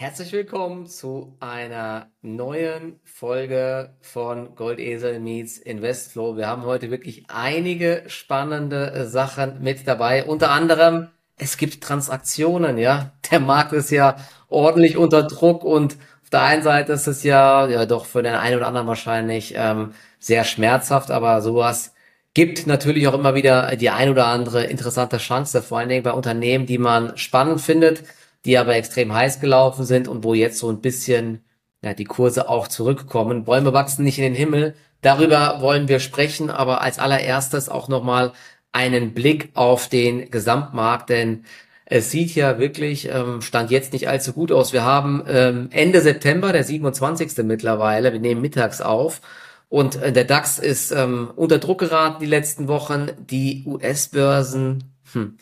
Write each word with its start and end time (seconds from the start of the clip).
Herzlich 0.00 0.30
willkommen 0.30 0.86
zu 0.86 1.36
einer 1.40 2.06
neuen 2.22 3.00
Folge 3.02 3.96
von 4.00 4.54
Goldesel 4.54 5.18
Meets 5.18 5.58
Investflow. 5.58 6.36
Wir 6.36 6.46
haben 6.46 6.62
heute 6.62 6.92
wirklich 6.92 7.24
einige 7.26 8.04
spannende 8.06 9.08
Sachen 9.08 9.60
mit 9.60 9.88
dabei. 9.88 10.24
Unter 10.24 10.50
anderem, 10.50 11.08
es 11.36 11.56
gibt 11.56 11.82
Transaktionen, 11.82 12.78
ja. 12.78 13.10
Der 13.32 13.40
Markt 13.40 13.72
ist 13.72 13.90
ja 13.90 14.14
ordentlich 14.48 14.96
unter 14.96 15.24
Druck 15.24 15.64
und 15.64 15.96
auf 16.22 16.30
der 16.30 16.42
einen 16.42 16.62
Seite 16.62 16.92
ist 16.92 17.08
es 17.08 17.24
ja, 17.24 17.66
ja 17.66 17.84
doch 17.84 18.06
für 18.06 18.22
den 18.22 18.36
einen 18.36 18.58
oder 18.58 18.68
anderen 18.68 18.86
wahrscheinlich 18.86 19.54
ähm, 19.56 19.94
sehr 20.20 20.44
schmerzhaft, 20.44 21.10
aber 21.10 21.42
sowas 21.42 21.92
gibt 22.34 22.68
natürlich 22.68 23.08
auch 23.08 23.14
immer 23.14 23.34
wieder 23.34 23.74
die 23.74 23.90
ein 23.90 24.10
oder 24.10 24.28
andere 24.28 24.62
interessante 24.62 25.16
Chance, 25.16 25.60
vor 25.60 25.80
allen 25.80 25.88
Dingen 25.88 26.04
bei 26.04 26.12
Unternehmen, 26.12 26.66
die 26.66 26.78
man 26.78 27.18
spannend 27.18 27.60
findet 27.60 28.04
die 28.44 28.58
aber 28.58 28.76
extrem 28.76 29.12
heiß 29.12 29.40
gelaufen 29.40 29.84
sind 29.84 30.08
und 30.08 30.24
wo 30.24 30.34
jetzt 30.34 30.58
so 30.58 30.70
ein 30.70 30.80
bisschen 30.80 31.44
ja, 31.82 31.94
die 31.94 32.04
Kurse 32.04 32.48
auch 32.48 32.68
zurückkommen. 32.68 33.44
Bäume 33.44 33.72
wachsen 33.72 34.04
nicht 34.04 34.18
in 34.18 34.24
den 34.24 34.34
Himmel. 34.34 34.74
Darüber 35.00 35.60
wollen 35.60 35.88
wir 35.88 36.00
sprechen, 36.00 36.50
aber 36.50 36.80
als 36.80 36.98
allererstes 36.98 37.68
auch 37.68 37.88
nochmal 37.88 38.32
einen 38.72 39.14
Blick 39.14 39.50
auf 39.54 39.88
den 39.88 40.30
Gesamtmarkt, 40.30 41.08
denn 41.10 41.44
es 41.86 42.10
sieht 42.10 42.34
ja 42.34 42.58
wirklich, 42.58 43.08
ähm, 43.08 43.40
stand 43.40 43.70
jetzt 43.70 43.92
nicht 43.92 44.08
allzu 44.08 44.32
gut 44.32 44.52
aus. 44.52 44.72
Wir 44.72 44.82
haben 44.84 45.24
ähm, 45.26 45.68
Ende 45.70 46.00
September, 46.00 46.52
der 46.52 46.64
27. 46.64 47.44
mittlerweile, 47.44 48.12
wir 48.12 48.20
nehmen 48.20 48.42
mittags 48.42 48.80
auf 48.82 49.22
und 49.68 49.96
äh, 49.96 50.12
der 50.12 50.24
DAX 50.24 50.58
ist 50.58 50.92
ähm, 50.92 51.30
unter 51.36 51.58
Druck 51.58 51.80
geraten 51.80 52.20
die 52.20 52.26
letzten 52.26 52.68
Wochen. 52.68 53.10
Die 53.18 53.64
US-Börsen, 53.66 54.84
hm, 55.12 55.38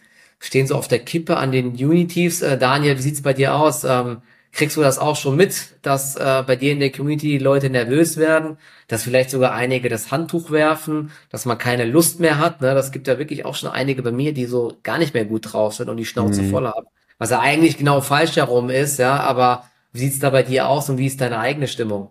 stehen 0.46 0.66
so 0.66 0.76
auf 0.76 0.86
der 0.86 1.00
Kippe 1.00 1.36
an 1.36 1.50
den 1.50 1.70
Unities. 1.70 2.40
Äh, 2.40 2.56
Daniel, 2.56 2.96
wie 2.96 3.02
sieht's 3.02 3.22
bei 3.22 3.32
dir 3.32 3.56
aus? 3.56 3.82
Ähm, 3.82 4.18
kriegst 4.52 4.76
du 4.76 4.80
das 4.80 4.98
auch 4.98 5.16
schon 5.16 5.36
mit, 5.36 5.74
dass 5.82 6.14
äh, 6.14 6.44
bei 6.46 6.54
dir 6.54 6.72
in 6.72 6.78
der 6.78 6.92
Community 6.92 7.36
Leute 7.38 7.68
nervös 7.68 8.16
werden, 8.16 8.56
dass 8.86 9.02
vielleicht 9.02 9.30
sogar 9.30 9.52
einige 9.52 9.88
das 9.88 10.12
Handtuch 10.12 10.50
werfen, 10.50 11.10
dass 11.30 11.46
man 11.46 11.58
keine 11.58 11.84
Lust 11.84 12.20
mehr 12.20 12.38
hat? 12.38 12.60
Ne? 12.60 12.74
Das 12.74 12.92
gibt 12.92 13.08
ja 13.08 13.18
wirklich 13.18 13.44
auch 13.44 13.56
schon 13.56 13.70
einige 13.70 14.02
bei 14.02 14.12
mir, 14.12 14.32
die 14.32 14.46
so 14.46 14.76
gar 14.84 14.98
nicht 14.98 15.14
mehr 15.14 15.24
gut 15.24 15.52
drauf 15.52 15.74
sind 15.74 15.88
und 15.88 15.96
die 15.96 16.06
Schnauze 16.06 16.42
mhm. 16.42 16.50
voll 16.50 16.66
haben. 16.66 16.86
Was 17.18 17.30
ja 17.30 17.40
eigentlich 17.40 17.76
genau 17.76 18.00
falsch 18.00 18.36
herum 18.36 18.70
ist, 18.70 18.98
ja, 18.98 19.18
aber 19.18 19.64
wie 19.92 19.98
sieht's 19.98 20.20
da 20.20 20.30
bei 20.30 20.42
dir 20.44 20.68
aus 20.68 20.88
und 20.88 20.98
wie 20.98 21.06
ist 21.06 21.20
deine 21.20 21.38
eigene 21.38 21.66
Stimmung? 21.66 22.10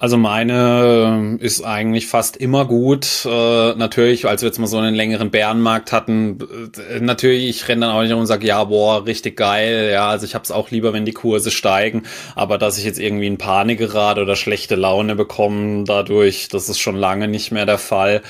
Also 0.00 0.16
meine 0.16 1.38
ist 1.40 1.64
eigentlich 1.64 2.06
fast 2.06 2.36
immer 2.36 2.66
gut. 2.66 3.26
Äh, 3.26 3.74
natürlich, 3.74 4.28
als 4.28 4.42
wir 4.42 4.46
jetzt 4.46 4.60
mal 4.60 4.68
so 4.68 4.78
einen 4.78 4.94
längeren 4.94 5.32
Bärenmarkt 5.32 5.90
hatten, 5.90 6.38
äh, 6.88 7.00
natürlich, 7.00 7.48
ich 7.48 7.66
renne 7.66 7.86
dann 7.86 7.96
auch 7.96 8.02
nicht 8.02 8.12
um 8.12 8.20
und 8.20 8.26
sage, 8.26 8.46
ja, 8.46 8.62
boah, 8.62 9.06
richtig 9.06 9.36
geil. 9.36 9.90
Ja, 9.92 10.08
also 10.08 10.24
ich 10.24 10.36
habe 10.36 10.44
es 10.44 10.52
auch 10.52 10.70
lieber, 10.70 10.92
wenn 10.92 11.04
die 11.04 11.12
Kurse 11.12 11.50
steigen. 11.50 12.04
Aber 12.36 12.58
dass 12.58 12.78
ich 12.78 12.84
jetzt 12.84 13.00
irgendwie 13.00 13.26
in 13.26 13.38
Panik 13.38 13.78
gerate 13.78 14.22
oder 14.22 14.36
schlechte 14.36 14.76
Laune 14.76 15.16
bekomme 15.16 15.82
dadurch, 15.82 16.46
das 16.46 16.68
ist 16.68 16.78
schon 16.78 16.94
lange 16.94 17.26
nicht 17.26 17.50
mehr 17.50 17.66
der 17.66 17.78
Fall. 17.78 18.22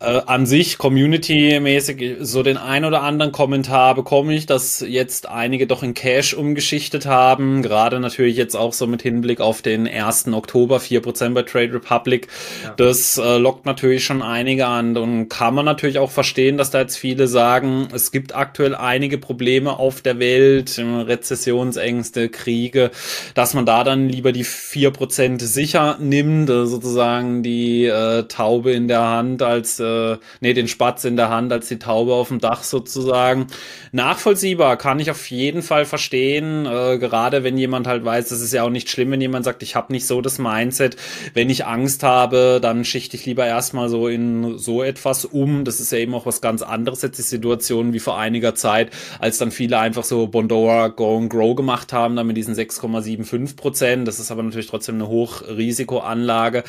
Äh, 0.00 0.22
an 0.24 0.46
sich, 0.46 0.78
community-mäßig, 0.78 2.16
so 2.20 2.42
den 2.42 2.56
ein 2.56 2.86
oder 2.86 3.02
anderen 3.02 3.32
Kommentar 3.32 3.94
bekomme 3.94 4.34
ich, 4.34 4.46
dass 4.46 4.80
jetzt 4.80 5.28
einige 5.28 5.66
doch 5.66 5.82
in 5.82 5.92
Cash 5.92 6.32
umgeschichtet 6.32 7.04
haben. 7.04 7.60
Gerade 7.60 8.00
natürlich 8.00 8.38
jetzt 8.38 8.56
auch 8.56 8.72
so 8.72 8.86
mit 8.86 9.02
Hinblick 9.02 9.42
auf 9.42 9.60
den 9.60 9.86
1. 9.86 10.28
Oktober, 10.28 10.80
4 10.80 11.01
4% 11.02 11.34
bei 11.34 11.42
Trade 11.42 11.74
Republic. 11.74 12.28
Ja. 12.62 12.74
Das 12.76 13.18
äh, 13.18 13.38
lockt 13.38 13.66
natürlich 13.66 14.04
schon 14.04 14.22
einige 14.22 14.66
an 14.66 14.96
und 14.96 15.28
kann 15.28 15.54
man 15.54 15.64
natürlich 15.64 15.98
auch 15.98 16.10
verstehen, 16.10 16.56
dass 16.56 16.70
da 16.70 16.80
jetzt 16.80 16.96
viele 16.96 17.26
sagen, 17.26 17.88
es 17.92 18.12
gibt 18.12 18.34
aktuell 18.34 18.74
einige 18.74 19.18
Probleme 19.18 19.78
auf 19.78 20.00
der 20.00 20.18
Welt, 20.18 20.78
Rezessionsängste, 20.78 22.28
Kriege, 22.28 22.90
dass 23.34 23.54
man 23.54 23.66
da 23.66 23.84
dann 23.84 24.08
lieber 24.08 24.32
die 24.32 24.44
4% 24.44 25.40
sicher 25.42 25.96
nimmt, 26.00 26.48
äh, 26.50 26.66
sozusagen 26.66 27.42
die 27.42 27.86
äh, 27.86 28.24
Taube 28.24 28.72
in 28.72 28.88
der 28.88 29.02
Hand 29.02 29.42
als, 29.42 29.80
äh, 29.80 30.16
nee, 30.40 30.54
den 30.54 30.68
Spatz 30.68 31.04
in 31.04 31.16
der 31.16 31.30
Hand 31.30 31.52
als 31.52 31.68
die 31.68 31.78
Taube 31.78 32.14
auf 32.14 32.28
dem 32.28 32.40
Dach 32.40 32.62
sozusagen. 32.62 33.46
Nachvollziehbar 33.92 34.76
kann 34.76 35.00
ich 35.00 35.10
auf 35.10 35.30
jeden 35.30 35.62
Fall 35.62 35.84
verstehen, 35.84 36.66
äh, 36.66 36.98
gerade 36.98 37.44
wenn 37.44 37.58
jemand 37.58 37.86
halt 37.86 38.04
weiß, 38.04 38.28
das 38.28 38.40
ist 38.40 38.52
ja 38.52 38.62
auch 38.62 38.70
nicht 38.70 38.90
schlimm, 38.90 39.10
wenn 39.10 39.20
jemand 39.20 39.44
sagt, 39.44 39.62
ich 39.62 39.74
habe 39.74 39.92
nicht 39.92 40.06
so 40.06 40.20
das 40.20 40.38
Mindset, 40.38 40.91
Mindset. 40.92 40.96
Wenn 41.34 41.50
ich 41.50 41.66
Angst 41.66 42.02
habe, 42.02 42.58
dann 42.62 42.84
schichte 42.84 43.16
ich 43.16 43.26
lieber 43.26 43.46
erstmal 43.46 43.88
so 43.88 44.08
in 44.08 44.58
so 44.58 44.82
etwas 44.82 45.24
um. 45.24 45.64
Das 45.64 45.80
ist 45.80 45.92
ja 45.92 45.98
eben 45.98 46.14
auch 46.14 46.26
was 46.26 46.40
ganz 46.40 46.62
anderes 46.62 47.02
jetzt 47.02 47.18
die 47.18 47.22
Situation 47.22 47.92
wie 47.92 47.98
vor 47.98 48.18
einiger 48.18 48.54
Zeit, 48.54 48.90
als 49.18 49.38
dann 49.38 49.50
viele 49.50 49.78
einfach 49.78 50.04
so 50.04 50.26
Bondora 50.26 50.88
Go 50.88 51.18
and 51.18 51.30
Grow 51.30 51.54
gemacht 51.54 51.92
haben, 51.92 52.16
dann 52.16 52.26
mit 52.26 52.36
diesen 52.36 52.54
6,75 52.54 53.56
Prozent. 53.56 54.08
Das 54.08 54.18
ist 54.18 54.30
aber 54.30 54.42
natürlich 54.42 54.68
trotzdem 54.68 54.96
eine 54.96 55.08
Hochrisikoanlage. 55.08 56.64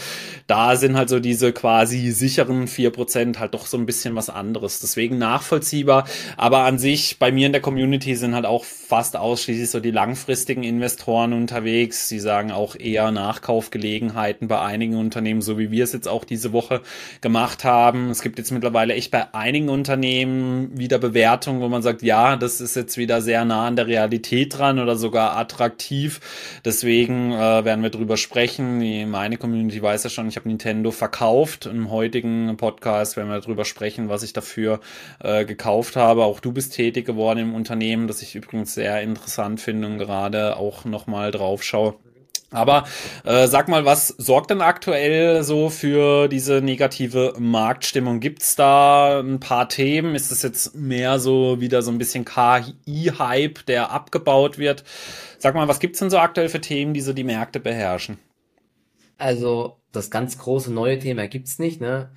Da 0.48 0.76
sind 0.76 0.98
halt 0.98 1.10
so 1.10 1.20
diese 1.20 1.54
quasi 1.54 2.12
sicheren 2.12 2.68
4 2.68 2.90
Prozent 2.92 3.40
halt 3.40 3.54
doch 3.54 3.66
so 3.66 3.78
ein 3.78 3.86
bisschen 3.86 4.16
was 4.16 4.30
anderes. 4.30 4.80
Deswegen 4.80 5.18
nachvollziehbar. 5.18 6.06
Aber 6.38 6.60
an 6.60 6.80
sich 6.80 7.20
bei 7.20 7.32
mir 7.32 7.46
in 7.48 7.52
der 7.52 7.62
Community 7.62 8.16
sind 8.16 8.36
halt 8.36 8.46
auch 8.46 8.64
fast 8.66 9.16
ausschließlich 9.16 9.70
so 9.70 9.80
die 9.80 9.92
langfristigen 9.92 10.64
Investoren 10.64 11.34
unterwegs. 11.34 12.08
Sie 12.08 12.20
sagen 12.20 12.52
auch 12.52 12.76
eher 12.76 13.12
Nachkaufgelegenheit 13.12 14.13
Gelegenheiten 14.14 14.48
bei 14.48 14.60
einigen 14.62 14.96
Unternehmen, 14.96 15.42
so 15.42 15.58
wie 15.58 15.72
wir 15.72 15.84
es 15.84 15.94
jetzt 15.94 16.08
auch 16.08 16.24
diese 16.24 16.54
Woche 16.54 16.82
gemacht 17.22 17.64
haben. 17.64 18.10
Es 18.10 18.22
gibt 18.22 18.38
jetzt 18.38 18.52
mittlerweile 18.52 18.94
echt 18.94 19.12
bei 19.12 19.34
einigen 19.34 19.70
Unternehmen 19.70 20.78
wieder 20.78 21.00
Bewertungen, 21.00 21.62
wo 21.62 21.68
man 21.68 21.82
sagt, 21.82 22.04
ja, 22.04 22.36
das 22.36 22.62
ist 22.62 22.76
jetzt 22.76 22.98
wieder 22.98 23.22
sehr 23.22 23.46
nah 23.46 23.68
an 23.68 23.76
der 23.76 23.88
Realität 23.88 24.58
dran 24.58 24.80
oder 24.80 24.96
sogar 24.96 25.36
attraktiv. 25.38 26.20
Deswegen 26.64 27.32
äh, 27.32 27.66
werden 27.66 27.84
wir 27.84 27.90
drüber 27.90 28.18
sprechen. 28.18 28.80
Die, 28.80 29.06
meine 29.06 29.38
Community 29.38 29.82
weiß 29.82 30.04
ja 30.04 30.10
schon, 30.10 30.28
ich 30.28 30.36
habe 30.36 30.48
Nintendo 30.48 30.92
verkauft. 30.92 31.66
Im 31.66 31.90
heutigen 31.90 32.56
Podcast 32.58 33.18
werden 33.18 33.30
wir 33.30 33.40
darüber 33.40 33.66
sprechen, 33.66 34.10
was 34.10 34.24
ich 34.24 34.34
dafür 34.34 34.80
äh, 35.24 35.46
gekauft 35.46 35.96
habe. 35.96 36.24
Auch 36.24 36.40
du 36.40 36.52
bist 36.52 36.74
tätig 36.74 37.06
geworden 37.06 37.40
im 37.40 37.56
Unternehmen, 37.56 38.08
das 38.08 38.22
ich 38.22 38.36
übrigens 38.36 38.74
sehr 38.74 39.02
interessant 39.02 39.60
finde 39.60 39.88
und 39.88 39.98
gerade 39.98 40.58
auch 40.58 40.86
nochmal 40.86 41.32
drauf 41.32 41.64
schaue 41.64 41.96
aber 42.54 42.86
äh, 43.26 43.48
sag 43.48 43.68
mal, 43.68 43.86
was 43.86 44.08
sorgt 44.08 44.52
denn 44.52 44.62
aktuell 44.62 45.44
so 45.44 45.70
für 45.70 46.28
diese 46.28 46.62
negative 46.62 47.34
Marktstimmung? 47.38 48.20
Gibt's 48.20 48.56
da 48.56 49.20
ein 49.20 49.40
paar 49.40 49.68
Themen? 49.68 50.16
Ist 50.16 50.32
es 50.32 50.42
jetzt 50.44 50.76
mehr 50.76 51.20
so 51.20 51.60
wieder 51.60 51.82
so 51.82 51.92
ein 51.92 51.98
bisschen 51.98 52.26
KI-Hype, 52.26 53.66
der 53.66 53.92
abgebaut 53.92 54.58
wird? 54.58 54.84
Sag 55.40 55.56
mal, 55.56 55.68
was 55.68 55.80
gibt's 55.80 56.00
denn 56.00 56.10
so 56.10 56.20
aktuell 56.20 56.50
für 56.50 56.62
Themen, 56.62 56.94
die 56.94 57.02
so 57.02 57.12
die 57.12 57.24
Märkte 57.24 57.60
beherrschen? 57.60 58.18
Also 59.18 59.78
das 59.92 60.12
ganz 60.12 60.38
große 60.38 60.72
neue 60.72 61.00
Thema 61.00 61.28
gibt's 61.28 61.60
nicht. 61.60 61.82
Ne? 61.82 62.12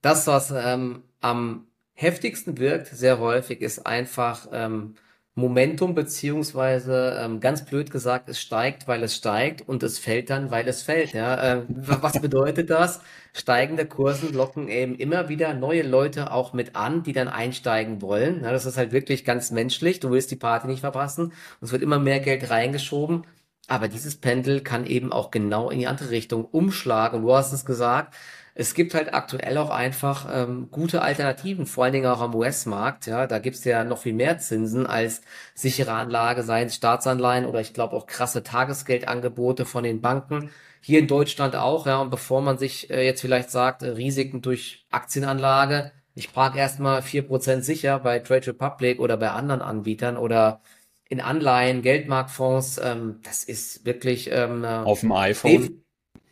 Das, 0.00 0.26
was 0.26 0.50
ähm, 0.50 1.02
am 1.20 1.66
heftigsten 1.94 2.58
wirkt, 2.58 2.88
sehr 2.88 3.18
häufig, 3.18 3.60
ist 3.60 3.86
einfach 3.86 4.48
ähm, 4.52 4.94
Momentum 5.34 5.94
beziehungsweise 5.94 7.18
ähm, 7.18 7.40
ganz 7.40 7.64
blöd 7.64 7.90
gesagt, 7.90 8.28
es 8.28 8.38
steigt, 8.38 8.86
weil 8.86 9.02
es 9.02 9.16
steigt 9.16 9.66
und 9.66 9.82
es 9.82 9.98
fällt 9.98 10.28
dann, 10.28 10.50
weil 10.50 10.68
es 10.68 10.82
fällt. 10.82 11.12
Ja, 11.14 11.60
äh, 11.60 11.62
was 11.68 12.20
bedeutet 12.20 12.68
das? 12.68 13.00
Steigende 13.32 13.86
Kursen 13.86 14.34
locken 14.34 14.68
eben 14.68 14.94
immer 14.94 15.30
wieder 15.30 15.54
neue 15.54 15.82
Leute 15.82 16.32
auch 16.32 16.52
mit 16.52 16.76
an, 16.76 17.02
die 17.02 17.14
dann 17.14 17.28
einsteigen 17.28 18.02
wollen. 18.02 18.42
Ja, 18.42 18.52
das 18.52 18.66
ist 18.66 18.76
halt 18.76 18.92
wirklich 18.92 19.24
ganz 19.24 19.50
menschlich. 19.50 20.00
Du 20.00 20.10
willst 20.10 20.30
die 20.30 20.36
Party 20.36 20.66
nicht 20.66 20.80
verpassen 20.80 21.32
es 21.60 21.72
wird 21.72 21.82
immer 21.82 21.98
mehr 21.98 22.20
Geld 22.20 22.50
reingeschoben. 22.50 23.24
Aber 23.68 23.88
dieses 23.88 24.16
Pendel 24.16 24.60
kann 24.60 24.86
eben 24.86 25.12
auch 25.12 25.30
genau 25.30 25.70
in 25.70 25.78
die 25.78 25.86
andere 25.86 26.10
Richtung 26.10 26.44
umschlagen. 26.44 27.20
Und 27.20 27.26
du 27.26 27.34
hast 27.34 27.52
es 27.52 27.64
gesagt, 27.64 28.14
es 28.54 28.74
gibt 28.74 28.94
halt 28.94 29.14
aktuell 29.14 29.56
auch 29.56 29.70
einfach 29.70 30.28
ähm, 30.30 30.68
gute 30.70 31.02
Alternativen, 31.02 31.66
vor 31.66 31.84
allen 31.84 31.94
Dingen 31.94 32.06
auch 32.06 32.20
am 32.20 32.34
US-Markt. 32.34 33.06
Ja, 33.06 33.26
da 33.26 33.38
gibt's 33.38 33.64
ja 33.64 33.84
noch 33.84 33.98
viel 33.98 34.12
mehr 34.12 34.38
Zinsen 34.38 34.86
als 34.86 35.22
sichere 35.54 35.92
Anlage, 35.92 36.42
seien 36.42 36.66
es 36.66 36.74
Staatsanleihen 36.74 37.46
oder 37.46 37.60
ich 37.60 37.72
glaube 37.72 37.96
auch 37.96 38.06
krasse 38.06 38.42
Tagesgeldangebote 38.42 39.64
von 39.64 39.84
den 39.84 40.02
Banken. 40.02 40.50
Hier 40.82 40.98
in 40.98 41.06
Deutschland 41.06 41.56
auch, 41.56 41.86
ja, 41.86 42.00
und 42.00 42.10
bevor 42.10 42.42
man 42.42 42.58
sich 42.58 42.90
äh, 42.90 43.04
jetzt 43.04 43.20
vielleicht 43.22 43.50
sagt, 43.50 43.82
äh, 43.82 43.90
Risiken 43.90 44.42
durch 44.42 44.84
Aktienanlage, 44.90 45.92
ich 46.14 46.28
frage 46.28 46.58
erstmal 46.58 47.00
vier 47.00 47.22
Prozent 47.22 47.64
sicher 47.64 48.00
bei 48.00 48.18
Trade 48.18 48.48
Republic 48.48 49.00
oder 49.00 49.16
bei 49.16 49.30
anderen 49.30 49.62
Anbietern 49.62 50.18
oder 50.18 50.60
in 51.08 51.20
Anleihen, 51.20 51.82
Geldmarktfonds, 51.82 52.80
ähm, 52.82 53.20
das 53.22 53.44
ist 53.44 53.86
wirklich 53.86 54.28
ähm, 54.30 54.64
auf 54.64 55.00
dem 55.00 55.12
iPhone 55.12 55.82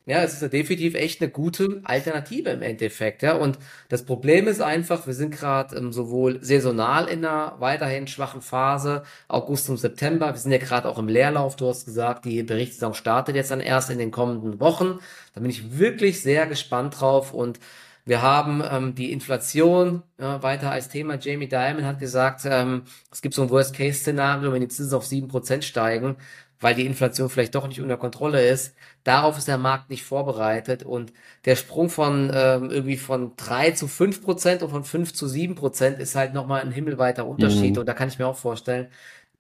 ja, 0.07 0.23
es 0.23 0.41
ist 0.41 0.53
definitiv 0.53 0.95
echt 0.95 1.21
eine 1.21 1.31
gute 1.31 1.83
Alternative 1.85 2.51
im 2.51 2.63
Endeffekt. 2.63 3.23
Ja, 3.23 3.35
und 3.37 3.59
das 3.89 4.05
Problem 4.05 4.49
ist 4.49 4.61
einfach, 4.61 5.07
wir 5.07 5.15
sind 5.15 5.31
gerade 5.31 5.77
ähm, 5.77 5.93
sowohl 5.93 6.43
saisonal 6.43 7.07
in 7.07 7.25
einer 7.25 7.57
weiterhin 7.61 8.07
schwachen 8.07 8.41
Phase, 8.41 9.03
August 9.29 9.69
und 9.69 9.77
September. 9.77 10.33
Wir 10.33 10.39
sind 10.39 10.53
ja 10.53 10.59
gerade 10.59 10.89
auch 10.89 10.99
im 10.99 11.09
Leerlauf. 11.09 11.57
Du 11.57 11.69
hast 11.69 11.85
gesagt, 11.85 12.25
die 12.25 12.43
Berichtssaison 12.43 12.95
startet 12.95 13.37
jetzt 13.37 13.51
dann 13.51 13.61
erst 13.61 13.91
in 13.91 13.99
den 13.99 14.11
kommenden 14.11 14.59
Wochen. 14.59 14.99
Da 15.35 15.41
bin 15.41 15.51
ich 15.51 15.79
wirklich 15.79 16.23
sehr 16.23 16.47
gespannt 16.47 17.01
drauf 17.01 17.33
und 17.33 17.61
wir 18.07 18.23
haben 18.23 18.63
ähm, 18.69 18.95
die 18.95 19.13
Inflation 19.13 20.03
ja, 20.19 20.43
weiter 20.43 20.71
als 20.71 20.89
Thema. 20.89 21.19
Jamie 21.21 21.49
Dimon 21.49 21.85
hat 21.85 21.99
gesagt, 21.99 22.41
ähm, 22.45 22.83
es 23.13 23.23
gibt 23.23 23.35
so 23.35 23.43
ein 23.43 23.51
Worst-Case-Szenario, 23.51 24.53
wenn 24.53 24.63
die 24.63 24.69
Zinsen 24.69 24.97
auf 24.97 25.07
sieben 25.07 25.29
Prozent 25.29 25.65
steigen, 25.65 26.17
weil 26.61 26.75
die 26.75 26.87
Inflation 26.87 27.31
vielleicht 27.31 27.55
doch 27.55 27.67
nicht 27.67 27.81
unter 27.81 27.97
Kontrolle 27.97 28.47
ist. 28.47 28.75
Darauf 29.03 29.39
ist 29.39 29.49
der 29.49 29.59
Markt 29.59 29.91
nicht 29.91 30.05
vorbereitet 30.05 30.83
und 30.83 31.13
der 31.47 31.57
Sprung 31.57 31.89
von 31.89 32.31
ähm, 32.35 32.71
irgendwie 32.71 32.99
von 32.99 33.33
drei 33.37 33.71
zu 33.71 33.89
fünf 33.89 34.23
Prozent 34.23 34.63
und 34.63 34.71
von 34.71 34.85
fünf 34.85 35.15
zu 35.15 35.27
sieben 35.27 35.55
Prozent 35.55 35.99
ist 35.99 36.15
halt 36.15 36.35
nochmal 36.35 36.61
ein 36.61 36.73
himmelweiter 36.73 37.27
Unterschied 37.27 37.73
mhm. 37.73 37.79
und 37.81 37.89
da 37.89 37.95
kann 37.95 38.09
ich 38.09 38.19
mir 38.19 38.27
auch 38.27 38.37
vorstellen, 38.37 38.89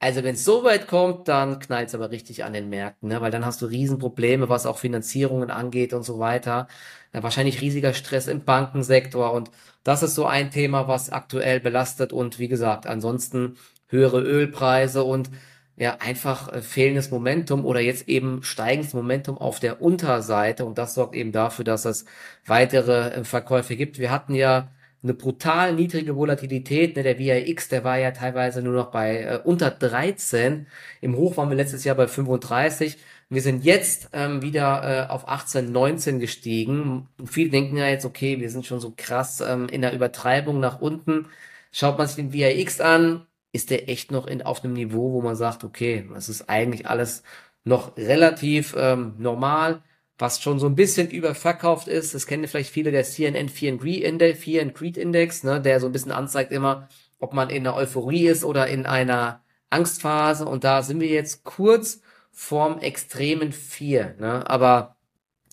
also 0.02 0.24
wenn 0.24 0.34
es 0.34 0.46
so 0.46 0.64
weit 0.64 0.88
kommt, 0.88 1.28
dann 1.28 1.58
knallt 1.58 1.88
es 1.88 1.94
aber 1.94 2.10
richtig 2.10 2.42
an 2.42 2.54
den 2.54 2.70
Märkten, 2.70 3.10
ne? 3.10 3.20
weil 3.20 3.30
dann 3.30 3.44
hast 3.44 3.60
du 3.60 3.66
Riesenprobleme, 3.66 4.48
was 4.48 4.64
auch 4.64 4.78
Finanzierungen 4.78 5.50
angeht 5.50 5.92
und 5.92 6.04
so 6.04 6.18
weiter. 6.18 6.68
Ja, 7.12 7.22
wahrscheinlich 7.22 7.60
riesiger 7.60 7.92
Stress 7.92 8.26
im 8.26 8.44
Bankensektor 8.44 9.30
und 9.32 9.50
das 9.84 10.02
ist 10.02 10.14
so 10.14 10.24
ein 10.24 10.50
Thema, 10.50 10.88
was 10.88 11.10
aktuell 11.10 11.60
belastet 11.60 12.14
und 12.14 12.38
wie 12.38 12.48
gesagt, 12.48 12.86
ansonsten 12.86 13.56
höhere 13.88 14.22
Ölpreise 14.22 15.04
und 15.04 15.30
ja, 15.80 15.96
einfach 15.98 16.52
äh, 16.52 16.60
fehlendes 16.60 17.10
Momentum 17.10 17.64
oder 17.64 17.80
jetzt 17.80 18.06
eben 18.06 18.42
steigendes 18.42 18.92
Momentum 18.92 19.38
auf 19.38 19.60
der 19.60 19.80
Unterseite 19.80 20.66
und 20.66 20.76
das 20.76 20.94
sorgt 20.94 21.14
eben 21.14 21.32
dafür, 21.32 21.64
dass 21.64 21.86
es 21.86 22.04
weitere 22.44 23.08
äh, 23.08 23.24
Verkäufe 23.24 23.76
gibt. 23.76 23.98
Wir 23.98 24.10
hatten 24.10 24.34
ja 24.34 24.68
eine 25.02 25.14
brutal 25.14 25.72
niedrige 25.72 26.14
Volatilität. 26.16 26.96
Ne? 26.96 27.02
Der 27.02 27.18
VIX, 27.18 27.68
der 27.68 27.82
war 27.82 27.98
ja 27.98 28.10
teilweise 28.10 28.60
nur 28.60 28.74
noch 28.74 28.90
bei 28.90 29.22
äh, 29.22 29.40
unter 29.42 29.70
13. 29.70 30.66
Im 31.00 31.16
Hoch 31.16 31.38
waren 31.38 31.48
wir 31.48 31.56
letztes 31.56 31.84
Jahr 31.84 31.96
bei 31.96 32.06
35. 32.06 32.98
Wir 33.30 33.40
sind 33.40 33.64
jetzt 33.64 34.10
ähm, 34.12 34.42
wieder 34.42 35.06
äh, 35.08 35.10
auf 35.10 35.28
18, 35.28 35.72
19 35.72 36.20
gestiegen. 36.20 37.08
Viele 37.24 37.48
denken 37.48 37.78
ja 37.78 37.86
jetzt, 37.88 38.04
okay, 38.04 38.38
wir 38.38 38.50
sind 38.50 38.66
schon 38.66 38.80
so 38.80 38.92
krass 38.94 39.40
ähm, 39.40 39.66
in 39.70 39.80
der 39.80 39.94
Übertreibung 39.94 40.60
nach 40.60 40.82
unten. 40.82 41.26
Schaut 41.72 41.96
man 41.96 42.06
sich 42.06 42.16
den 42.16 42.34
VIX 42.34 42.80
an, 42.82 43.26
ist 43.52 43.70
der 43.70 43.88
echt 43.88 44.10
noch 44.10 44.26
in, 44.26 44.42
auf 44.42 44.64
einem 44.64 44.74
Niveau, 44.74 45.12
wo 45.12 45.22
man 45.22 45.36
sagt, 45.36 45.64
okay, 45.64 46.08
das 46.12 46.28
ist 46.28 46.48
eigentlich 46.48 46.88
alles 46.88 47.22
noch 47.64 47.96
relativ 47.96 48.74
ähm, 48.78 49.14
normal, 49.18 49.82
was 50.18 50.40
schon 50.42 50.58
so 50.58 50.66
ein 50.66 50.74
bisschen 50.74 51.10
überverkauft 51.10 51.88
ist. 51.88 52.14
Das 52.14 52.26
kennen 52.26 52.46
vielleicht 52.46 52.70
viele 52.70 52.90
der 52.90 53.04
CNN 53.04 53.48
Fear 53.48 53.72
and 53.72 53.80
Greed 53.80 54.02
Index, 54.02 54.38
Fear 54.44 54.62
and 54.62 54.74
Greed 54.74 54.96
Index, 54.96 55.42
ne, 55.44 55.60
der 55.60 55.80
so 55.80 55.86
ein 55.86 55.92
bisschen 55.92 56.12
anzeigt 56.12 56.52
immer, 56.52 56.88
ob 57.18 57.32
man 57.32 57.50
in 57.50 57.66
einer 57.66 57.76
Euphorie 57.76 58.28
ist 58.28 58.44
oder 58.44 58.66
in 58.68 58.86
einer 58.86 59.42
Angstphase. 59.70 60.46
Und 60.46 60.64
da 60.64 60.82
sind 60.82 61.00
wir 61.00 61.08
jetzt 61.08 61.44
kurz 61.44 62.00
vorm 62.32 62.78
extremen 62.78 63.52
Fear. 63.52 64.14
Ne? 64.18 64.48
Aber 64.48 64.96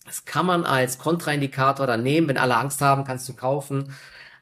das 0.06 0.26
kann 0.26 0.46
man 0.46 0.64
als 0.64 0.98
Kontraindikator 0.98 1.86
dann 1.86 2.04
nehmen. 2.04 2.28
Wenn 2.28 2.38
alle 2.38 2.58
Angst 2.58 2.82
haben, 2.82 3.04
kannst 3.04 3.28
du 3.28 3.34
kaufen. 3.34 3.94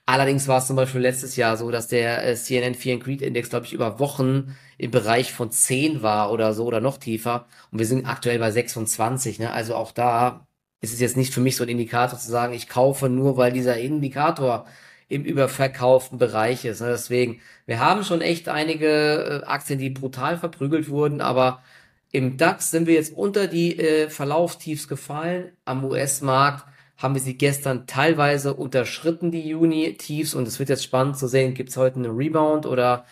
Allerdings 0.08 0.48
war 0.48 0.60
es 0.60 0.68
zum 0.68 0.76
Beispiel 0.76 1.02
letztes 1.02 1.36
Jahr 1.36 1.58
so, 1.58 1.72
dass 1.72 1.88
der 1.88 2.28
äh, 2.28 2.36
CNN 2.36 2.76
Fear 2.76 2.96
and 2.96 3.04
Greed 3.04 3.22
Index, 3.22 3.50
glaube 3.50 3.66
ich, 3.66 3.74
über 3.74 4.00
Wochen 4.00 4.56
im 4.78 4.92
Bereich 4.92 5.34
von 5.34 5.50
10 5.52 6.04
war 6.04 6.32
oder 6.32 6.54
so 6.54 6.66
oder 6.66 6.80
noch 6.80 6.98
tiefer. 6.98 7.48
Und 7.72 7.80
wir 7.80 7.88
sind 7.88 8.06
aktuell 8.06 8.38
bei 8.40 8.52
26. 8.52 9.40
Ne? 9.40 9.52
Also 9.52 9.76
auch 9.76 9.92
da 9.92 10.48
ist 10.82 10.94
es 10.94 11.00
jetzt 11.00 11.18
nicht 11.18 11.34
für 11.34 11.42
mich 11.42 11.56
so 11.56 11.64
ein 11.64 11.70
Indikator 11.70 12.20
zu 12.20 12.30
sagen, 12.30 12.54
ich 12.54 12.70
kaufe 12.70 13.10
nur, 13.10 13.38
weil 13.38 13.52
dieser 13.52 13.78
Indikator 13.78 14.66
im 15.08 15.24
überverkauften 15.24 16.20
Bereich 16.20 16.66
ist. 16.66 16.82
Ne? 16.82 16.90
Deswegen, 16.90 17.42
wir 17.66 17.80
haben 17.80 18.04
schon 18.04 18.22
echt 18.22 18.48
einige 18.50 19.42
äh, 19.44 19.46
Aktien, 19.46 19.80
die 19.80 19.90
brutal 19.90 20.38
verprügelt 20.38 20.90
wurden, 20.90 21.22
aber 21.22 21.64
im 22.12 22.38
DAX 22.38 22.72
sind 22.72 22.88
wir 22.88 22.94
jetzt 22.94 23.14
unter 23.16 23.48
die 23.48 23.78
äh, 23.80 24.10
Verlaufstiefs 24.10 24.88
gefallen. 24.88 25.52
Am 25.66 25.84
US-Markt 25.84 26.66
haben 26.98 27.14
wir 27.14 27.22
sie 27.22 27.38
gestern 27.38 27.88
teilweise 27.88 28.54
unterschritten, 28.54 29.32
die 29.32 29.48
Juni-Tiefs. 29.48 30.34
Und 30.34 30.48
es 30.48 30.60
wird 30.60 30.70
jetzt 30.70 30.84
spannend 30.84 31.18
zu 31.18 31.28
sehen, 31.28 31.54
gibt 31.54 31.70
es 31.70 31.78
heute 31.78 31.98
einen 31.98 32.16
Rebound 32.16 32.66
oder 32.66 33.06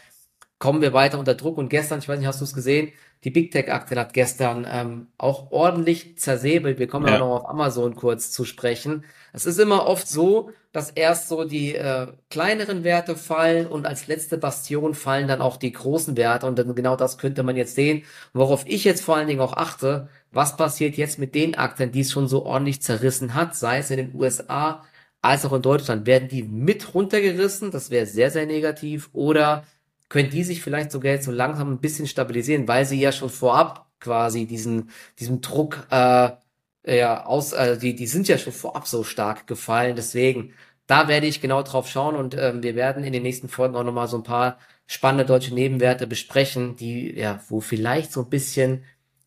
kommen 0.60 0.82
wir 0.82 0.94
weiter 0.94 1.20
unter 1.20 1.36
Druck? 1.36 1.58
Und 1.58 1.70
gestern, 1.70 2.00
ich 2.00 2.08
weiß 2.08 2.20
nicht, 2.20 2.28
hast 2.28 2.42
du 2.42 2.46
es 2.46 2.54
gesehen, 2.54 2.92
die 3.24 3.32
Big 3.32 3.52
Tech-Aktie 3.52 3.98
hat 3.98 4.14
gestern 4.14 4.68
ähm, 4.70 5.08
auch 5.18 5.52
ordentlich 5.52 6.18
zersäbelt. 6.18 6.78
Wir 6.78 6.88
kommen 6.88 7.08
ja 7.08 7.20
noch 7.20 7.42
auf 7.42 7.50
Amazon 7.50 7.96
kurz 7.96 8.32
zu 8.32 8.44
sprechen. 8.44 9.06
Es 9.32 9.46
ist 9.46 9.60
immer 9.60 9.86
oft 9.86 10.08
so, 10.08 10.52
dass 10.74 10.90
erst 10.90 11.30
so 11.30 11.46
die 11.46 11.74
äh, 11.74 12.08
kleineren 12.30 12.84
Werte 12.84 13.16
fallen 13.16 13.68
und 13.68 13.86
als 13.86 14.08
letzte 14.08 14.38
Bastion 14.38 14.94
fallen 14.94 15.28
dann 15.30 15.42
auch 15.42 15.56
die 15.56 15.72
großen 15.72 16.18
Werte. 16.18 16.48
Und 16.48 16.60
dann 16.60 16.76
genau 16.76 16.98
das 16.98 17.18
könnte 17.18 17.44
man 17.44 17.56
jetzt 17.56 17.76
sehen. 17.76 18.04
Worauf 18.34 18.66
ich 18.68 18.84
jetzt 18.84 19.04
vor 19.04 19.16
allen 19.16 19.28
Dingen 19.28 19.42
auch 19.42 19.54
achte, 19.54 20.10
was 20.34 20.58
passiert 20.58 20.96
jetzt 20.98 21.20
mit 21.20 21.36
den 21.36 21.56
Aktien, 21.56 21.92
die 21.92 22.02
es 22.02 22.12
schon 22.12 22.28
so 22.28 22.46
ordentlich 22.46 22.82
zerrissen 22.82 23.34
hat, 23.36 23.56
sei 23.56 23.78
es 23.80 23.92
in 23.92 23.98
den 23.98 24.16
USA 24.16 24.84
als 25.22 25.46
auch 25.46 25.54
in 25.54 25.62
Deutschland. 25.62 26.06
Werden 26.06 26.28
die 26.28 26.44
mit 26.44 26.94
runtergerissen? 26.94 27.72
Das 27.72 27.92
wäre 27.92 28.06
sehr, 28.06 28.32
sehr 28.32 28.46
negativ. 28.46 29.10
Oder 29.14 29.66
können 30.10 30.30
die 30.30 30.44
sich 30.44 30.62
vielleicht 30.62 30.92
sogar 30.92 31.14
jetzt 31.14 31.26
so 31.26 31.32
langsam 31.32 31.72
ein 31.72 31.80
bisschen 31.80 32.08
stabilisieren, 32.08 32.68
weil 32.68 32.86
sie 32.86 33.00
ja 33.00 33.12
schon 33.12 33.30
vorab 33.30 33.90
quasi 34.00 34.46
diesen, 34.46 34.90
diesen 35.20 35.42
Druck, 35.42 35.88
äh, 35.92 36.32
ja, 36.86 37.26
aus, 37.26 37.54
also 37.54 37.80
die, 37.80 37.96
die 37.96 38.08
sind 38.08 38.28
ja 38.28 38.38
schon 38.38 38.54
vorab 38.54 38.88
so 38.88 39.04
stark 39.04 39.48
gefallen. 39.48 39.96
Deswegen, 39.96 40.54
da 40.88 41.08
werde 41.08 41.28
ich 41.28 41.42
genau 41.42 41.64
drauf 41.64 41.88
schauen 41.90 42.16
und 42.16 42.36
ähm, 42.38 42.62
wir 42.64 42.76
werden 42.76 43.04
in 43.04 43.14
den 43.14 43.24
nächsten 43.24 43.50
Folgen 43.50 43.76
auch 43.76 43.84
nochmal 43.84 44.08
so 44.08 44.18
ein 44.18 44.24
paar 44.24 44.58
spannende 44.88 45.26
deutsche 45.26 45.54
Nebenwerte 45.54 46.08
besprechen, 46.08 46.76
die, 46.76 47.18
ja, 47.18 47.40
wo 47.48 47.62
vielleicht 47.62 48.12
so 48.12 48.22
ein 48.22 48.30
bisschen 48.30 48.84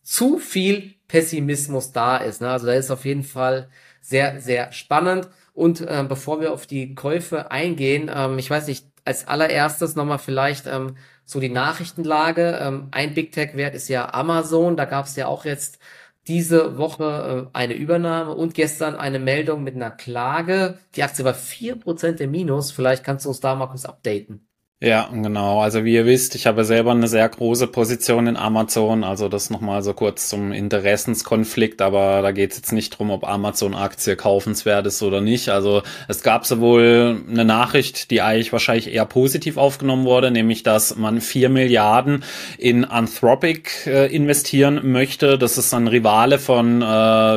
zu 0.07 0.39
viel 0.39 0.95
Pessimismus 1.09 1.91
da 1.93 2.17
ist. 2.17 2.41
Ne? 2.41 2.49
Also 2.49 2.67
da 2.67 2.75
ist 2.75 2.91
auf 2.91 3.05
jeden 3.05 3.25
Fall 3.25 3.69
sehr, 4.01 4.41
sehr 4.41 4.73
spannend. 4.73 5.29
Und 5.53 5.81
äh, 5.81 6.05
bevor 6.09 6.41
wir 6.41 6.53
auf 6.53 6.67
die 6.67 6.95
Käufe 6.95 7.51
eingehen, 7.51 8.11
ähm, 8.15 8.39
ich 8.39 8.49
weiß 8.49 8.69
nicht, 8.69 8.87
als 9.05 9.27
allererstes 9.27 9.97
nochmal 9.97 10.19
vielleicht 10.19 10.67
ähm, 10.67 10.97
so 11.25 11.41
die 11.41 11.49
Nachrichtenlage. 11.49 12.59
Ähm, 12.61 12.89
ein 12.93 13.15
Big 13.15 13.33
Tech-Wert 13.33 13.75
ist 13.75 13.89
ja 13.89 14.15
Amazon. 14.15 14.77
Da 14.77 14.85
gab 14.85 15.07
es 15.07 15.17
ja 15.17 15.27
auch 15.27 15.45
jetzt 15.45 15.81
diese 16.29 16.79
Woche 16.79 17.49
äh, 17.53 17.57
eine 17.57 17.75
Übernahme 17.75 18.35
und 18.35 18.55
gestern 18.55 18.95
eine 18.95 19.19
Meldung 19.19 19.65
mit 19.65 19.75
einer 19.75 19.91
Klage. 19.91 20.79
Die 20.95 21.03
Aktie 21.03 21.25
war 21.25 21.35
vier 21.35 21.77
Prozent 21.77 22.21
im 22.21 22.31
Minus. 22.31 22.71
Vielleicht 22.71 23.03
kannst 23.03 23.25
du 23.25 23.31
uns 23.31 23.41
da 23.41 23.57
mal 23.57 23.67
kurz 23.67 23.85
updaten. 23.85 24.46
Ja, 24.79 25.09
genau. 25.11 25.61
Also 25.63 25.85
wie 25.87 25.95
ihr 25.95 26.05
wisst, 26.05 26.35
ich 26.35 26.47
habe 26.47 26.63
selber 26.67 26.91
eine 26.91 27.09
sehr 27.09 27.27
große 27.27 27.67
Position 27.67 28.27
in 28.27 28.37
Amazon. 28.37 29.05
Also 29.05 29.31
das 29.31 29.49
nochmal 29.49 29.83
so 29.83 29.95
kurz 29.95 30.29
zum 30.29 30.53
Interessenskonflikt, 30.53 31.81
aber 31.81 32.21
da 32.21 32.31
geht 32.31 32.51
es 32.51 32.59
jetzt 32.59 32.73
nicht 32.73 32.91
drum, 32.91 33.11
ob 33.11 33.27
Amazon-Aktie 33.27 34.17
kaufenswert 34.17 34.87
ist 34.87 35.03
oder 35.03 35.23
nicht. 35.23 35.49
Also 35.49 35.83
es 36.09 36.23
gab 36.23 36.45
sowohl 36.45 37.23
eine 37.27 37.47
Nachricht, 37.47 38.11
die 38.11 38.21
eigentlich 38.21 38.53
wahrscheinlich 38.53 38.93
eher 38.93 39.07
positiv 39.07 39.57
aufgenommen 39.57 40.05
wurde, 40.05 40.31
nämlich 40.31 40.63
dass 40.63 40.95
man 40.95 41.23
vier 41.23 41.49
Milliarden 41.49 42.23
in 42.59 42.85
Anthropic 42.85 43.87
äh, 43.87 44.15
investieren 44.15 44.93
möchte. 44.93 45.39
Das 45.39 45.57
ist 45.57 45.73
ein 45.73 45.89
Rivale 45.89 46.39
von 46.39 46.83
äh, 46.83 46.85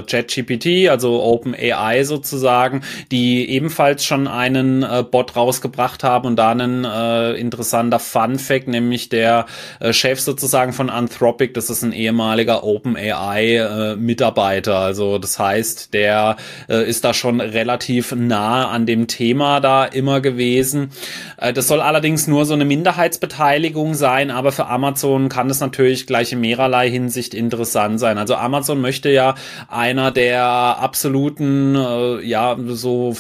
ChatGPT, 0.01 0.89
also 0.89 1.23
OpenAI 1.23 2.03
sozusagen, 2.03 2.81
die 3.13 3.49
ebenfalls 3.49 4.03
schon 4.03 4.27
einen 4.27 4.83
äh, 4.83 5.05
Bot 5.09 5.37
rausgebracht 5.37 6.03
haben 6.03 6.27
und 6.27 6.35
da 6.35 6.49
einen 6.51 6.83
äh, 6.83 7.28
interessanter 7.35 7.99
Fun 7.99 8.39
Fact, 8.39 8.67
nämlich 8.67 9.09
der 9.09 9.45
äh, 9.79 9.93
Chef 9.93 10.19
sozusagen 10.19 10.73
von 10.73 10.89
Anthropic, 10.89 11.53
das 11.53 11.69
ist 11.69 11.83
ein 11.83 11.93
ehemaliger 11.93 12.63
OpenAI 12.63 13.95
äh. 13.95 14.75
Also 14.75 15.17
das 15.17 15.39
heißt, 15.39 15.93
der 15.93 16.37
äh, 16.67 16.87
ist 16.87 17.03
da 17.03 17.13
schon 17.13 17.41
relativ 17.41 18.13
nah 18.13 18.69
an 18.69 18.85
dem 18.85 19.07
Thema 19.07 19.59
da 19.59 19.85
immer 19.85 20.21
gewesen. 20.21 20.91
Äh, 21.37 21.53
das 21.53 21.67
soll 21.67 21.81
allerdings 21.81 22.27
nur 22.27 22.45
so 22.45 22.53
eine 22.53 22.65
Minderheitsbeteiligung 22.65 23.93
sein, 23.93 24.31
aber 24.31 24.51
für 24.51 24.67
Amazon 24.67 25.29
kann 25.29 25.49
es 25.49 25.59
natürlich 25.59 26.07
gleich 26.07 26.31
in 26.31 26.41
mehrerlei 26.41 26.89
Hinsicht 26.89 27.33
interessant 27.33 27.99
sein. 27.99 28.17
Also 28.17 28.35
Amazon 28.35 28.81
möchte 28.81 29.09
ja 29.09 29.35
einer 29.67 30.11
der 30.11 30.43
absoluten, 30.43 31.75
äh, 31.75 32.25
ja, 32.25 32.57
so 32.67 33.15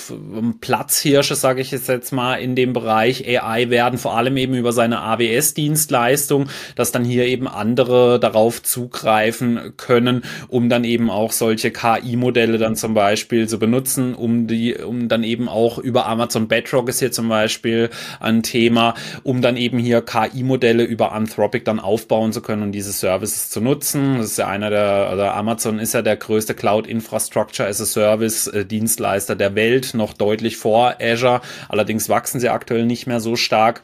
Platzhirsche, 0.61 1.35
sage 1.35 1.61
ich 1.61 1.71
jetzt 1.71 2.11
mal, 2.11 2.35
in 2.35 2.55
dem 2.55 2.73
Bereich 2.73 3.25
AI 3.27 3.69
werden 3.69 3.98
vor 3.99 4.17
allem 4.17 4.37
eben 4.37 4.53
über 4.53 4.71
seine 4.71 5.01
AWS-Dienstleistung, 5.01 6.47
dass 6.75 6.91
dann 6.91 7.05
hier 7.05 7.25
eben 7.25 7.47
andere 7.47 8.19
darauf 8.19 8.63
zugreifen 8.63 9.73
können, 9.77 10.23
um 10.47 10.69
dann 10.69 10.83
eben 10.83 11.09
auch 11.09 11.31
solche 11.31 11.71
KI-Modelle 11.71 12.57
dann 12.57 12.75
zum 12.75 12.93
Beispiel 12.93 13.47
zu 13.47 13.59
benutzen, 13.59 14.15
um 14.15 14.47
die, 14.47 14.75
um 14.75 15.07
dann 15.07 15.23
eben 15.23 15.47
auch 15.47 15.77
über 15.77 16.05
Amazon 16.07 16.47
Bedrock 16.47 16.89
ist 16.89 16.99
hier 16.99 17.11
zum 17.11 17.29
Beispiel 17.29 17.89
ein 18.19 18.43
Thema, 18.43 18.95
um 19.23 19.41
dann 19.41 19.57
eben 19.57 19.77
hier 19.77 20.01
KI-Modelle 20.01 20.83
über 20.83 21.11
Anthropic 21.11 21.65
dann 21.65 21.79
aufbauen 21.79 22.33
zu 22.33 22.41
können 22.41 22.63
und 22.63 22.71
diese 22.71 22.91
Services 22.91 23.49
zu 23.49 23.61
nutzen. 23.61 24.17
Das 24.17 24.27
ist 24.27 24.37
ja 24.37 24.47
einer 24.47 24.69
der, 24.69 25.11
oder 25.13 25.35
Amazon 25.35 25.79
ist 25.79 25.93
ja 25.93 26.01
der 26.01 26.17
größte 26.17 26.53
Cloud 26.53 26.87
Infrastructure 26.87 27.67
as 27.67 27.81
a 27.81 27.85
Service 27.85 28.47
äh, 28.47 28.65
Dienstleister 28.65 29.35
der 29.35 29.55
Welt, 29.55 29.93
noch 29.93 30.13
deutlich 30.13 30.57
vor 30.57 30.95
Azure. 31.01 31.41
Allerdings 31.67 32.09
wachsen 32.09 32.39
sie 32.39 32.49
aktuell 32.49 32.85
nicht 32.85 33.07
mehr 33.07 33.19
so 33.19 33.35
stark. 33.35 33.83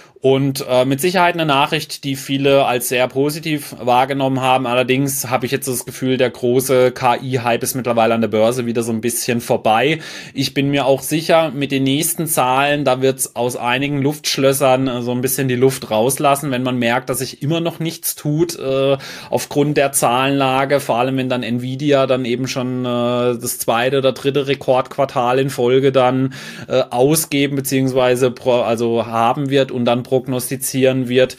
Und 0.21 0.63
äh, 0.69 0.85
mit 0.85 1.01
Sicherheit 1.01 1.33
eine 1.33 1.47
Nachricht, 1.47 2.03
die 2.03 2.15
viele 2.15 2.65
als 2.65 2.89
sehr 2.89 3.07
positiv 3.07 3.75
wahrgenommen 3.81 4.39
haben. 4.39 4.67
Allerdings 4.67 5.31
habe 5.31 5.47
ich 5.47 5.51
jetzt 5.51 5.67
das 5.67 5.83
Gefühl, 5.83 6.17
der 6.17 6.29
große 6.29 6.91
KI-Hype 6.91 7.63
ist 7.63 7.73
mittlerweile 7.73 8.13
an 8.13 8.21
der 8.21 8.27
Börse 8.27 8.67
wieder 8.67 8.83
so 8.83 8.91
ein 8.91 9.01
bisschen 9.01 9.41
vorbei. 9.41 9.97
Ich 10.35 10.53
bin 10.53 10.69
mir 10.69 10.85
auch 10.85 11.01
sicher, 11.01 11.49
mit 11.49 11.71
den 11.71 11.85
nächsten 11.85 12.27
Zahlen, 12.27 12.85
da 12.85 13.01
wird 13.01 13.17
es 13.17 13.35
aus 13.35 13.55
einigen 13.55 13.99
Luftschlössern 14.03 14.87
äh, 14.87 15.01
so 15.01 15.11
ein 15.11 15.21
bisschen 15.21 15.47
die 15.47 15.55
Luft 15.55 15.89
rauslassen, 15.89 16.51
wenn 16.51 16.61
man 16.61 16.77
merkt, 16.77 17.09
dass 17.09 17.17
sich 17.17 17.41
immer 17.41 17.59
noch 17.59 17.79
nichts 17.79 18.13
tut 18.13 18.59
äh, 18.59 18.99
aufgrund 19.31 19.77
der 19.77 19.91
Zahlenlage. 19.91 20.81
Vor 20.81 20.97
allem, 20.97 21.17
wenn 21.17 21.29
dann 21.29 21.41
Nvidia 21.41 22.05
dann 22.05 22.25
eben 22.25 22.47
schon 22.47 22.85
äh, 22.85 23.39
das 23.39 23.57
zweite 23.57 23.97
oder 23.97 24.11
dritte 24.11 24.45
Rekordquartal 24.45 25.39
in 25.39 25.49
Folge 25.49 25.91
dann 25.91 26.35
äh, 26.67 26.83
ausgeben 26.91 27.55
beziehungsweise 27.55 28.35
also 28.45 29.07
haben 29.07 29.49
wird 29.49 29.71
und 29.71 29.85
dann 29.85 30.03
prognostizieren 30.11 31.07
wird. 31.07 31.37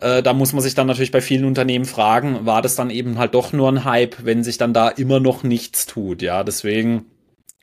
Äh, 0.00 0.22
da 0.22 0.32
muss 0.32 0.52
man 0.52 0.62
sich 0.62 0.76
dann 0.76 0.86
natürlich 0.86 1.10
bei 1.10 1.20
vielen 1.20 1.44
Unternehmen 1.44 1.86
fragen, 1.86 2.46
war 2.46 2.62
das 2.62 2.76
dann 2.76 2.88
eben 2.88 3.18
halt 3.18 3.34
doch 3.34 3.52
nur 3.52 3.68
ein 3.68 3.84
Hype, 3.84 4.24
wenn 4.24 4.44
sich 4.44 4.58
dann 4.58 4.72
da 4.72 4.88
immer 4.90 5.18
noch 5.18 5.42
nichts 5.42 5.86
tut. 5.86 6.22
Ja, 6.22 6.44
deswegen 6.44 7.06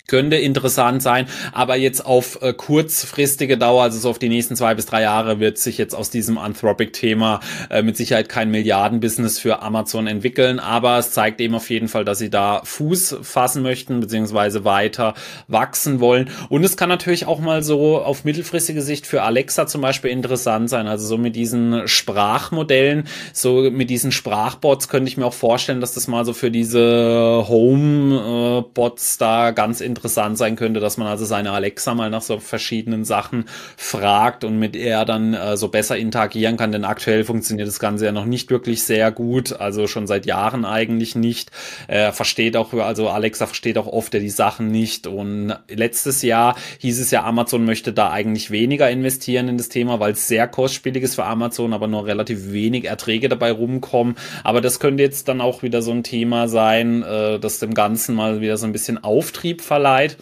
könnte 0.09 0.35
interessant 0.35 1.01
sein, 1.01 1.27
aber 1.53 1.77
jetzt 1.77 2.05
auf 2.05 2.41
äh, 2.41 2.51
kurzfristige 2.51 3.57
Dauer, 3.57 3.83
also 3.83 3.99
so 3.99 4.09
auf 4.09 4.19
die 4.19 4.27
nächsten 4.27 4.55
zwei 4.55 4.73
bis 4.73 4.87
drei 4.87 5.03
Jahre, 5.03 5.39
wird 5.39 5.57
sich 5.57 5.77
jetzt 5.77 5.93
aus 5.93 6.09
diesem 6.09 6.37
Anthropic-Thema 6.37 7.39
äh, 7.69 7.83
mit 7.83 7.95
Sicherheit 7.95 8.27
kein 8.27 8.51
Milliardenbusiness 8.51 9.39
für 9.39 9.61
Amazon 9.61 10.07
entwickeln, 10.07 10.59
aber 10.59 10.97
es 10.97 11.11
zeigt 11.11 11.39
eben 11.39 11.55
auf 11.55 11.69
jeden 11.69 11.87
Fall, 11.87 12.03
dass 12.03 12.17
sie 12.17 12.29
da 12.29 12.61
Fuß 12.63 13.17
fassen 13.21 13.61
möchten, 13.61 13.99
beziehungsweise 13.99 14.65
weiter 14.65 15.13
wachsen 15.47 15.99
wollen. 15.99 16.29
Und 16.49 16.63
es 16.63 16.75
kann 16.75 16.89
natürlich 16.89 17.27
auch 17.27 17.39
mal 17.39 17.61
so 17.63 17.99
auf 17.99 18.25
mittelfristige 18.25 18.81
Sicht 18.81 19.05
für 19.05 19.21
Alexa 19.21 19.67
zum 19.67 19.81
Beispiel 19.81 20.09
interessant 20.09 20.69
sein, 20.69 20.87
also 20.87 21.05
so 21.05 21.17
mit 21.17 21.35
diesen 21.35 21.87
Sprachmodellen, 21.87 23.03
so 23.31 23.69
mit 23.69 23.91
diesen 23.91 24.11
Sprachbots 24.11 24.89
könnte 24.89 25.07
ich 25.07 25.17
mir 25.17 25.25
auch 25.27 25.33
vorstellen, 25.33 25.81
dass 25.81 25.93
das 25.93 26.07
mal 26.07 26.25
so 26.25 26.33
für 26.33 26.49
diese 26.49 27.45
Home-Bots 27.47 29.15
äh, 29.15 29.19
da 29.19 29.51
ganz 29.51 29.81
interessant 29.81 29.98
interessant 29.99 30.37
sein 30.37 30.55
könnte, 30.55 30.79
dass 30.79 30.95
man 30.95 31.07
also 31.07 31.25
seine 31.25 31.51
Alexa 31.51 31.93
mal 31.93 32.09
nach 32.09 32.21
so 32.21 32.39
verschiedenen 32.39 33.03
Sachen 33.03 33.45
fragt 33.75 34.45
und 34.45 34.57
mit 34.57 34.77
er 34.77 35.03
dann 35.03 35.33
äh, 35.33 35.57
so 35.57 35.67
besser 35.67 35.97
interagieren 35.97 36.55
kann, 36.55 36.71
denn 36.71 36.85
aktuell 36.85 37.25
funktioniert 37.25 37.67
das 37.67 37.79
Ganze 37.79 38.05
ja 38.05 38.13
noch 38.13 38.23
nicht 38.23 38.49
wirklich 38.49 38.83
sehr 38.83 39.11
gut, 39.11 39.59
also 39.59 39.87
schon 39.87 40.07
seit 40.07 40.25
Jahren 40.25 40.63
eigentlich 40.63 41.15
nicht. 41.15 41.51
Er 41.87 42.13
versteht 42.13 42.55
auch, 42.55 42.73
also 42.73 43.09
Alexa 43.09 43.45
versteht 43.45 43.77
auch 43.77 43.87
oft 43.87 44.13
die 44.13 44.29
Sachen 44.29 44.71
nicht 44.71 45.05
und 45.05 45.53
letztes 45.67 46.21
Jahr 46.21 46.55
hieß 46.79 47.01
es 47.01 47.11
ja, 47.11 47.25
Amazon 47.25 47.65
möchte 47.65 47.91
da 47.91 48.09
eigentlich 48.09 48.51
weniger 48.51 48.89
investieren 48.89 49.49
in 49.49 49.57
das 49.57 49.67
Thema, 49.67 49.99
weil 49.99 50.13
es 50.13 50.29
sehr 50.29 50.47
kostspielig 50.47 51.03
ist 51.03 51.15
für 51.15 51.25
Amazon, 51.25 51.73
aber 51.73 51.87
nur 51.87 52.05
relativ 52.05 52.53
wenig 52.53 52.85
Erträge 52.85 53.27
dabei 53.27 53.51
rumkommen. 53.51 54.15
Aber 54.45 54.61
das 54.61 54.79
könnte 54.79 55.03
jetzt 55.03 55.27
dann 55.27 55.41
auch 55.41 55.61
wieder 55.61 55.81
so 55.81 55.91
ein 55.91 56.03
Thema 56.03 56.47
sein, 56.47 57.03
äh, 57.03 57.37
das 57.37 57.59
dem 57.59 57.73
Ganzen 57.73 58.15
mal 58.15 58.39
wieder 58.39 58.55
so 58.55 58.65
ein 58.65 58.71
bisschen 58.71 59.03
Auftrieb 59.03 59.61
verleiht 59.61 59.78
leid. 59.79 60.17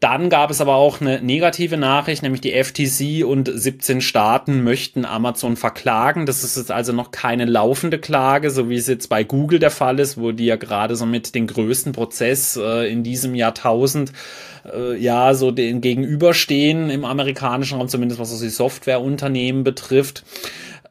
Dann 0.00 0.30
gab 0.30 0.52
es 0.52 0.60
aber 0.60 0.76
auch 0.76 1.00
eine 1.00 1.20
negative 1.20 1.76
Nachricht, 1.76 2.22
nämlich 2.22 2.40
die 2.40 2.52
FTC 2.52 3.26
und 3.26 3.50
17 3.52 4.00
Staaten 4.00 4.62
möchten 4.62 5.04
Amazon 5.04 5.56
verklagen. 5.56 6.24
Das 6.24 6.44
ist 6.44 6.56
jetzt 6.56 6.70
also 6.70 6.92
noch 6.92 7.10
keine 7.10 7.46
laufende 7.46 7.98
Klage, 7.98 8.52
so 8.52 8.70
wie 8.70 8.76
es 8.76 8.86
jetzt 8.86 9.08
bei 9.08 9.24
Google 9.24 9.58
der 9.58 9.72
Fall 9.72 9.98
ist, 9.98 10.16
wo 10.16 10.30
die 10.30 10.46
ja 10.46 10.54
gerade 10.54 10.94
so 10.94 11.04
mit 11.04 11.34
den 11.34 11.48
größten 11.48 11.92
Prozess 11.92 12.56
äh, 12.56 12.88
in 12.88 13.02
diesem 13.02 13.34
Jahrtausend 13.34 14.12
äh, 14.72 14.96
ja 14.96 15.34
so 15.34 15.50
den 15.50 15.80
gegenüberstehen 15.80 16.90
im 16.90 17.04
amerikanischen 17.04 17.78
Raum, 17.78 17.88
zumindest 17.88 18.20
was 18.20 18.38
die 18.38 18.50
Softwareunternehmen 18.50 19.64
betrifft. 19.64 20.22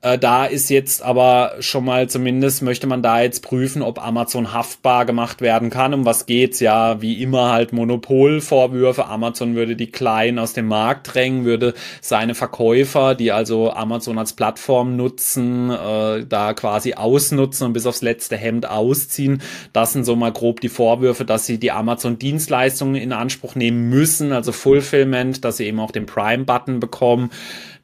Äh, 0.01 0.19
da 0.19 0.45
ist 0.45 0.69
jetzt 0.69 1.01
aber 1.01 1.55
schon 1.59 1.83
mal 1.83 2.07
zumindest 2.07 2.61
möchte 2.61 2.85
man 2.85 3.01
da 3.01 3.21
jetzt 3.21 3.41
prüfen, 3.41 3.81
ob 3.81 4.03
Amazon 4.05 4.53
haftbar 4.53 5.05
gemacht 5.05 5.41
werden 5.41 5.69
kann. 5.69 5.93
Um 5.93 6.05
was 6.05 6.27
geht's? 6.27 6.59
Ja, 6.59 7.01
wie 7.01 7.21
immer 7.21 7.51
halt 7.51 7.73
Monopolvorwürfe. 7.73 9.05
Amazon 9.07 9.55
würde 9.55 9.75
die 9.75 9.91
Kleinen 9.91 10.37
aus 10.37 10.53
dem 10.53 10.67
Markt 10.67 11.13
drängen, 11.13 11.45
würde 11.45 11.73
seine 12.01 12.35
Verkäufer, 12.35 13.15
die 13.15 13.31
also 13.31 13.71
Amazon 13.71 14.19
als 14.19 14.33
Plattform 14.33 14.95
nutzen, 14.95 15.71
äh, 15.71 16.25
da 16.25 16.53
quasi 16.53 16.93
ausnutzen 16.93 17.65
und 17.67 17.73
bis 17.73 17.87
aufs 17.87 18.03
letzte 18.03 18.37
Hemd 18.37 18.69
ausziehen. 18.69 19.41
Das 19.73 19.93
sind 19.93 20.03
so 20.03 20.15
mal 20.15 20.31
grob 20.31 20.61
die 20.61 20.69
Vorwürfe, 20.69 21.25
dass 21.25 21.47
sie 21.47 21.59
die 21.59 21.71
Amazon 21.71 22.19
Dienstleistungen 22.19 22.95
in 22.95 23.13
Anspruch 23.13 23.55
nehmen 23.55 23.89
müssen, 23.89 24.31
also 24.31 24.51
Fulfillment, 24.51 25.43
dass 25.43 25.57
sie 25.57 25.65
eben 25.65 25.79
auch 25.79 25.91
den 25.91 26.05
Prime-Button 26.05 26.79
bekommen 26.79 27.31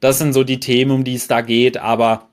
das 0.03 0.17
sind 0.17 0.33
so 0.33 0.43
die 0.43 0.59
Themen, 0.59 0.91
um 0.91 1.03
die 1.05 1.15
es 1.15 1.27
da 1.27 1.39
geht, 1.39 1.77
aber 1.77 2.29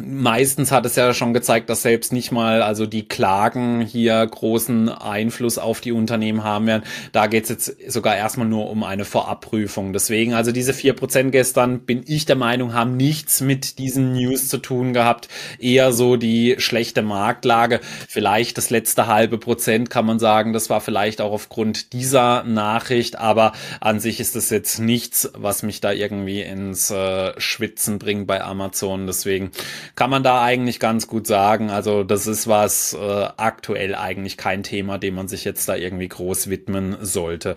Meistens 0.00 0.70
hat 0.70 0.86
es 0.86 0.96
ja 0.96 1.12
schon 1.12 1.34
gezeigt, 1.34 1.68
dass 1.70 1.82
selbst 1.82 2.12
nicht 2.12 2.30
mal 2.30 2.62
also 2.62 2.86
die 2.86 3.08
Klagen 3.08 3.80
hier 3.80 4.24
großen 4.26 4.88
Einfluss 4.88 5.58
auf 5.58 5.80
die 5.80 5.92
Unternehmen 5.92 6.44
haben 6.44 6.66
werden. 6.66 6.84
Da 7.12 7.26
geht 7.26 7.44
es 7.44 7.50
jetzt 7.50 7.90
sogar 7.92 8.16
erstmal 8.16 8.46
nur 8.46 8.70
um 8.70 8.84
eine 8.84 9.04
Vorabprüfung. 9.04 9.92
Deswegen, 9.92 10.34
also 10.34 10.52
diese 10.52 10.72
vier 10.72 10.92
Prozent 10.92 11.32
gestern, 11.32 11.80
bin 11.80 12.04
ich 12.06 12.26
der 12.26 12.36
Meinung, 12.36 12.74
haben 12.74 12.96
nichts 12.96 13.40
mit 13.40 13.78
diesen 13.78 14.12
News 14.12 14.48
zu 14.48 14.58
tun 14.58 14.92
gehabt. 14.92 15.28
Eher 15.58 15.92
so 15.92 16.16
die 16.16 16.56
schlechte 16.58 17.02
Marktlage. 17.02 17.80
Vielleicht 18.08 18.56
das 18.56 18.70
letzte 18.70 19.06
halbe 19.06 19.38
Prozent 19.38 19.90
kann 19.90 20.06
man 20.06 20.18
sagen, 20.18 20.52
das 20.52 20.70
war 20.70 20.80
vielleicht 20.80 21.20
auch 21.20 21.32
aufgrund 21.32 21.92
dieser 21.92 22.44
Nachricht, 22.44 23.18
aber 23.18 23.52
an 23.80 24.00
sich 24.00 24.20
ist 24.20 24.36
das 24.36 24.50
jetzt 24.50 24.78
nichts, 24.78 25.30
was 25.34 25.62
mich 25.62 25.80
da 25.80 25.92
irgendwie 25.92 26.42
ins 26.42 26.90
äh, 26.90 27.32
Schwitzen 27.38 27.98
bringt 27.98 28.26
bei 28.26 28.42
Amazon. 28.42 29.06
Deswegen 29.06 29.50
kann 29.94 30.10
man 30.10 30.22
da 30.22 30.42
eigentlich 30.42 30.80
ganz 30.80 31.06
gut 31.06 31.26
sagen. 31.26 31.70
Also 31.70 32.04
das 32.04 32.26
ist 32.26 32.46
was 32.48 32.94
äh, 32.94 33.28
aktuell 33.36 33.94
eigentlich 33.94 34.36
kein 34.36 34.62
Thema, 34.62 34.98
dem 34.98 35.14
man 35.14 35.28
sich 35.28 35.44
jetzt 35.44 35.68
da 35.68 35.76
irgendwie 35.76 36.08
groß 36.08 36.50
widmen 36.50 36.96
sollte. 37.00 37.56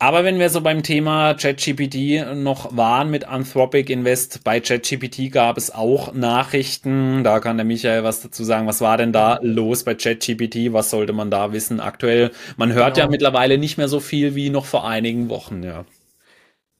Aber 0.00 0.22
wenn 0.22 0.38
wir 0.38 0.48
so 0.48 0.60
beim 0.60 0.84
Thema 0.84 1.34
ChatGPT 1.34 2.36
noch 2.36 2.76
waren 2.76 3.10
mit 3.10 3.24
Anthropic 3.24 3.92
Invest, 3.92 4.44
bei 4.44 4.60
ChatGPT 4.60 5.32
gab 5.32 5.58
es 5.58 5.74
auch 5.74 6.14
Nachrichten. 6.14 7.24
Da 7.24 7.40
kann 7.40 7.56
der 7.56 7.66
Michael 7.66 8.04
was 8.04 8.20
dazu 8.20 8.44
sagen. 8.44 8.68
Was 8.68 8.80
war 8.80 8.96
denn 8.96 9.12
da 9.12 9.40
los 9.42 9.82
bei 9.82 9.96
ChatGPT? 9.96 10.72
Was 10.72 10.90
sollte 10.90 11.12
man 11.12 11.32
da 11.32 11.52
wissen 11.52 11.80
aktuell? 11.80 12.30
Man 12.56 12.72
hört 12.72 12.94
genau. 12.94 13.06
ja 13.06 13.10
mittlerweile 13.10 13.58
nicht 13.58 13.76
mehr 13.76 13.88
so 13.88 13.98
viel 13.98 14.36
wie 14.36 14.50
noch 14.50 14.66
vor 14.66 14.86
einigen 14.86 15.30
Wochen, 15.30 15.64
ja. 15.64 15.84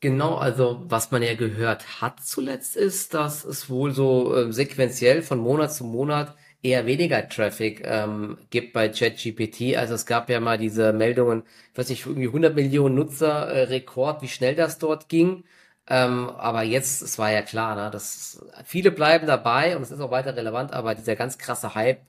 Genau, 0.01 0.37
also 0.37 0.81
was 0.87 1.11
man 1.11 1.23
ja 1.25 1.35
gehört 1.35 2.01
hat 2.01 2.21
zuletzt 2.25 2.77
ist, 2.77 3.15
dass 3.15 3.45
es 3.45 3.69
wohl 3.69 3.91
so 3.93 4.33
äh, 4.37 4.53
sequenziell 4.53 5.23
von 5.23 5.39
Monat 5.41 5.75
zu 5.75 5.83
Monat 5.85 6.37
eher 6.63 6.87
weniger 6.87 7.29
Traffic 7.29 7.83
ähm, 7.85 8.39
gibt 8.51 8.73
bei 8.73 8.89
ChatGPT. 8.91 9.77
Also 9.77 9.95
es 9.95 10.07
gab 10.07 10.31
ja 10.31 10.39
mal 10.39 10.57
diese 10.57 10.93
Meldungen, 10.93 11.43
ich 11.73 11.79
weiß 11.79 11.89
nicht, 11.89 12.07
irgendwie 12.07 12.29
100 12.29 12.55
Millionen 12.55 12.95
Nutzer 12.95 13.49
äh, 13.49 13.63
Rekord, 13.65 14.23
wie 14.23 14.29
schnell 14.29 14.55
das 14.55 14.79
dort 14.79 15.09
ging. 15.09 15.43
Ähm, 15.89 16.29
aber 16.31 16.63
jetzt, 16.63 17.03
es 17.03 17.19
war 17.19 17.33
ja 17.33 17.43
klar, 17.43 17.75
ne, 17.75 17.91
dass 17.91 18.41
viele 18.65 18.93
bleiben 18.93 19.27
dabei 19.27 19.77
und 19.77 19.83
es 19.83 19.91
ist 19.91 20.01
auch 20.01 20.11
weiter 20.13 20.37
relevant, 20.37 20.73
aber 20.73 20.95
dieser 20.95 21.17
ganz 21.17 21.39
krasse 21.39 21.75
Hype 21.75 22.03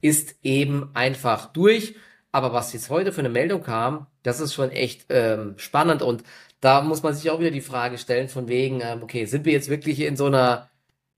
ist 0.00 0.36
eben 0.42 0.90
einfach 0.94 1.52
durch. 1.52 1.94
Aber 2.36 2.52
was 2.52 2.74
jetzt 2.74 2.90
heute 2.90 3.12
für 3.12 3.20
eine 3.20 3.30
Meldung 3.30 3.62
kam, 3.62 4.08
das 4.22 4.40
ist 4.40 4.52
schon 4.52 4.70
echt 4.70 5.06
ähm, 5.08 5.54
spannend 5.56 6.02
und 6.02 6.22
da 6.60 6.82
muss 6.82 7.02
man 7.02 7.14
sich 7.14 7.30
auch 7.30 7.40
wieder 7.40 7.50
die 7.50 7.62
Frage 7.62 7.96
stellen, 7.96 8.28
von 8.28 8.46
wegen, 8.46 8.82
ähm, 8.82 9.02
okay, 9.02 9.24
sind 9.24 9.46
wir 9.46 9.54
jetzt 9.54 9.70
wirklich 9.70 10.00
in 10.00 10.16
so 10.16 10.26
einer 10.26 10.68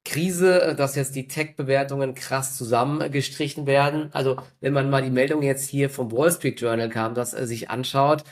Krise, 0.04 0.62
äh, 0.62 0.74
dass 0.76 0.94
jetzt 0.94 1.16
die 1.16 1.26
Tech-Bewertungen 1.26 2.14
krass 2.14 2.56
zusammengestrichen 2.56 3.66
werden? 3.66 4.10
Also, 4.12 4.36
wenn 4.60 4.72
man 4.72 4.90
mal 4.90 5.02
die 5.02 5.10
Meldung 5.10 5.42
jetzt 5.42 5.68
hier 5.68 5.90
vom 5.90 6.12
Wall 6.12 6.30
Street 6.30 6.60
Journal 6.60 6.88
kam, 6.88 7.14
das 7.14 7.34
äh, 7.34 7.48
sich 7.48 7.68
anschaut, 7.68 8.22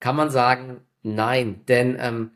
kann 0.00 0.16
man 0.16 0.30
sagen, 0.30 0.82
nein, 1.02 1.64
denn 1.68 1.96
ähm, 1.98 2.32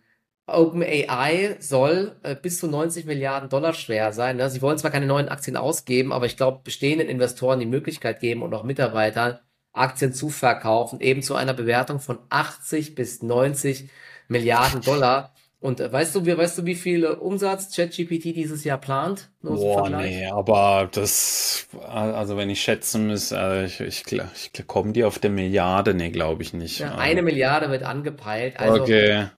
OpenAI 0.46 1.56
soll 1.60 2.16
äh, 2.22 2.34
bis 2.36 2.58
zu 2.58 2.68
90 2.68 3.04
Milliarden 3.06 3.50
Dollar 3.50 3.74
schwer 3.74 4.14
sein. 4.14 4.38
Ne? 4.38 4.48
Sie 4.50 4.62
wollen 4.62 4.78
zwar 4.78 4.90
keine 4.90 5.06
neuen 5.06 5.28
Aktien 5.28 5.58
ausgeben, 5.58 6.12
aber 6.12 6.24
ich 6.26 6.38
glaube, 6.38 6.60
bestehenden 6.64 7.08
Investoren 7.08 7.60
die 7.60 7.66
Möglichkeit 7.66 8.20
geben 8.20 8.42
und 8.42 8.54
auch 8.54 8.64
Mitarbeitern, 8.64 9.40
Aktien 9.74 10.12
zu 10.12 10.30
verkaufen, 10.30 11.00
eben 11.00 11.22
zu 11.22 11.34
einer 11.34 11.52
Bewertung 11.52 12.00
von 12.00 12.18
80 12.30 12.94
bis 12.94 13.22
90 13.22 13.90
Milliarden 14.28 14.80
Dollar. 14.80 15.34
Und 15.60 15.80
äh, 15.80 15.90
weißt 15.90 16.14
du, 16.14 16.26
wie, 16.26 16.36
weißt 16.36 16.58
du, 16.58 16.66
wie 16.66 16.74
viel 16.74 17.06
Umsatz 17.06 17.74
ChatGPT 17.74 18.36
dieses 18.36 18.64
Jahr 18.64 18.78
plant? 18.78 19.30
Boah, 19.40 19.88
nee, 19.88 20.26
aber 20.26 20.88
das, 20.92 21.66
also 21.88 22.36
wenn 22.36 22.50
ich 22.50 22.60
schätzen 22.60 23.08
muss, 23.08 23.32
äh, 23.32 23.64
ich, 23.64 23.80
ich, 23.80 24.04
ich 24.12 24.66
komme 24.66 24.92
die 24.92 25.04
auf 25.04 25.18
der 25.18 25.30
Milliarde, 25.30 25.94
nee, 25.94 26.10
glaube 26.10 26.42
ich 26.42 26.52
nicht. 26.52 26.80
Ja, 26.80 26.96
eine 26.96 27.22
Milliarde 27.22 27.70
wird 27.70 27.82
angepeilt. 27.82 28.60
Also 28.60 28.82
okay. 28.82 29.28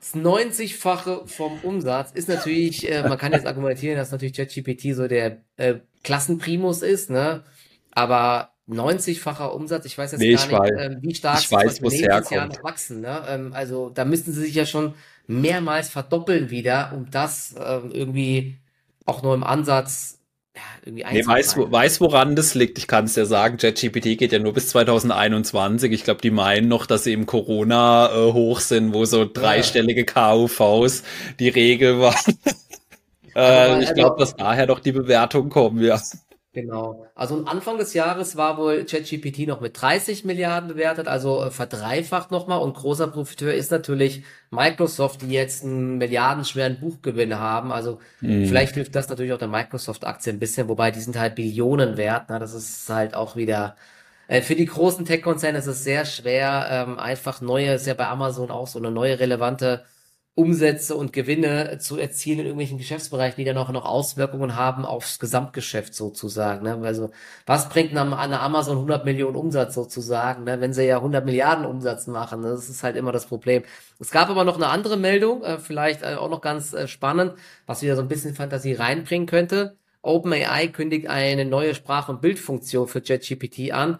Das 0.00 0.14
90-fache 0.14 1.26
vom 1.26 1.58
Umsatz 1.62 2.12
ist 2.12 2.28
natürlich, 2.28 2.90
äh, 2.90 3.06
man 3.06 3.18
kann 3.18 3.32
jetzt 3.32 3.46
argumentieren, 3.46 3.96
dass 3.96 4.10
natürlich 4.10 4.36
ChatGPT 4.36 4.94
so 4.94 5.06
der 5.06 5.42
äh, 5.56 5.74
Klassenprimus 6.02 6.82
ist, 6.82 7.10
ne? 7.10 7.44
Aber 7.90 8.52
90-facher 8.68 9.52
Umsatz. 9.54 9.86
Ich 9.86 9.96
weiß 9.96 10.12
jetzt 10.12 10.20
nee, 10.20 10.34
gar 10.34 10.46
nicht, 10.46 10.52
weiß, 10.52 10.70
ähm, 10.78 10.98
wie 11.00 11.14
stark 11.14 11.40
ich 11.40 11.50
weiß, 11.50 11.80
nächstes 11.80 12.30
Jahr 12.30 12.46
noch 12.46 12.62
wachsen. 12.62 13.00
Ne? 13.00 13.22
Ähm, 13.28 13.52
also 13.52 13.90
da 13.90 14.04
müssten 14.04 14.32
sie 14.32 14.42
sich 14.42 14.54
ja 14.54 14.66
schon 14.66 14.94
mehrmals 15.26 15.88
verdoppeln 15.88 16.50
wieder, 16.50 16.92
um 16.94 17.10
das 17.10 17.52
äh, 17.52 17.80
irgendwie 17.92 18.58
auch 19.06 19.22
nur 19.22 19.34
im 19.34 19.44
Ansatz 19.44 20.18
ja, 20.58 20.62
irgendwie 20.84 21.04
nee, 21.12 21.26
weiß, 21.26 21.56
weiß, 21.56 22.00
woran 22.00 22.34
das 22.34 22.54
liegt. 22.54 22.78
Ich 22.78 22.88
kann 22.88 23.04
es 23.04 23.14
ja 23.14 23.24
sagen, 23.24 23.58
ChatGPT 23.58 24.18
geht 24.18 24.32
ja 24.32 24.40
nur 24.40 24.52
bis 24.52 24.70
2021. 24.70 25.92
Ich 25.92 26.02
glaube, 26.02 26.20
die 26.20 26.32
meinen 26.32 26.66
noch, 26.66 26.86
dass 26.86 27.04
sie 27.04 27.12
im 27.12 27.26
Corona 27.26 28.10
äh, 28.10 28.32
hoch 28.32 28.58
sind, 28.58 28.92
wo 28.92 29.04
so 29.04 29.24
dreistellige 29.24 30.04
KUVs 30.04 31.04
die 31.38 31.48
Regel 31.48 32.00
waren. 32.00 32.38
äh, 33.36 33.84
ich 33.84 33.94
glaube, 33.94 34.16
dass 34.18 34.34
daher 34.34 34.66
doch 34.66 34.80
die 34.80 34.92
Bewertungen 34.92 35.48
kommen, 35.48 35.80
ja. 35.82 36.00
Genau. 36.60 37.06
Also 37.14 37.44
Anfang 37.44 37.78
des 37.78 37.94
Jahres 37.94 38.36
war 38.36 38.58
wohl 38.58 38.84
ChatGPT 38.84 39.46
noch 39.46 39.60
mit 39.60 39.80
30 39.80 40.24
Milliarden 40.24 40.68
bewertet, 40.68 41.06
also 41.06 41.44
äh, 41.44 41.50
verdreifacht 41.52 42.32
nochmal. 42.32 42.60
Und 42.60 42.74
großer 42.74 43.06
Profiteur 43.06 43.54
ist 43.54 43.70
natürlich 43.70 44.24
Microsoft, 44.50 45.22
die 45.22 45.30
jetzt 45.30 45.62
einen 45.62 45.98
milliardenschweren 45.98 46.80
Buchgewinn 46.80 47.38
haben. 47.38 47.70
Also 47.70 48.00
mhm. 48.20 48.46
vielleicht 48.46 48.74
hilft 48.74 48.96
das 48.96 49.08
natürlich 49.08 49.32
auch 49.32 49.38
der 49.38 49.46
Microsoft-Aktie 49.46 50.32
ein 50.32 50.40
bisschen, 50.40 50.68
wobei 50.68 50.90
die 50.90 51.00
sind 51.00 51.16
halt 51.16 51.36
Billionen 51.36 51.96
wert. 51.96 52.28
Ne? 52.28 52.40
Das 52.40 52.54
ist 52.54 52.90
halt 52.90 53.14
auch 53.14 53.36
wieder 53.36 53.76
äh, 54.26 54.42
für 54.42 54.56
die 54.56 54.66
großen 54.66 55.04
Tech-Konzerne 55.04 55.58
ist 55.58 55.68
es 55.68 55.84
sehr 55.84 56.04
schwer, 56.04 56.66
ähm, 56.70 56.98
einfach 56.98 57.40
neue, 57.40 57.74
ist 57.74 57.86
ja 57.86 57.94
bei 57.94 58.08
Amazon 58.08 58.50
auch 58.50 58.66
so 58.66 58.80
eine 58.80 58.90
neue 58.90 59.20
relevante 59.20 59.84
Umsätze 60.38 60.94
und 60.94 61.12
Gewinne 61.12 61.78
zu 61.80 61.98
erzielen 61.98 62.38
in 62.38 62.44
irgendwelchen 62.44 62.78
Geschäftsbereichen, 62.78 63.38
die 63.38 63.44
dann 63.44 63.58
auch 63.58 63.72
noch 63.72 63.84
Auswirkungen 63.84 64.54
haben 64.54 64.84
aufs 64.84 65.18
Gesamtgeschäft 65.18 65.96
sozusagen. 65.96 66.62
Ne? 66.62 66.78
Also 66.84 67.10
was 67.44 67.68
bringt 67.68 67.96
an 67.96 68.14
eine 68.14 68.38
Amazon 68.38 68.76
100 68.76 69.04
Millionen 69.04 69.34
Umsatz 69.34 69.74
sozusagen, 69.74 70.44
ne? 70.44 70.60
wenn 70.60 70.72
sie 70.72 70.86
ja 70.86 70.98
100 70.98 71.24
Milliarden 71.24 71.66
Umsatz 71.66 72.06
machen? 72.06 72.42
Ne? 72.42 72.50
Das 72.50 72.68
ist 72.68 72.84
halt 72.84 72.94
immer 72.94 73.10
das 73.10 73.26
Problem. 73.26 73.64
Es 73.98 74.12
gab 74.12 74.30
aber 74.30 74.44
noch 74.44 74.54
eine 74.54 74.68
andere 74.68 74.96
Meldung, 74.96 75.42
äh, 75.42 75.58
vielleicht 75.58 76.02
äh, 76.02 76.14
auch 76.14 76.30
noch 76.30 76.40
ganz 76.40 76.72
äh, 76.72 76.86
spannend, 76.86 77.34
was 77.66 77.82
wieder 77.82 77.96
so 77.96 78.02
ein 78.02 78.08
bisschen 78.08 78.36
Fantasie 78.36 78.74
reinbringen 78.74 79.26
könnte. 79.26 79.76
OpenAI 80.02 80.68
kündigt 80.68 81.08
eine 81.08 81.46
neue 81.46 81.74
Sprach- 81.74 82.08
und 82.08 82.20
Bildfunktion 82.20 82.86
für 82.86 83.00
ChatGPT 83.00 83.72
an, 83.72 83.98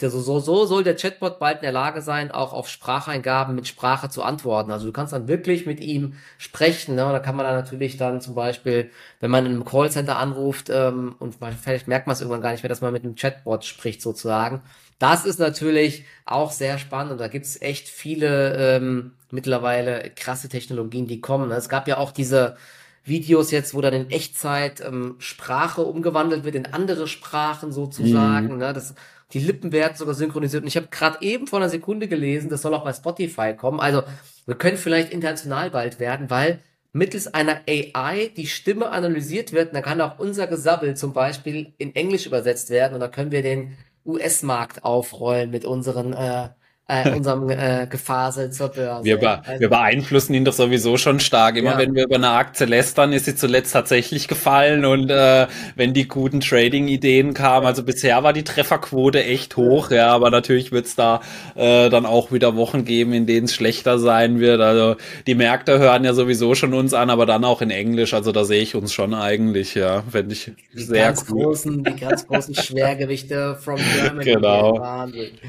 so, 0.00 0.20
so, 0.20 0.38
so 0.38 0.64
soll 0.66 0.84
der 0.84 0.96
Chatbot 0.96 1.38
bald 1.38 1.58
in 1.58 1.62
der 1.62 1.72
Lage 1.72 2.02
sein, 2.02 2.30
auch 2.30 2.52
auf 2.52 2.68
Spracheingaben 2.68 3.54
mit 3.54 3.66
Sprache 3.66 4.08
zu 4.08 4.22
antworten. 4.22 4.70
Also 4.70 4.86
du 4.86 4.92
kannst 4.92 5.12
dann 5.12 5.28
wirklich 5.28 5.66
mit 5.66 5.80
ihm 5.80 6.14
sprechen. 6.36 6.94
Ne? 6.94 7.06
Und 7.06 7.12
da 7.12 7.18
kann 7.18 7.36
man 7.36 7.46
dann 7.46 7.56
natürlich 7.56 7.96
dann 7.96 8.20
zum 8.20 8.34
Beispiel, 8.34 8.90
wenn 9.20 9.30
man 9.30 9.46
in 9.46 9.52
einem 9.52 9.64
Callcenter 9.64 10.18
anruft 10.18 10.70
ähm, 10.70 11.16
und 11.18 11.36
vielleicht 11.60 11.88
merkt 11.88 12.06
man 12.06 12.14
es 12.14 12.20
irgendwann 12.20 12.42
gar 12.42 12.52
nicht 12.52 12.62
mehr, 12.62 12.68
dass 12.68 12.80
man 12.80 12.92
mit 12.92 13.04
einem 13.04 13.16
Chatbot 13.16 13.64
spricht 13.64 14.02
sozusagen. 14.02 14.62
Das 14.98 15.24
ist 15.24 15.38
natürlich 15.38 16.04
auch 16.26 16.50
sehr 16.50 16.78
spannend 16.78 17.12
und 17.12 17.18
da 17.18 17.28
gibt's 17.28 17.60
echt 17.60 17.88
viele 17.88 18.56
ähm, 18.56 19.12
mittlerweile 19.30 20.10
krasse 20.14 20.48
Technologien, 20.48 21.06
die 21.06 21.20
kommen. 21.20 21.50
Es 21.50 21.68
gab 21.68 21.86
ja 21.88 21.98
auch 21.98 22.10
diese 22.10 22.56
Videos 23.04 23.50
jetzt, 23.50 23.74
wo 23.74 23.80
dann 23.80 23.94
in 23.94 24.10
Echtzeit 24.10 24.80
ähm, 24.80 25.16
Sprache 25.18 25.82
umgewandelt 25.82 26.44
wird 26.44 26.54
in 26.54 26.66
andere 26.66 27.06
Sprachen 27.06 27.72
sozusagen. 27.72 28.52
Mhm. 28.52 28.58
Ne? 28.58 28.72
Das 28.72 28.94
die 29.32 29.40
Lippen 29.40 29.72
werden 29.72 29.96
sogar 29.96 30.14
synchronisiert. 30.14 30.62
Und 30.62 30.68
ich 30.68 30.76
habe 30.76 30.88
gerade 30.88 31.18
eben 31.20 31.46
vor 31.46 31.58
einer 31.58 31.68
Sekunde 31.68 32.08
gelesen, 32.08 32.48
das 32.48 32.62
soll 32.62 32.74
auch 32.74 32.84
bei 32.84 32.92
Spotify 32.92 33.54
kommen. 33.54 33.80
Also 33.80 34.02
wir 34.46 34.54
können 34.54 34.78
vielleicht 34.78 35.12
international 35.12 35.70
bald 35.70 36.00
werden, 36.00 36.30
weil 36.30 36.60
mittels 36.92 37.32
einer 37.32 37.60
AI 37.68 38.30
die 38.36 38.46
Stimme 38.46 38.90
analysiert 38.90 39.52
wird. 39.52 39.68
Und 39.68 39.74
dann 39.74 39.82
kann 39.82 40.00
auch 40.00 40.18
unser 40.18 40.46
Gesabbel 40.46 40.96
zum 40.96 41.12
Beispiel 41.12 41.74
in 41.78 41.94
Englisch 41.94 42.26
übersetzt 42.26 42.70
werden. 42.70 42.94
Und 42.94 43.00
da 43.00 43.08
können 43.08 43.30
wir 43.30 43.42
den 43.42 43.76
US-Markt 44.06 44.84
aufrollen 44.84 45.50
mit 45.50 45.66
unseren 45.66 46.14
äh, 46.14 46.48
äh, 46.88 47.10
unserem 47.10 47.50
äh, 47.50 47.86
Gefasel 47.86 48.50
zur 48.50 48.68
Börse. 48.68 49.04
Wir, 49.04 49.18
be 49.18 49.28
also, 49.44 49.60
wir 49.60 49.68
beeinflussen 49.68 50.32
ihn 50.32 50.46
doch 50.46 50.54
sowieso 50.54 50.96
schon 50.96 51.20
stark. 51.20 51.56
Immer 51.56 51.72
ja. 51.72 51.78
wenn 51.78 51.94
wir 51.94 52.04
über 52.04 52.16
eine 52.16 52.30
Aktie 52.30 52.64
lästern, 52.64 53.12
ist 53.12 53.26
sie 53.26 53.36
zuletzt 53.36 53.74
tatsächlich 53.74 54.26
gefallen 54.26 54.86
und 54.86 55.10
äh, 55.10 55.46
wenn 55.76 55.92
die 55.92 56.08
guten 56.08 56.40
Trading-Ideen 56.40 57.34
kamen, 57.34 57.66
also 57.66 57.82
bisher 57.82 58.22
war 58.22 58.32
die 58.32 58.42
Trefferquote 58.42 59.22
echt 59.22 59.56
hoch, 59.56 59.90
ja, 59.90 60.08
aber 60.08 60.30
natürlich 60.30 60.72
wird 60.72 60.86
es 60.86 60.96
da 60.96 61.20
äh, 61.56 61.90
dann 61.90 62.06
auch 62.06 62.32
wieder 62.32 62.56
Wochen 62.56 62.86
geben, 62.86 63.12
in 63.12 63.26
denen 63.26 63.44
es 63.44 63.54
schlechter 63.54 63.98
sein 63.98 64.40
wird. 64.40 64.62
Also 64.62 64.96
die 65.26 65.34
Märkte 65.34 65.78
hören 65.78 66.04
ja 66.04 66.14
sowieso 66.14 66.54
schon 66.54 66.72
uns 66.72 66.94
an, 66.94 67.10
aber 67.10 67.26
dann 67.26 67.44
auch 67.44 67.60
in 67.60 67.70
Englisch, 67.70 68.14
also 68.14 68.32
da 68.32 68.44
sehe 68.44 68.62
ich 68.62 68.74
uns 68.74 68.94
schon 68.94 69.12
eigentlich, 69.12 69.74
ja, 69.74 70.04
fände 70.10 70.32
ich 70.32 70.52
die 70.72 70.82
sehr 70.82 71.08
ganz 71.08 71.26
cool. 71.28 71.44
Großen, 71.44 71.84
die 71.84 71.96
ganz 71.96 72.26
großen 72.26 72.54
Schwergewichte 72.54 73.56
from 73.60 73.76
Germany. 73.76 74.24
Genau. 74.38 74.78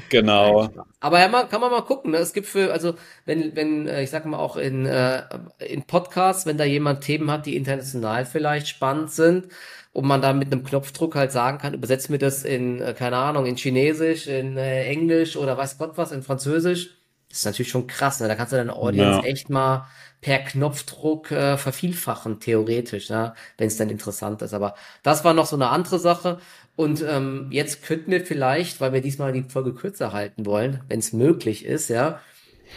Genau. 0.08 0.68
Aber 1.00 1.18
man, 1.30 1.48
kann 1.48 1.60
man 1.60 1.70
mal 1.70 1.82
gucken. 1.82 2.12
Ne? 2.12 2.18
Es 2.18 2.32
gibt 2.32 2.46
für, 2.46 2.72
also 2.72 2.94
wenn, 3.24 3.56
wenn, 3.56 3.86
äh, 3.86 4.02
ich 4.02 4.10
sag 4.10 4.24
mal 4.26 4.38
auch 4.38 4.56
in, 4.56 4.86
äh, 4.86 5.22
in 5.58 5.84
Podcasts, 5.84 6.46
wenn 6.46 6.58
da 6.58 6.64
jemand 6.64 7.02
Themen 7.02 7.30
hat, 7.30 7.46
die 7.46 7.56
international 7.56 8.26
vielleicht 8.26 8.68
spannend 8.68 9.10
sind, 9.10 9.48
und 9.92 10.06
man 10.06 10.22
da 10.22 10.32
mit 10.32 10.52
einem 10.52 10.64
Knopfdruck 10.64 11.16
halt 11.16 11.32
sagen 11.32 11.58
kann, 11.58 11.74
übersetzt 11.74 12.10
mir 12.10 12.18
das 12.18 12.44
in, 12.44 12.80
äh, 12.80 12.94
keine 12.94 13.16
Ahnung, 13.16 13.46
in 13.46 13.56
Chinesisch, 13.56 14.26
in 14.26 14.56
äh, 14.56 14.84
Englisch 14.84 15.36
oder 15.36 15.56
weiß 15.56 15.78
Gott 15.78 15.92
was, 15.96 16.12
in 16.12 16.22
Französisch. 16.22 16.96
Das 17.28 17.38
ist 17.38 17.44
natürlich 17.44 17.70
schon 17.70 17.86
krass, 17.86 18.20
ne? 18.20 18.28
Da 18.28 18.34
kannst 18.34 18.52
du 18.52 18.56
deine 18.56 18.74
Audience 18.74 19.20
ja. 19.20 19.24
echt 19.24 19.50
mal 19.50 19.86
per 20.20 20.40
Knopfdruck 20.40 21.30
äh, 21.30 21.56
vervielfachen, 21.56 22.40
theoretisch, 22.40 23.08
ne? 23.08 23.34
wenn 23.56 23.68
es 23.68 23.76
dann 23.76 23.88
interessant 23.88 24.42
ist. 24.42 24.52
Aber 24.52 24.74
das 25.02 25.24
war 25.24 25.32
noch 25.32 25.46
so 25.46 25.56
eine 25.56 25.70
andere 25.70 25.98
Sache. 25.98 26.40
Und 26.80 27.04
ähm, 27.06 27.48
jetzt 27.50 27.82
könnten 27.82 28.10
wir 28.10 28.24
vielleicht, 28.24 28.80
weil 28.80 28.94
wir 28.94 29.02
diesmal 29.02 29.34
die 29.34 29.42
Folge 29.42 29.74
kürzer 29.74 30.14
halten 30.14 30.46
wollen, 30.46 30.80
wenn 30.88 30.98
es 30.98 31.12
möglich 31.12 31.66
ist, 31.66 31.90
ja, 31.90 32.20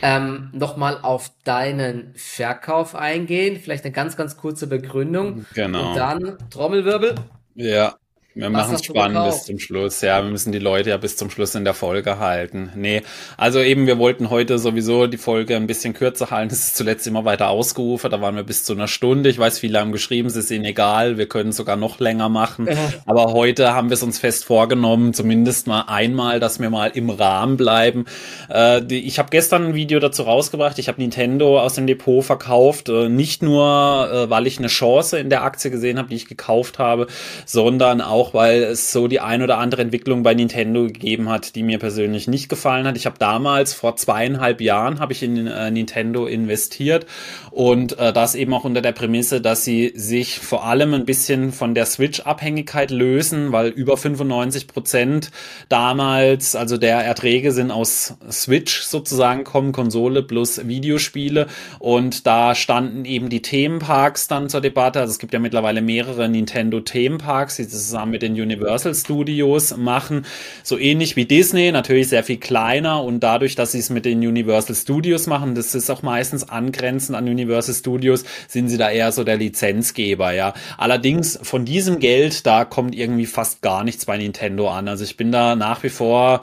ähm, 0.02 0.50
nochmal 0.52 1.00
auf 1.02 1.32
deinen 1.46 2.14
Verkauf 2.14 2.96
eingehen. 2.96 3.58
Vielleicht 3.64 3.86
eine 3.86 3.94
ganz, 3.94 4.18
ganz 4.18 4.36
kurze 4.36 4.68
Begründung. 4.68 5.46
Genau. 5.54 5.92
Und 5.92 5.96
dann 5.98 6.38
Trommelwirbel. 6.50 7.16
Ja. 7.56 7.96
Wir 8.36 8.50
machen 8.50 8.74
es 8.74 8.84
spannend 8.84 9.26
bis 9.26 9.44
zum 9.44 9.60
Schluss. 9.60 10.02
Ja, 10.02 10.24
wir 10.24 10.32
müssen 10.32 10.52
die 10.52 10.60
Leute 10.60 10.90
ja 10.90 10.98
bis 10.98 11.16
zum 11.18 11.30
Schluss 11.30 11.54
in 11.54 11.66
der 11.66 11.76
Folge 11.76 12.18
halten. 12.18 12.72
Nee, 12.76 13.04
also 13.38 13.60
eben, 13.60 13.86
wir 13.86 14.00
wollten 14.00 14.32
heute 14.32 14.58
sowieso 14.58 15.06
die 15.06 15.18
Folge 15.18 15.56
ein 15.56 15.68
bisschen 15.68 15.94
kürzer 15.94 16.32
halten. 16.32 16.52
Es 16.52 16.66
ist 16.66 16.76
zuletzt 16.76 17.06
immer 17.06 17.26
weiter 17.26 17.50
ausgerufen. 17.50 18.10
Da 18.10 18.22
waren 18.22 18.36
wir 18.36 18.44
bis 18.44 18.64
zu 18.64 18.74
einer 18.74 18.88
Stunde. 18.88 19.30
Ich 19.30 19.38
weiß, 19.38 19.60
viele 19.60 19.80
haben 19.80 19.92
geschrieben, 19.92 20.28
es 20.30 20.36
ist 20.36 20.50
ihnen 20.50 20.66
egal. 20.66 21.20
Wir 21.20 21.28
können 21.28 21.52
sogar 21.52 21.76
noch 21.76 22.00
länger 22.00 22.28
machen. 22.28 22.68
Ja. 22.68 22.76
Aber 23.06 23.34
heute 23.34 23.76
haben 23.76 23.90
wir 23.90 23.94
es 23.96 24.04
uns 24.04 24.18
fest 24.18 24.46
vorgenommen, 24.46 25.14
zumindest 25.14 25.68
mal 25.68 25.82
einmal, 25.82 26.40
dass 26.40 26.60
wir 26.60 26.72
mal 26.72 26.88
im 26.88 27.12
Rahmen 27.12 27.56
bleiben. 27.56 28.06
Äh, 28.50 28.82
die, 28.82 29.06
ich 29.06 29.20
habe 29.20 29.30
gestern 29.30 29.68
ein 29.68 29.74
Video 29.76 30.00
dazu 30.00 30.24
rausgebracht. 30.24 30.80
Ich 30.80 30.88
habe 30.88 31.00
Nintendo 31.00 31.62
aus 31.62 31.76
dem 31.76 31.86
Depot 31.86 32.26
verkauft. 32.26 32.90
Äh, 32.90 33.10
nicht 33.10 33.44
nur, 33.44 34.10
äh, 34.12 34.30
weil 34.32 34.48
ich 34.48 34.58
eine 34.58 34.70
Chance 34.70 35.20
in 35.20 35.30
der 35.30 35.44
Aktie 35.44 35.70
gesehen 35.70 36.00
habe, 36.00 36.10
die 36.10 36.16
ich 36.16 36.28
gekauft 36.28 36.80
habe, 36.80 37.06
sondern 37.46 38.02
auch 38.02 38.23
auch, 38.24 38.34
weil 38.34 38.64
es 38.64 38.92
so 38.92 39.10
die 39.10 39.20
ein 39.20 39.42
oder 39.42 39.58
andere 39.58 39.82
Entwicklung 39.82 40.24
bei 40.24 40.34
Nintendo 40.34 40.84
gegeben 40.84 41.28
hat, 41.28 41.56
die 41.56 41.64
mir 41.64 41.78
persönlich 41.78 42.28
nicht 42.28 42.48
gefallen 42.48 42.88
hat. 42.88 42.96
Ich 42.96 43.06
habe 43.06 43.18
damals 43.20 43.74
vor 43.74 43.98
zweieinhalb 43.98 44.62
Jahren 44.62 45.02
habe 45.02 45.12
ich 45.12 45.24
in 45.24 45.46
äh, 45.48 45.72
Nintendo 45.72 46.26
investiert 46.26 47.06
und 47.52 48.00
äh, 48.00 48.14
das 48.14 48.36
eben 48.36 48.54
auch 48.54 48.64
unter 48.64 48.82
der 48.82 48.94
Prämisse, 48.94 49.42
dass 49.42 49.66
sie 49.66 49.92
sich 49.96 50.40
vor 50.40 50.66
allem 50.66 50.94
ein 50.94 51.06
bisschen 51.06 51.52
von 51.52 51.76
der 51.76 51.86
Switch-Abhängigkeit 51.86 52.92
lösen, 52.92 53.52
weil 53.52 53.68
über 53.68 53.98
95 53.98 54.68
Prozent 54.68 55.32
damals, 55.68 56.56
also 56.56 56.78
der 56.78 57.00
Erträge 57.00 57.52
sind 57.52 57.72
aus 57.72 58.16
Switch 58.32 58.84
sozusagen 58.84 59.44
kommen, 59.44 59.74
Konsole 59.74 60.24
plus 60.24 60.66
Videospiele 60.66 61.48
und 61.80 62.26
da 62.26 62.56
standen 62.56 63.04
eben 63.04 63.28
die 63.28 63.42
Themenparks 63.42 64.30
dann 64.30 64.48
zur 64.48 64.62
Debatte. 64.62 65.02
Also 65.02 65.12
es 65.12 65.20
gibt 65.20 65.34
ja 65.34 65.40
mittlerweile 65.40 65.82
mehrere 65.82 66.30
Nintendo 66.30 66.80
Themenparks, 66.80 67.58
die 67.58 67.68
zusammen 67.68 68.13
mit 68.14 68.22
den 68.22 68.34
Universal 68.34 68.96
Studios 68.96 69.76
machen. 69.76 70.26
So 70.64 70.78
ähnlich 70.78 71.18
wie 71.18 71.26
Disney, 71.26 71.72
natürlich 71.72 72.08
sehr 72.08 72.24
viel 72.24 72.38
kleiner 72.38 73.04
und 73.04 73.22
dadurch, 73.22 73.56
dass 73.56 73.74
sie 73.74 73.80
es 73.80 73.90
mit 73.90 74.06
den 74.06 74.20
Universal 74.20 74.76
Studios 74.76 75.28
machen, 75.28 75.56
das 75.56 75.76
ist 75.76 75.90
auch 75.90 76.04
meistens 76.04 76.48
angrenzend 76.48 77.18
an 77.18 77.28
Universal 77.28 77.76
Studios, 77.76 78.24
sind 78.48 78.70
sie 78.70 78.78
da 78.78 78.90
eher 78.90 79.12
so 79.12 79.24
der 79.24 79.38
Lizenzgeber, 79.38 80.32
ja. 80.32 80.54
Allerdings 80.78 81.40
von 81.42 81.66
diesem 81.66 82.00
Geld, 82.00 82.46
da 82.46 82.64
kommt 82.64 82.96
irgendwie 82.96 83.26
fast 83.26 83.62
gar 83.62 83.84
nichts 83.84 84.06
bei 84.06 84.16
Nintendo 84.18 84.70
an. 84.70 84.88
Also 84.88 85.04
ich 85.04 85.18
bin 85.18 85.32
da 85.32 85.56
nach 85.56 85.82
wie 85.82 85.90
vor 85.90 86.42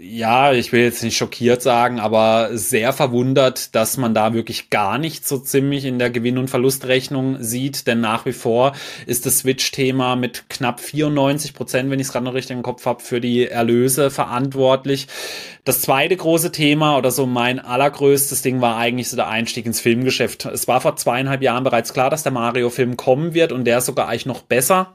ja, 0.00 0.52
ich 0.52 0.70
will 0.70 0.82
jetzt 0.82 1.02
nicht 1.02 1.16
schockiert 1.16 1.60
sagen, 1.60 1.98
aber 1.98 2.56
sehr 2.56 2.92
verwundert, 2.92 3.74
dass 3.74 3.96
man 3.96 4.14
da 4.14 4.32
wirklich 4.32 4.70
gar 4.70 4.96
nicht 4.96 5.26
so 5.26 5.38
ziemlich 5.38 5.84
in 5.84 5.98
der 5.98 6.10
Gewinn- 6.10 6.38
und 6.38 6.48
Verlustrechnung 6.48 7.42
sieht, 7.42 7.88
denn 7.88 8.00
nach 8.00 8.24
wie 8.24 8.32
vor 8.32 8.74
ist 9.06 9.26
das 9.26 9.38
Switch-Thema 9.38 10.14
mit 10.14 10.48
knapp 10.48 10.78
94 10.78 11.52
Prozent, 11.52 11.90
wenn 11.90 11.98
ich 11.98 12.06
es 12.06 12.12
gerade 12.12 12.24
noch 12.26 12.34
richtig 12.34 12.56
im 12.56 12.62
Kopf 12.62 12.86
habe, 12.86 13.02
für 13.02 13.20
die 13.20 13.48
Erlöse 13.48 14.10
verantwortlich. 14.10 15.08
Das 15.64 15.80
zweite 15.80 16.16
große 16.16 16.52
Thema 16.52 16.96
oder 16.96 17.10
so 17.10 17.26
mein 17.26 17.58
allergrößtes 17.58 18.40
Ding 18.40 18.60
war 18.60 18.76
eigentlich 18.76 19.08
so 19.08 19.16
der 19.16 19.28
Einstieg 19.28 19.66
ins 19.66 19.80
Filmgeschäft. 19.80 20.44
Es 20.44 20.68
war 20.68 20.80
vor 20.80 20.94
zweieinhalb 20.94 21.42
Jahren 21.42 21.64
bereits 21.64 21.92
klar, 21.92 22.08
dass 22.08 22.22
der 22.22 22.30
Mario-Film 22.30 22.96
kommen 22.96 23.34
wird 23.34 23.50
und 23.50 23.64
der 23.64 23.78
ist 23.78 23.86
sogar 23.86 24.08
eigentlich 24.08 24.26
noch 24.26 24.42
besser 24.42 24.94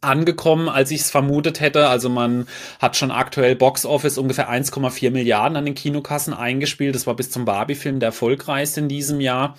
angekommen, 0.00 0.68
als 0.68 0.90
ich 0.90 1.02
es 1.02 1.10
vermutet 1.10 1.60
hätte. 1.60 1.88
Also 1.88 2.08
man 2.08 2.46
hat 2.78 2.96
schon 2.96 3.10
aktuell 3.10 3.54
Box 3.56 3.84
Office 3.84 4.18
ungefähr 4.18 4.50
1,4 4.50 5.10
Milliarden 5.10 5.56
an 5.56 5.64
den 5.64 5.74
Kinokassen 5.74 6.32
eingespielt. 6.32 6.94
Das 6.94 7.06
war 7.06 7.14
bis 7.14 7.30
zum 7.30 7.44
Barbie-Film 7.44 8.00
der 8.00 8.08
erfolgreichste 8.08 8.80
in 8.80 8.88
diesem 8.88 9.20
Jahr. 9.20 9.56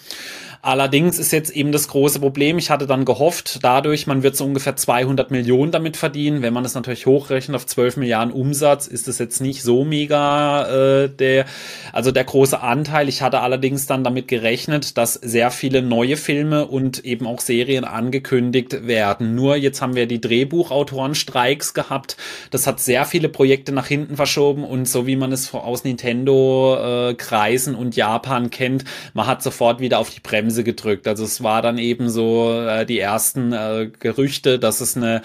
Allerdings 0.63 1.17
ist 1.17 1.31
jetzt 1.31 1.49
eben 1.49 1.71
das 1.71 1.87
große 1.87 2.19
Problem, 2.19 2.59
ich 2.59 2.69
hatte 2.69 2.85
dann 2.85 3.03
gehofft, 3.03 3.59
dadurch, 3.63 4.05
man 4.05 4.21
wird 4.21 4.35
so 4.35 4.45
ungefähr 4.45 4.75
200 4.75 5.31
Millionen 5.31 5.71
damit 5.71 5.97
verdienen. 5.97 6.43
Wenn 6.43 6.53
man 6.53 6.61
das 6.61 6.75
natürlich 6.75 7.07
hochrechnet 7.07 7.55
auf 7.55 7.65
12 7.65 7.97
Milliarden 7.97 8.31
Umsatz, 8.31 8.85
ist 8.85 9.07
das 9.07 9.17
jetzt 9.17 9.41
nicht 9.41 9.63
so 9.63 9.83
mega 9.83 10.67
äh, 11.03 11.09
der, 11.09 11.45
also 11.93 12.11
der 12.11 12.25
große 12.25 12.61
Anteil. 12.61 13.09
Ich 13.09 13.23
hatte 13.23 13.39
allerdings 13.39 13.87
dann 13.87 14.03
damit 14.03 14.27
gerechnet, 14.27 14.99
dass 14.99 15.15
sehr 15.15 15.49
viele 15.49 15.81
neue 15.81 16.15
Filme 16.15 16.67
und 16.67 17.03
eben 17.05 17.25
auch 17.25 17.41
Serien 17.41 17.83
angekündigt 17.83 18.85
werden. 18.85 19.33
Nur 19.33 19.55
jetzt 19.55 19.81
haben 19.81 19.95
wir 19.95 20.05
die 20.05 20.21
Drehbuchautoren-Streiks 20.31 21.73
gehabt. 21.73 22.17
Das 22.49 22.67
hat 22.67 22.79
sehr 22.79 23.05
viele 23.05 23.29
Projekte 23.29 23.71
nach 23.71 23.87
hinten 23.87 24.15
verschoben 24.15 24.63
und 24.63 24.87
so 24.87 25.05
wie 25.07 25.15
man 25.15 25.31
es 25.31 25.53
aus 25.53 25.83
Nintendo-Kreisen 25.83 27.73
äh, 27.75 27.77
und 27.77 27.95
Japan 27.95 28.49
kennt, 28.49 28.85
man 29.13 29.27
hat 29.27 29.43
sofort 29.43 29.79
wieder 29.79 29.99
auf 29.99 30.09
die 30.09 30.21
Bremse 30.21 30.63
gedrückt. 30.63 31.07
Also 31.07 31.25
es 31.25 31.43
war 31.43 31.61
dann 31.61 31.77
eben 31.77 32.09
so 32.09 32.51
äh, 32.51 32.85
die 32.85 32.99
ersten 32.99 33.51
äh, 33.51 33.89
Gerüchte, 33.99 34.59
dass 34.59 34.81
es 34.81 34.95
eine 34.95 35.21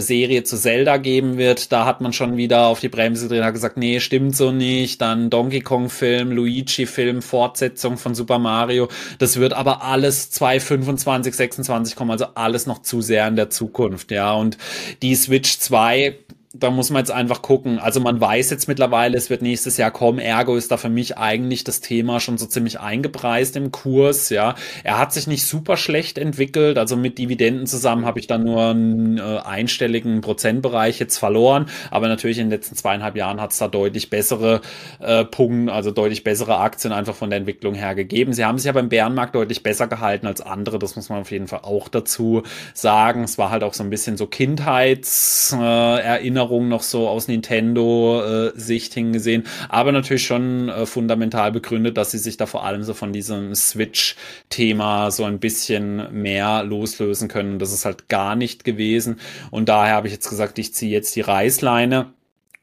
Serie 0.00 0.44
zu 0.44 0.56
Zelda 0.56 0.96
geben 0.96 1.38
wird, 1.38 1.72
da 1.72 1.84
hat 1.84 2.00
man 2.00 2.12
schon 2.12 2.36
wieder 2.36 2.66
auf 2.66 2.80
die 2.80 2.88
Bremse 2.88 3.28
drin, 3.28 3.52
gesagt, 3.52 3.76
nee, 3.76 4.00
stimmt 4.00 4.36
so 4.36 4.52
nicht. 4.52 5.00
Dann 5.00 5.30
Donkey 5.30 5.60
Kong 5.60 5.90
Film, 5.90 6.32
Luigi 6.32 6.86
Film, 6.86 7.22
Fortsetzung 7.22 7.96
von 7.96 8.14
Super 8.14 8.38
Mario. 8.38 8.88
Das 9.18 9.38
wird 9.38 9.52
aber 9.52 9.82
alles 9.82 10.30
2025, 10.30 11.34
26 11.34 11.96
kommen, 11.96 12.10
also 12.10 12.26
alles 12.34 12.66
noch 12.66 12.82
zu 12.82 13.00
sehr 13.00 13.26
in 13.28 13.36
der 13.36 13.50
Zukunft, 13.50 14.10
ja. 14.10 14.32
Und 14.34 14.58
die 15.02 15.14
Switch 15.14 15.58
2 15.58 16.16
da 16.54 16.70
muss 16.70 16.90
man 16.90 17.00
jetzt 17.00 17.10
einfach 17.10 17.40
gucken. 17.40 17.78
Also 17.78 18.00
man 18.00 18.20
weiß 18.20 18.50
jetzt 18.50 18.68
mittlerweile, 18.68 19.16
es 19.16 19.30
wird 19.30 19.40
nächstes 19.40 19.78
Jahr 19.78 19.90
kommen. 19.90 20.18
Ergo 20.18 20.56
ist 20.56 20.70
da 20.70 20.76
für 20.76 20.90
mich 20.90 21.16
eigentlich 21.16 21.64
das 21.64 21.80
Thema 21.80 22.20
schon 22.20 22.36
so 22.36 22.44
ziemlich 22.44 22.78
eingepreist 22.78 23.56
im 23.56 23.72
Kurs. 23.72 24.28
Ja, 24.28 24.54
er 24.84 24.98
hat 24.98 25.14
sich 25.14 25.26
nicht 25.26 25.46
super 25.46 25.78
schlecht 25.78 26.18
entwickelt. 26.18 26.76
Also 26.76 26.96
mit 26.96 27.16
Dividenden 27.16 27.66
zusammen 27.66 28.04
habe 28.04 28.20
ich 28.20 28.26
dann 28.26 28.44
nur 28.44 28.66
einen 28.66 29.16
äh, 29.16 29.38
einstelligen 29.44 30.20
Prozentbereich 30.20 30.98
jetzt 30.98 31.16
verloren. 31.16 31.66
Aber 31.90 32.08
natürlich 32.08 32.38
in 32.38 32.46
den 32.46 32.50
letzten 32.50 32.76
zweieinhalb 32.76 33.16
Jahren 33.16 33.40
hat 33.40 33.52
es 33.52 33.58
da 33.58 33.68
deutlich 33.68 34.10
bessere 34.10 34.60
äh, 35.00 35.24
Punkte, 35.24 35.72
also 35.72 35.90
deutlich 35.90 36.22
bessere 36.22 36.58
Aktien 36.58 36.92
einfach 36.92 37.14
von 37.14 37.30
der 37.30 37.38
Entwicklung 37.38 37.74
her 37.74 37.94
gegeben. 37.94 38.34
Sie 38.34 38.44
haben 38.44 38.58
sich 38.58 38.66
ja 38.66 38.72
beim 38.72 38.90
Bärenmarkt 38.90 39.34
deutlich 39.34 39.62
besser 39.62 39.86
gehalten 39.86 40.26
als 40.26 40.42
andere. 40.42 40.78
Das 40.78 40.96
muss 40.96 41.08
man 41.08 41.22
auf 41.22 41.30
jeden 41.30 41.48
Fall 41.48 41.60
auch 41.62 41.88
dazu 41.88 42.42
sagen. 42.74 43.24
Es 43.24 43.38
war 43.38 43.50
halt 43.50 43.64
auch 43.64 43.72
so 43.72 43.82
ein 43.82 43.90
bisschen 43.90 44.18
so 44.18 44.26
Kindheitserinnerung. 44.26 45.62
Äh, 45.62 46.26
Erinnerungen 46.42 46.68
noch 46.68 46.82
so 46.82 47.08
aus 47.08 47.28
Nintendo-Sicht 47.28 48.92
äh, 48.92 49.00
hingesehen, 49.00 49.44
aber 49.68 49.92
natürlich 49.92 50.24
schon 50.24 50.68
äh, 50.68 50.86
fundamental 50.86 51.52
begründet, 51.52 51.96
dass 51.96 52.10
sie 52.10 52.18
sich 52.18 52.36
da 52.36 52.46
vor 52.46 52.64
allem 52.64 52.82
so 52.82 52.94
von 52.94 53.12
diesem 53.12 53.54
Switch-Thema 53.54 55.10
so 55.10 55.24
ein 55.24 55.38
bisschen 55.38 56.12
mehr 56.12 56.64
loslösen 56.64 57.28
können. 57.28 57.58
Das 57.58 57.72
ist 57.72 57.84
halt 57.84 58.08
gar 58.08 58.34
nicht 58.34 58.64
gewesen. 58.64 59.20
Und 59.50 59.68
daher 59.68 59.94
habe 59.94 60.08
ich 60.08 60.12
jetzt 60.12 60.28
gesagt, 60.28 60.58
ich 60.58 60.74
ziehe 60.74 60.92
jetzt 60.92 61.14
die 61.14 61.20
Reißleine 61.20 62.12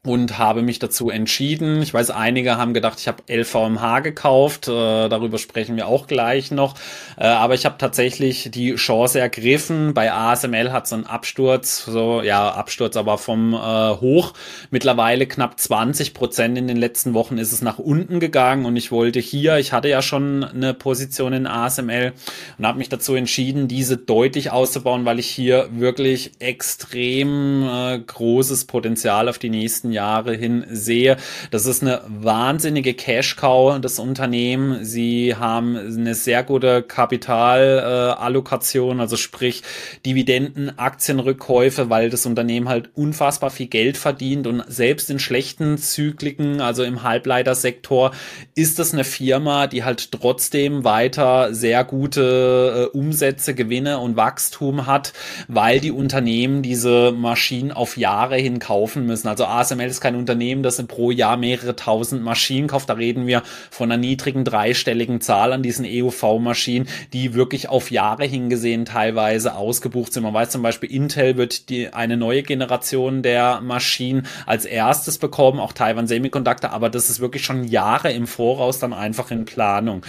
und 0.02 0.38
habe 0.38 0.62
mich 0.62 0.78
dazu 0.78 1.10
entschieden. 1.10 1.82
Ich 1.82 1.92
weiß, 1.92 2.08
einige 2.10 2.56
haben 2.56 2.72
gedacht, 2.72 2.98
ich 3.00 3.06
habe 3.06 3.22
LVMH 3.28 4.00
gekauft. 4.00 4.66
Äh, 4.66 5.10
darüber 5.10 5.36
sprechen 5.36 5.76
wir 5.76 5.88
auch 5.88 6.06
gleich 6.06 6.50
noch. 6.50 6.74
Äh, 7.18 7.26
aber 7.26 7.52
ich 7.52 7.66
habe 7.66 7.76
tatsächlich 7.76 8.50
die 8.50 8.76
Chance 8.76 9.20
ergriffen. 9.20 9.92
Bei 9.92 10.10
ASML 10.10 10.72
hat 10.72 10.88
so 10.88 10.94
einen 10.94 11.04
Absturz, 11.04 11.84
so 11.84 12.22
ja 12.22 12.50
Absturz, 12.50 12.96
aber 12.96 13.18
vom 13.18 13.52
äh, 13.52 13.56
Hoch 13.56 14.32
mittlerweile 14.70 15.26
knapp 15.26 15.60
20 15.60 16.14
Prozent 16.14 16.56
in 16.56 16.66
den 16.66 16.78
letzten 16.78 17.12
Wochen 17.12 17.36
ist 17.36 17.52
es 17.52 17.60
nach 17.60 17.78
unten 17.78 18.20
gegangen 18.20 18.64
und 18.64 18.76
ich 18.76 18.90
wollte 18.90 19.20
hier, 19.20 19.58
ich 19.58 19.74
hatte 19.74 19.90
ja 19.90 20.00
schon 20.00 20.44
eine 20.44 20.72
Position 20.72 21.34
in 21.34 21.46
ASML 21.46 22.14
und 22.56 22.66
habe 22.66 22.78
mich 22.78 22.88
dazu 22.88 23.14
entschieden, 23.16 23.68
diese 23.68 23.98
deutlich 23.98 24.50
auszubauen, 24.50 25.04
weil 25.04 25.18
ich 25.18 25.28
hier 25.28 25.68
wirklich 25.72 26.32
extrem 26.38 27.68
äh, 27.68 27.98
großes 27.98 28.64
Potenzial 28.64 29.28
auf 29.28 29.38
die 29.38 29.50
nächsten 29.50 29.89
nächsten 29.90 29.92
Jahre 29.92 30.34
hin 30.34 30.64
sehe. 30.70 31.16
Das 31.50 31.66
ist 31.66 31.82
eine 31.82 32.00
wahnsinnige 32.06 32.94
Cash-Cow, 32.94 33.80
das 33.80 33.98
Unternehmen. 33.98 34.84
Sie 34.84 35.34
haben 35.34 35.76
eine 35.76 36.14
sehr 36.14 36.44
gute 36.44 36.82
Kapitalallokation, 36.82 38.98
äh, 38.98 39.02
also 39.02 39.16
sprich 39.16 39.62
Dividenden, 40.06 40.78
Aktienrückkäufe, 40.78 41.90
weil 41.90 42.08
das 42.10 42.24
Unternehmen 42.26 42.68
halt 42.68 42.90
unfassbar 42.94 43.50
viel 43.50 43.66
Geld 43.66 43.96
verdient 43.96 44.46
und 44.46 44.62
selbst 44.68 45.10
in 45.10 45.18
schlechten 45.18 45.76
Zykliken, 45.78 46.60
also 46.60 46.84
im 46.84 47.02
Halbleitersektor, 47.02 48.12
ist 48.54 48.78
das 48.78 48.92
eine 48.92 49.02
Firma, 49.04 49.66
die 49.66 49.82
halt 49.84 50.12
trotzdem 50.12 50.84
weiter 50.84 51.54
sehr 51.54 51.84
gute 51.84 52.90
äh, 52.94 52.96
Umsätze, 52.96 53.54
Gewinne 53.54 53.98
und 53.98 54.16
Wachstum 54.16 54.86
hat, 54.86 55.12
weil 55.48 55.80
die 55.80 55.90
Unternehmen 55.90 56.62
diese 56.62 57.12
Maschinen 57.12 57.72
auf 57.72 57.96
Jahre 57.96 58.36
hin 58.36 58.58
kaufen 58.58 59.06
müssen. 59.06 59.28
Also 59.28 59.46
ASML 59.46 59.79
ASML 59.80 59.90
ist 59.90 60.00
kein 60.00 60.16
Unternehmen, 60.16 60.62
das 60.62 60.80
pro 60.86 61.10
Jahr 61.10 61.36
mehrere 61.36 61.76
tausend 61.76 62.22
Maschinen 62.22 62.68
kauft. 62.68 62.88
Da 62.88 62.94
reden 62.94 63.26
wir 63.26 63.42
von 63.70 63.90
einer 63.90 64.00
niedrigen 64.00 64.44
dreistelligen 64.44 65.20
Zahl 65.20 65.52
an 65.52 65.62
diesen 65.62 65.84
EUV-Maschinen, 65.84 66.88
die 67.12 67.34
wirklich 67.34 67.68
auf 67.68 67.90
Jahre 67.90 68.24
hingesehen 68.24 68.84
teilweise 68.84 69.54
ausgebucht 69.54 70.12
sind. 70.12 70.22
Man 70.22 70.34
weiß 70.34 70.50
zum 70.50 70.62
Beispiel, 70.62 70.90
Intel 70.90 71.36
wird 71.36 71.68
die, 71.68 71.92
eine 71.92 72.16
neue 72.16 72.42
Generation 72.42 73.22
der 73.22 73.60
Maschinen 73.60 74.26
als 74.46 74.64
erstes 74.64 75.18
bekommen, 75.18 75.60
auch 75.60 75.72
Taiwan 75.72 76.06
Semiconductor, 76.06 76.70
aber 76.70 76.90
das 76.90 77.10
ist 77.10 77.20
wirklich 77.20 77.44
schon 77.44 77.64
Jahre 77.64 78.12
im 78.12 78.26
Voraus 78.26 78.78
dann 78.78 78.92
einfach 78.92 79.30
in 79.30 79.44
Planung. 79.44 80.02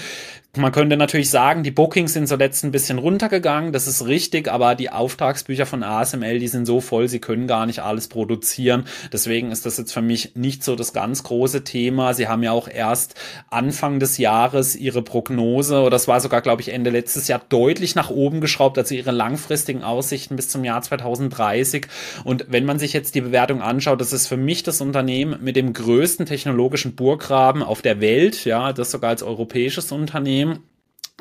Man 0.57 0.73
könnte 0.73 0.97
natürlich 0.97 1.29
sagen, 1.29 1.63
die 1.63 1.71
Bookings 1.71 2.11
sind 2.11 2.27
zuletzt 2.27 2.65
ein 2.65 2.71
bisschen 2.71 2.97
runtergegangen, 2.97 3.71
das 3.71 3.87
ist 3.87 4.05
richtig, 4.05 4.51
aber 4.51 4.75
die 4.75 4.89
Auftragsbücher 4.89 5.65
von 5.65 5.81
ASML, 5.81 6.39
die 6.39 6.49
sind 6.49 6.65
so 6.65 6.81
voll, 6.81 7.07
sie 7.07 7.21
können 7.21 7.47
gar 7.47 7.65
nicht 7.65 7.79
alles 7.79 8.09
produzieren. 8.09 8.83
Deswegen 9.13 9.53
ist 9.53 9.65
das 9.65 9.77
jetzt 9.77 9.93
für 9.93 10.01
mich 10.01 10.35
nicht 10.35 10.65
so 10.65 10.75
das 10.75 10.91
ganz 10.91 11.23
große 11.23 11.63
Thema. 11.63 12.13
Sie 12.13 12.27
haben 12.27 12.43
ja 12.43 12.51
auch 12.51 12.67
erst 12.67 13.15
Anfang 13.49 14.01
des 14.01 14.17
Jahres 14.17 14.75
ihre 14.75 15.01
Prognose, 15.01 15.79
oder 15.79 15.91
das 15.91 16.09
war 16.09 16.19
sogar, 16.19 16.41
glaube 16.41 16.61
ich, 16.61 16.73
Ende 16.73 16.89
letztes 16.89 17.29
Jahr 17.29 17.41
deutlich 17.47 17.95
nach 17.95 18.09
oben 18.09 18.41
geschraubt, 18.41 18.77
also 18.77 18.93
ihre 18.93 19.11
langfristigen 19.11 19.83
Aussichten 19.83 20.35
bis 20.35 20.49
zum 20.49 20.65
Jahr 20.65 20.81
2030. 20.81 21.87
Und 22.25 22.47
wenn 22.49 22.65
man 22.65 22.77
sich 22.77 22.91
jetzt 22.91 23.15
die 23.15 23.21
Bewertung 23.21 23.61
anschaut, 23.61 24.01
das 24.01 24.11
ist 24.11 24.27
für 24.27 24.35
mich 24.35 24.63
das 24.63 24.81
Unternehmen 24.81 25.41
mit 25.41 25.55
dem 25.55 25.71
größten 25.71 26.25
technologischen 26.25 26.95
Burggraben 26.95 27.63
auf 27.63 27.81
der 27.81 28.01
Welt, 28.01 28.43
ja, 28.43 28.73
das 28.73 28.91
sogar 28.91 29.11
als 29.11 29.23
europäisches 29.23 29.93
Unternehmen 29.93 30.40
nehmen 30.41 30.70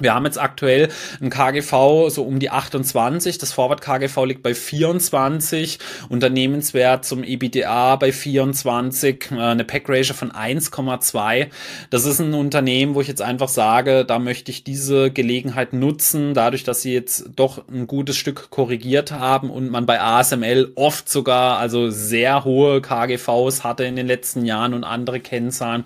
wir 0.00 0.14
haben 0.14 0.24
jetzt 0.24 0.40
aktuell 0.40 0.88
ein 1.20 1.30
KGV 1.30 2.08
so 2.08 2.24
um 2.24 2.38
die 2.38 2.50
28, 2.50 3.38
das 3.38 3.52
Forward 3.52 3.80
KGV 3.80 4.24
liegt 4.24 4.42
bei 4.42 4.54
24, 4.54 5.78
Unternehmenswert 6.08 7.04
zum 7.04 7.22
EBITDA 7.22 7.96
bei 7.96 8.12
24, 8.12 9.32
äh, 9.32 9.36
eine 9.36 9.64
Pack 9.64 9.88
Ratio 9.88 10.14
von 10.14 10.32
1,2. 10.32 11.48
Das 11.90 12.04
ist 12.04 12.20
ein 12.20 12.34
Unternehmen, 12.34 12.94
wo 12.94 13.00
ich 13.00 13.08
jetzt 13.08 13.22
einfach 13.22 13.48
sage, 13.48 14.04
da 14.04 14.18
möchte 14.18 14.50
ich 14.50 14.64
diese 14.64 15.10
Gelegenheit 15.10 15.72
nutzen, 15.72 16.34
dadurch, 16.34 16.64
dass 16.64 16.82
sie 16.82 16.92
jetzt 16.92 17.30
doch 17.36 17.62
ein 17.68 17.86
gutes 17.86 18.16
Stück 18.16 18.50
korrigiert 18.50 19.12
haben 19.12 19.50
und 19.50 19.70
man 19.70 19.86
bei 19.86 20.00
ASML 20.00 20.72
oft 20.74 21.08
sogar 21.08 21.58
also 21.58 21.90
sehr 21.90 22.44
hohe 22.44 22.80
KGVs 22.80 23.64
hatte 23.64 23.84
in 23.84 23.96
den 23.96 24.06
letzten 24.06 24.44
Jahren 24.44 24.74
und 24.74 24.84
andere 24.84 25.20
Kennzahlen, 25.20 25.84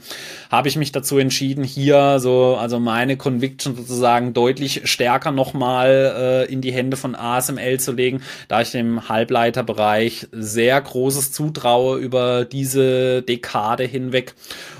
habe 0.50 0.68
ich 0.68 0.76
mich 0.76 0.92
dazu 0.92 1.18
entschieden, 1.18 1.64
hier 1.64 2.18
so 2.20 2.56
also 2.56 2.78
meine 2.78 3.16
Conviction 3.16 3.76
sozusagen 3.76 4.03
sozusagen 4.04 4.34
deutlich 4.34 4.82
stärker 4.84 5.30
nochmal 5.30 6.46
äh, 6.46 6.52
in 6.52 6.60
die 6.60 6.72
Hände 6.72 6.98
von 6.98 7.14
ASML 7.14 7.80
zu 7.80 7.92
legen, 7.92 8.20
da 8.48 8.60
ich 8.60 8.70
dem 8.70 9.08
Halbleiterbereich 9.08 10.28
sehr 10.30 10.78
großes 10.78 11.32
zutraue 11.32 11.96
über 11.98 12.44
diese 12.44 13.22
Dekade 13.22 13.84
hinweg. 13.84 14.34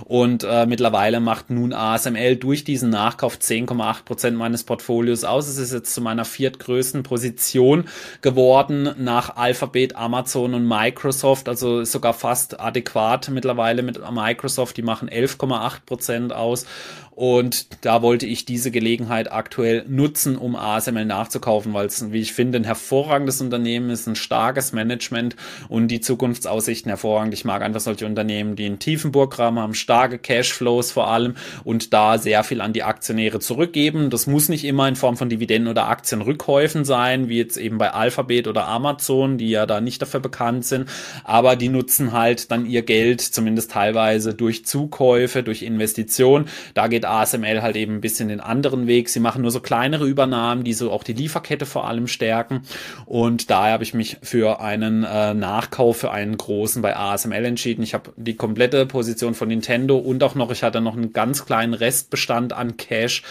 Und 0.04 0.44
äh, 0.44 0.66
mittlerweile 0.66 1.20
macht 1.20 1.48
nun 1.48 1.72
ASML 1.72 2.37
durch 2.37 2.64
diesen 2.64 2.90
Nachkauf 2.90 3.38
10,8 3.38 4.04
Prozent 4.04 4.37
meines 4.37 4.62
Portfolios 4.62 5.24
aus. 5.24 5.48
Es 5.48 5.56
ist 5.56 5.72
jetzt 5.72 5.94
zu 5.94 6.02
meiner 6.02 6.26
viertgrößten 6.26 7.02
Position 7.02 7.84
geworden 8.20 8.90
nach 8.98 9.37
Alphabet, 9.37 9.96
Amazon 9.96 10.52
und 10.52 10.68
Microsoft. 10.68 11.48
Also 11.48 11.80
ist 11.80 11.92
sogar 11.92 12.12
fast 12.12 12.60
adäquat 12.60 13.30
mittlerweile 13.30 13.82
mit 13.82 13.98
Microsoft. 14.12 14.76
Die 14.76 14.82
machen 14.82 15.08
11,8 15.08 15.87
Prozent 15.87 16.32
aus. 16.34 16.66
Und 17.14 17.85
da 17.85 18.03
wollte 18.03 18.27
ich 18.27 18.44
diese 18.44 18.70
Gelegenheit 18.70 19.31
aktuell 19.31 19.85
nutzen, 19.88 20.37
um 20.37 20.57
ASML 20.57 21.05
nachzukaufen, 21.05 21.72
weil 21.72 21.87
es, 21.87 22.12
wie 22.12 22.20
ich 22.20 22.33
finde, 22.33 22.59
ein 22.59 22.64
hervorragendes 22.64 23.40
Unternehmen 23.40 23.90
ist, 23.90 24.09
ein 24.09 24.16
starkes 24.16 24.72
Management 24.72 25.37
und 25.68 25.88
die 25.88 26.00
Zukunftsaussichten 26.00 26.88
hervorragend. 26.88 27.35
Ich 27.35 27.44
mag 27.44 27.62
einfach 27.62 27.81
solche 27.81 28.07
Unternehmen, 28.07 28.57
die 28.57 28.66
einen 28.66 28.81
tiefen 28.81 29.12
Burggraben 29.12 29.59
haben, 29.59 29.74
starke 29.74 30.18
Cashflows 30.18 30.90
vor 30.90 31.09
allem 31.09 31.37
und 31.62 31.92
da 31.92 32.18
sehr 32.18 32.42
viel 32.42 32.61
an 32.61 32.72
die 32.72 32.83
Aktionäre 32.83 33.38
zurückgeben. 33.38 34.11
Das 34.11 34.27
muss 34.27 34.48
nicht 34.48 34.64
immer 34.64 34.88
in 34.88 34.96
Form 34.96 35.16
von 35.16 35.29
Dividenden 35.29 35.70
oder 35.70 35.88
Aktienrückkäufen 35.88 36.85
sein, 36.85 37.29
wie 37.29 37.38
jetzt 37.38 37.57
eben 37.57 37.79
bei 37.79 37.92
Alphabet 37.92 38.48
oder 38.48 38.66
Amazon, 38.66 39.38
die 39.38 39.50
ja 39.50 39.66
da 39.66 39.81
nicht 39.81 40.03
dafür 40.03 40.20
bekannt 40.20 40.64
sind, 40.64 40.88
aber 41.22 41.55
die 41.55 41.68
nutzen 41.68 42.12
halt 42.12 42.50
dann 42.50 42.66
ihr 42.66 42.83
Geld 42.83 43.20
zumindest 43.20 43.70
teilweise 43.70 44.35
durch 44.35 44.64
Zukäufe, 44.64 45.42
durch 45.44 45.62
Investitionen. 45.62 46.46
Da 46.74 46.88
geht 46.88 47.03
ASML 47.04 47.62
halt 47.62 47.76
eben 47.76 47.94
ein 47.96 48.00
bisschen 48.00 48.28
den 48.28 48.40
anderen 48.40 48.86
Weg. 48.86 49.08
Sie 49.08 49.20
machen 49.20 49.42
nur 49.42 49.50
so 49.50 49.60
kleinere 49.60 50.06
Übernahmen, 50.06 50.64
die 50.64 50.72
so 50.72 50.90
auch 50.90 51.04
die 51.04 51.12
Lieferkette 51.12 51.66
vor 51.66 51.86
allem 51.88 52.06
stärken. 52.06 52.62
Und 53.06 53.50
daher 53.50 53.74
habe 53.74 53.84
ich 53.84 53.94
mich 53.94 54.18
für 54.22 54.60
einen 54.60 55.04
äh, 55.04 55.34
Nachkauf 55.34 55.98
für 55.98 56.10
einen 56.10 56.36
großen 56.36 56.82
bei 56.82 56.96
ASML 56.96 57.44
entschieden. 57.44 57.82
Ich 57.82 57.94
habe 57.94 58.12
die 58.16 58.36
komplette 58.36 58.86
Position 58.86 59.34
von 59.34 59.48
Nintendo 59.48 59.96
und 59.96 60.22
auch 60.22 60.34
noch, 60.34 60.50
ich 60.50 60.62
hatte 60.62 60.80
noch 60.80 60.96
einen 60.96 61.12
ganz 61.12 61.44
kleinen 61.46 61.74
Restbestand 61.74 62.52
an 62.52 62.76
Cash 62.76 63.22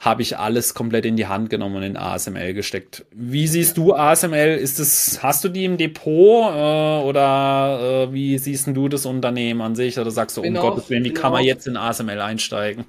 habe 0.00 0.22
ich 0.22 0.38
alles 0.38 0.72
komplett 0.72 1.04
in 1.04 1.16
die 1.16 1.26
Hand 1.26 1.50
genommen 1.50 1.76
und 1.76 1.82
in 1.82 1.96
ASML 1.98 2.54
gesteckt. 2.54 3.04
Wie 3.12 3.46
siehst 3.46 3.76
du 3.76 3.92
ASML? 3.92 4.56
Ist 4.56 4.80
es, 4.80 5.22
hast 5.22 5.44
du 5.44 5.50
die 5.50 5.66
im 5.66 5.76
Depot 5.76 6.54
äh, 6.54 7.04
oder 7.04 8.06
äh, 8.08 8.12
wie 8.12 8.38
siehst 8.38 8.66
du 8.66 8.88
das 8.88 9.04
Unternehmen 9.04 9.60
an 9.60 9.74
sich? 9.74 9.98
Oder 9.98 10.10
sagst 10.10 10.38
du, 10.38 10.42
um 10.42 10.56
auch, 10.56 10.62
Gottes 10.62 10.88
Willen, 10.88 11.04
wie 11.04 11.12
kann 11.12 11.32
man 11.32 11.44
jetzt 11.44 11.66
in 11.66 11.76
ASML 11.76 12.18
einsteigen? 12.18 12.86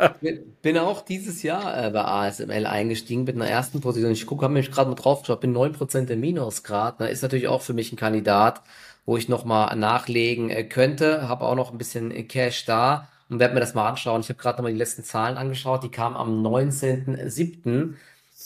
bin 0.62 0.78
auch 0.78 1.02
dieses 1.02 1.42
Jahr 1.42 1.88
äh, 1.88 1.90
bei 1.90 2.02
ASML 2.02 2.64
eingestiegen 2.64 3.24
mit 3.24 3.36
einer 3.36 3.48
ersten 3.48 3.82
Position. 3.82 4.12
Ich 4.12 4.24
gucke, 4.24 4.44
habe 4.44 4.54
mich 4.54 4.70
gerade 4.70 4.88
mal 4.88 4.96
drauf 4.96 5.20
geschaut, 5.20 5.42
bin 5.42 5.54
9% 5.54 6.08
im 6.08 6.20
Minus 6.20 6.62
gerade. 6.62 7.02
Ne? 7.02 7.10
Ist 7.10 7.20
natürlich 7.20 7.48
auch 7.48 7.60
für 7.60 7.74
mich 7.74 7.92
ein 7.92 7.96
Kandidat, 7.96 8.62
wo 9.04 9.18
ich 9.18 9.28
nochmal 9.28 9.76
nachlegen 9.76 10.48
äh, 10.48 10.64
könnte. 10.64 11.28
Habe 11.28 11.44
auch 11.44 11.54
noch 11.54 11.70
ein 11.70 11.76
bisschen 11.76 12.26
Cash 12.28 12.64
da 12.64 13.08
und 13.28 13.40
werde 13.40 13.54
mir 13.54 13.60
das 13.60 13.74
mal 13.74 13.88
anschauen. 13.88 14.20
Ich 14.20 14.28
habe 14.28 14.38
gerade 14.38 14.58
nochmal 14.58 14.72
die 14.72 14.78
letzten 14.78 15.04
Zahlen 15.04 15.36
angeschaut, 15.36 15.82
die 15.82 15.90
kamen 15.90 16.16
am 16.16 16.44
19.07. 16.44 17.94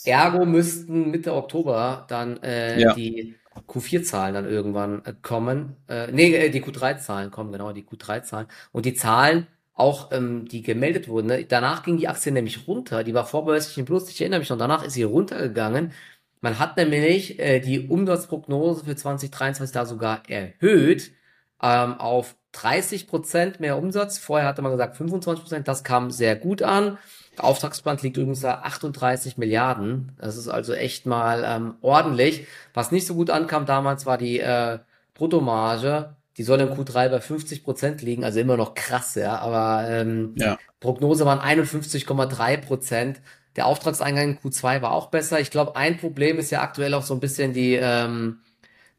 Ergo 0.05 0.45
müssten 0.45 1.11
Mitte 1.11 1.33
Oktober 1.33 2.05
dann 2.07 2.41
äh, 2.41 2.79
ja. 2.79 2.93
die 2.93 3.35
Q4-Zahlen 3.67 4.33
dann 4.33 4.49
irgendwann 4.49 5.03
äh, 5.05 5.13
kommen. 5.21 5.75
Äh, 5.87 6.11
nee, 6.11 6.33
äh, 6.33 6.49
die 6.49 6.63
Q3-Zahlen 6.63 7.31
kommen, 7.31 7.51
genau, 7.51 7.71
die 7.73 7.83
Q3-Zahlen. 7.83 8.47
Und 8.71 8.85
die 8.85 8.93
Zahlen, 8.93 9.47
auch 9.73 10.11
ähm, 10.11 10.47
die 10.47 10.61
gemeldet 10.61 11.07
wurden, 11.07 11.27
ne? 11.27 11.45
danach 11.45 11.83
ging 11.83 11.97
die 11.97 12.07
Aktie 12.07 12.31
nämlich 12.31 12.67
runter. 12.67 13.03
Die 13.03 13.13
war 13.13 13.25
vorbörslich 13.25 13.77
im 13.77 13.85
Plus, 13.85 14.09
ich 14.09 14.21
erinnere 14.21 14.39
mich 14.39 14.49
noch, 14.49 14.57
danach 14.57 14.83
ist 14.83 14.93
sie 14.93 15.03
runtergegangen. 15.03 15.91
Man 16.41 16.59
hat 16.59 16.77
nämlich 16.77 17.39
äh, 17.39 17.59
die 17.59 17.87
Umsatzprognose 17.87 18.85
für 18.85 18.95
2023 18.95 19.73
da 19.73 19.85
sogar 19.85 20.23
erhöht 20.29 21.11
ähm, 21.61 21.99
auf 21.99 22.35
30 22.53 23.07
Prozent 23.07 23.59
mehr 23.59 23.77
Umsatz. 23.77 24.17
Vorher 24.17 24.47
hatte 24.47 24.61
man 24.61 24.71
gesagt 24.71 24.97
25 24.97 25.43
Prozent. 25.43 25.67
Das 25.67 25.83
kam 25.83 26.11
sehr 26.11 26.35
gut 26.35 26.61
an. 26.61 26.97
Der 27.37 27.45
Auftragsplan 27.45 27.97
liegt 28.01 28.17
übrigens 28.17 28.41
bei 28.41 28.53
38 28.53 29.37
Milliarden. 29.37 30.11
Das 30.19 30.35
ist 30.35 30.49
also 30.49 30.73
echt 30.73 31.05
mal 31.05 31.43
ähm, 31.45 31.75
ordentlich. 31.81 32.45
Was 32.73 32.91
nicht 32.91 33.07
so 33.07 33.15
gut 33.15 33.29
ankam 33.29 33.65
damals 33.65 34.05
war 34.05 34.17
die 34.17 34.39
äh, 34.39 34.79
Bruttomarge. 35.13 36.15
Die 36.37 36.43
soll 36.43 36.59
im 36.61 36.69
Q3 36.69 37.09
bei 37.09 37.21
50 37.21 37.63
Prozent 37.63 38.01
liegen, 38.01 38.23
also 38.23 38.39
immer 38.39 38.57
noch 38.57 38.73
krass, 38.73 39.15
ja. 39.15 39.37
Aber 39.39 39.89
ähm, 39.89 40.33
ja. 40.37 40.57
Prognose 40.79 41.25
waren 41.25 41.39
51,3 41.39 42.57
Prozent. 42.57 43.21
Der 43.57 43.65
Auftragseingang 43.65 44.29
in 44.29 44.39
Q2 44.39 44.81
war 44.81 44.91
auch 44.91 45.07
besser. 45.07 45.39
Ich 45.39 45.51
glaube, 45.51 45.75
ein 45.75 45.97
Problem 45.97 46.39
ist 46.39 46.51
ja 46.51 46.61
aktuell 46.61 46.93
auch 46.93 47.03
so 47.03 47.13
ein 47.13 47.19
bisschen 47.19 47.53
die 47.53 47.75
ähm, 47.75 48.39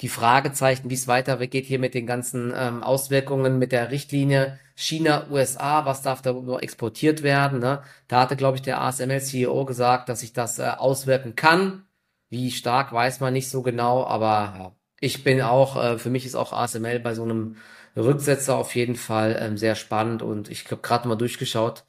die 0.02 0.08
Fragezeichen, 0.08 0.90
wie 0.90 0.94
es 0.94 1.06
weiter 1.06 1.38
weggeht 1.38 1.64
hier 1.64 1.78
mit 1.78 1.94
den 1.94 2.06
ganzen 2.06 2.52
ähm, 2.54 2.82
Auswirkungen 2.82 3.58
mit 3.58 3.70
der 3.70 3.92
Richtlinie 3.92 4.58
China, 4.74 5.26
USA, 5.30 5.86
was 5.86 6.02
darf 6.02 6.22
da 6.22 6.34
exportiert 6.58 7.22
werden. 7.22 7.60
Ne? 7.60 7.82
Da 8.08 8.20
hatte, 8.20 8.36
glaube 8.36 8.56
ich, 8.56 8.62
der 8.62 8.80
ASML-CEO 8.80 9.64
gesagt, 9.64 10.08
dass 10.08 10.20
sich 10.20 10.32
das 10.32 10.58
äh, 10.58 10.64
auswirken 10.76 11.36
kann. 11.36 11.84
Wie 12.30 12.50
stark, 12.50 12.92
weiß 12.92 13.20
man 13.20 13.32
nicht 13.32 13.48
so 13.48 13.62
genau, 13.62 14.04
aber 14.04 14.54
ja, 14.58 14.72
ich 15.00 15.22
bin 15.22 15.40
auch, 15.40 15.76
äh, 15.76 15.98
für 15.98 16.10
mich 16.10 16.26
ist 16.26 16.34
auch 16.34 16.52
ASML 16.52 16.98
bei 16.98 17.14
so 17.14 17.22
einem 17.22 17.56
Rücksetzer 17.96 18.56
auf 18.56 18.74
jeden 18.74 18.96
Fall 18.96 19.38
ähm, 19.40 19.56
sehr 19.56 19.76
spannend 19.76 20.22
und 20.22 20.50
ich 20.50 20.64
habe 20.70 20.82
gerade 20.82 21.06
mal 21.06 21.16
durchgeschaut. 21.16 21.84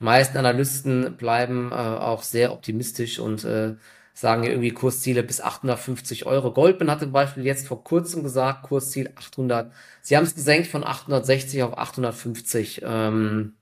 Die 0.00 0.04
meisten 0.04 0.38
Analysten 0.38 1.16
bleiben 1.16 1.70
äh, 1.72 1.74
auch 1.74 2.22
sehr 2.22 2.52
optimistisch 2.52 3.18
und 3.18 3.44
äh, 3.44 3.74
sagen 4.20 4.42
ja 4.42 4.50
irgendwie 4.50 4.72
Kursziele 4.72 5.22
bis 5.22 5.40
850 5.40 6.26
Euro. 6.26 6.52
Goldman 6.52 6.90
hatte 6.90 7.04
zum 7.04 7.12
Beispiel 7.12 7.44
jetzt 7.46 7.68
vor 7.68 7.84
kurzem 7.84 8.24
gesagt, 8.24 8.64
Kursziel 8.64 9.12
800. 9.14 9.72
Sie 10.02 10.16
haben 10.16 10.24
es 10.24 10.34
gesenkt 10.34 10.66
von 10.66 10.82
860 10.82 11.62
auf 11.62 11.78
850. 11.78 12.82
Ähm, 12.84 13.54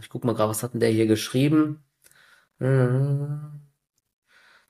ich 0.00 0.08
guck 0.08 0.24
mal 0.24 0.34
gerade, 0.34 0.50
was 0.50 0.62
hat 0.62 0.74
denn 0.74 0.80
der 0.80 0.90
hier 0.90 1.08
geschrieben? 1.08 1.82
Hm. 2.60 3.62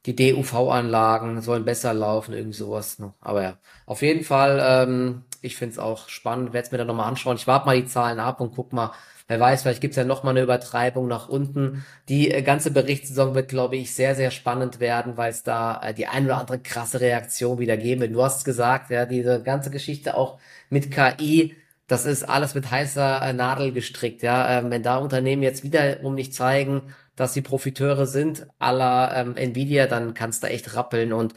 Die 0.07 0.17
DUV-Anlagen 0.17 1.43
sollen 1.43 1.67
besser 1.67 1.93
laufen, 1.93 2.33
irgendwie 2.33 2.57
sowas. 2.57 2.99
Ne? 2.99 3.13
Aber 3.21 3.43
ja, 3.43 3.59
auf 3.85 4.01
jeden 4.01 4.25
Fall, 4.25 4.59
ähm, 4.63 5.25
ich 5.43 5.57
finde 5.57 5.75
es 5.75 5.79
auch 5.79 6.09
spannend, 6.09 6.55
werde 6.55 6.65
es 6.65 6.73
mir 6.73 6.79
dann 6.79 6.87
nochmal 6.87 7.09
anschauen. 7.09 7.37
Ich 7.37 7.47
warte 7.47 7.67
mal 7.67 7.77
die 7.77 7.87
Zahlen 7.87 8.21
ab 8.21 8.41
und 8.41 8.55
guck 8.55 8.73
mal, 8.73 8.93
Wer 9.31 9.39
weiß, 9.39 9.63
vielleicht 9.63 9.81
gibt's 9.81 9.97
ja 9.97 10.03
noch 10.03 10.25
mal 10.25 10.31
eine 10.31 10.43
Übertreibung 10.43 11.07
nach 11.07 11.29
unten. 11.29 11.85
Die 12.09 12.33
äh, 12.33 12.43
ganze 12.43 12.73
Berichtssaison 12.73 13.37
wird, 13.37 13.49
glaube 13.49 13.77
ich, 13.77 13.95
sehr, 13.95 14.17
sehr 14.17 14.33
spannend 14.33 14.81
werden, 14.81 15.17
weil 15.17 15.31
es 15.31 15.45
da 15.45 15.81
äh, 15.85 15.95
die 15.95 16.09
ein 16.09 16.25
oder 16.25 16.39
andere 16.39 16.59
krasse 16.59 17.01
Reaktion 17.01 17.61
wieder 17.61 17.77
geben 17.77 18.01
wird. 18.01 18.13
Du 18.13 18.25
hast 18.25 18.45
gesagt, 18.45 18.91
ja, 18.91 19.07
diese 19.07 19.41
ganze 19.41 19.71
Geschichte 19.71 20.17
auch 20.17 20.41
mit 20.69 20.91
KI, 20.91 21.55
das 21.87 22.07
ist 22.07 22.25
alles 22.25 22.57
mit 22.57 22.73
heißer 22.73 23.23
äh, 23.23 23.33
Nadel 23.33 23.71
gestrickt. 23.71 24.23
Ja, 24.23 24.59
ähm, 24.59 24.73
wenn 24.73 24.83
da 24.83 24.97
Unternehmen 24.97 25.45
jetzt 25.45 25.63
wiederum 25.63 26.17
nicht 26.17 26.35
zeigen, 26.35 26.93
dass 27.15 27.33
sie 27.33 27.43
Profiteure 27.43 28.07
sind, 28.07 28.49
aller 28.59 29.13
ähm, 29.15 29.37
Nvidia, 29.37 29.87
dann 29.87 30.13
kannst 30.13 30.43
du 30.43 30.49
echt 30.49 30.75
rappeln. 30.75 31.13
Und 31.13 31.35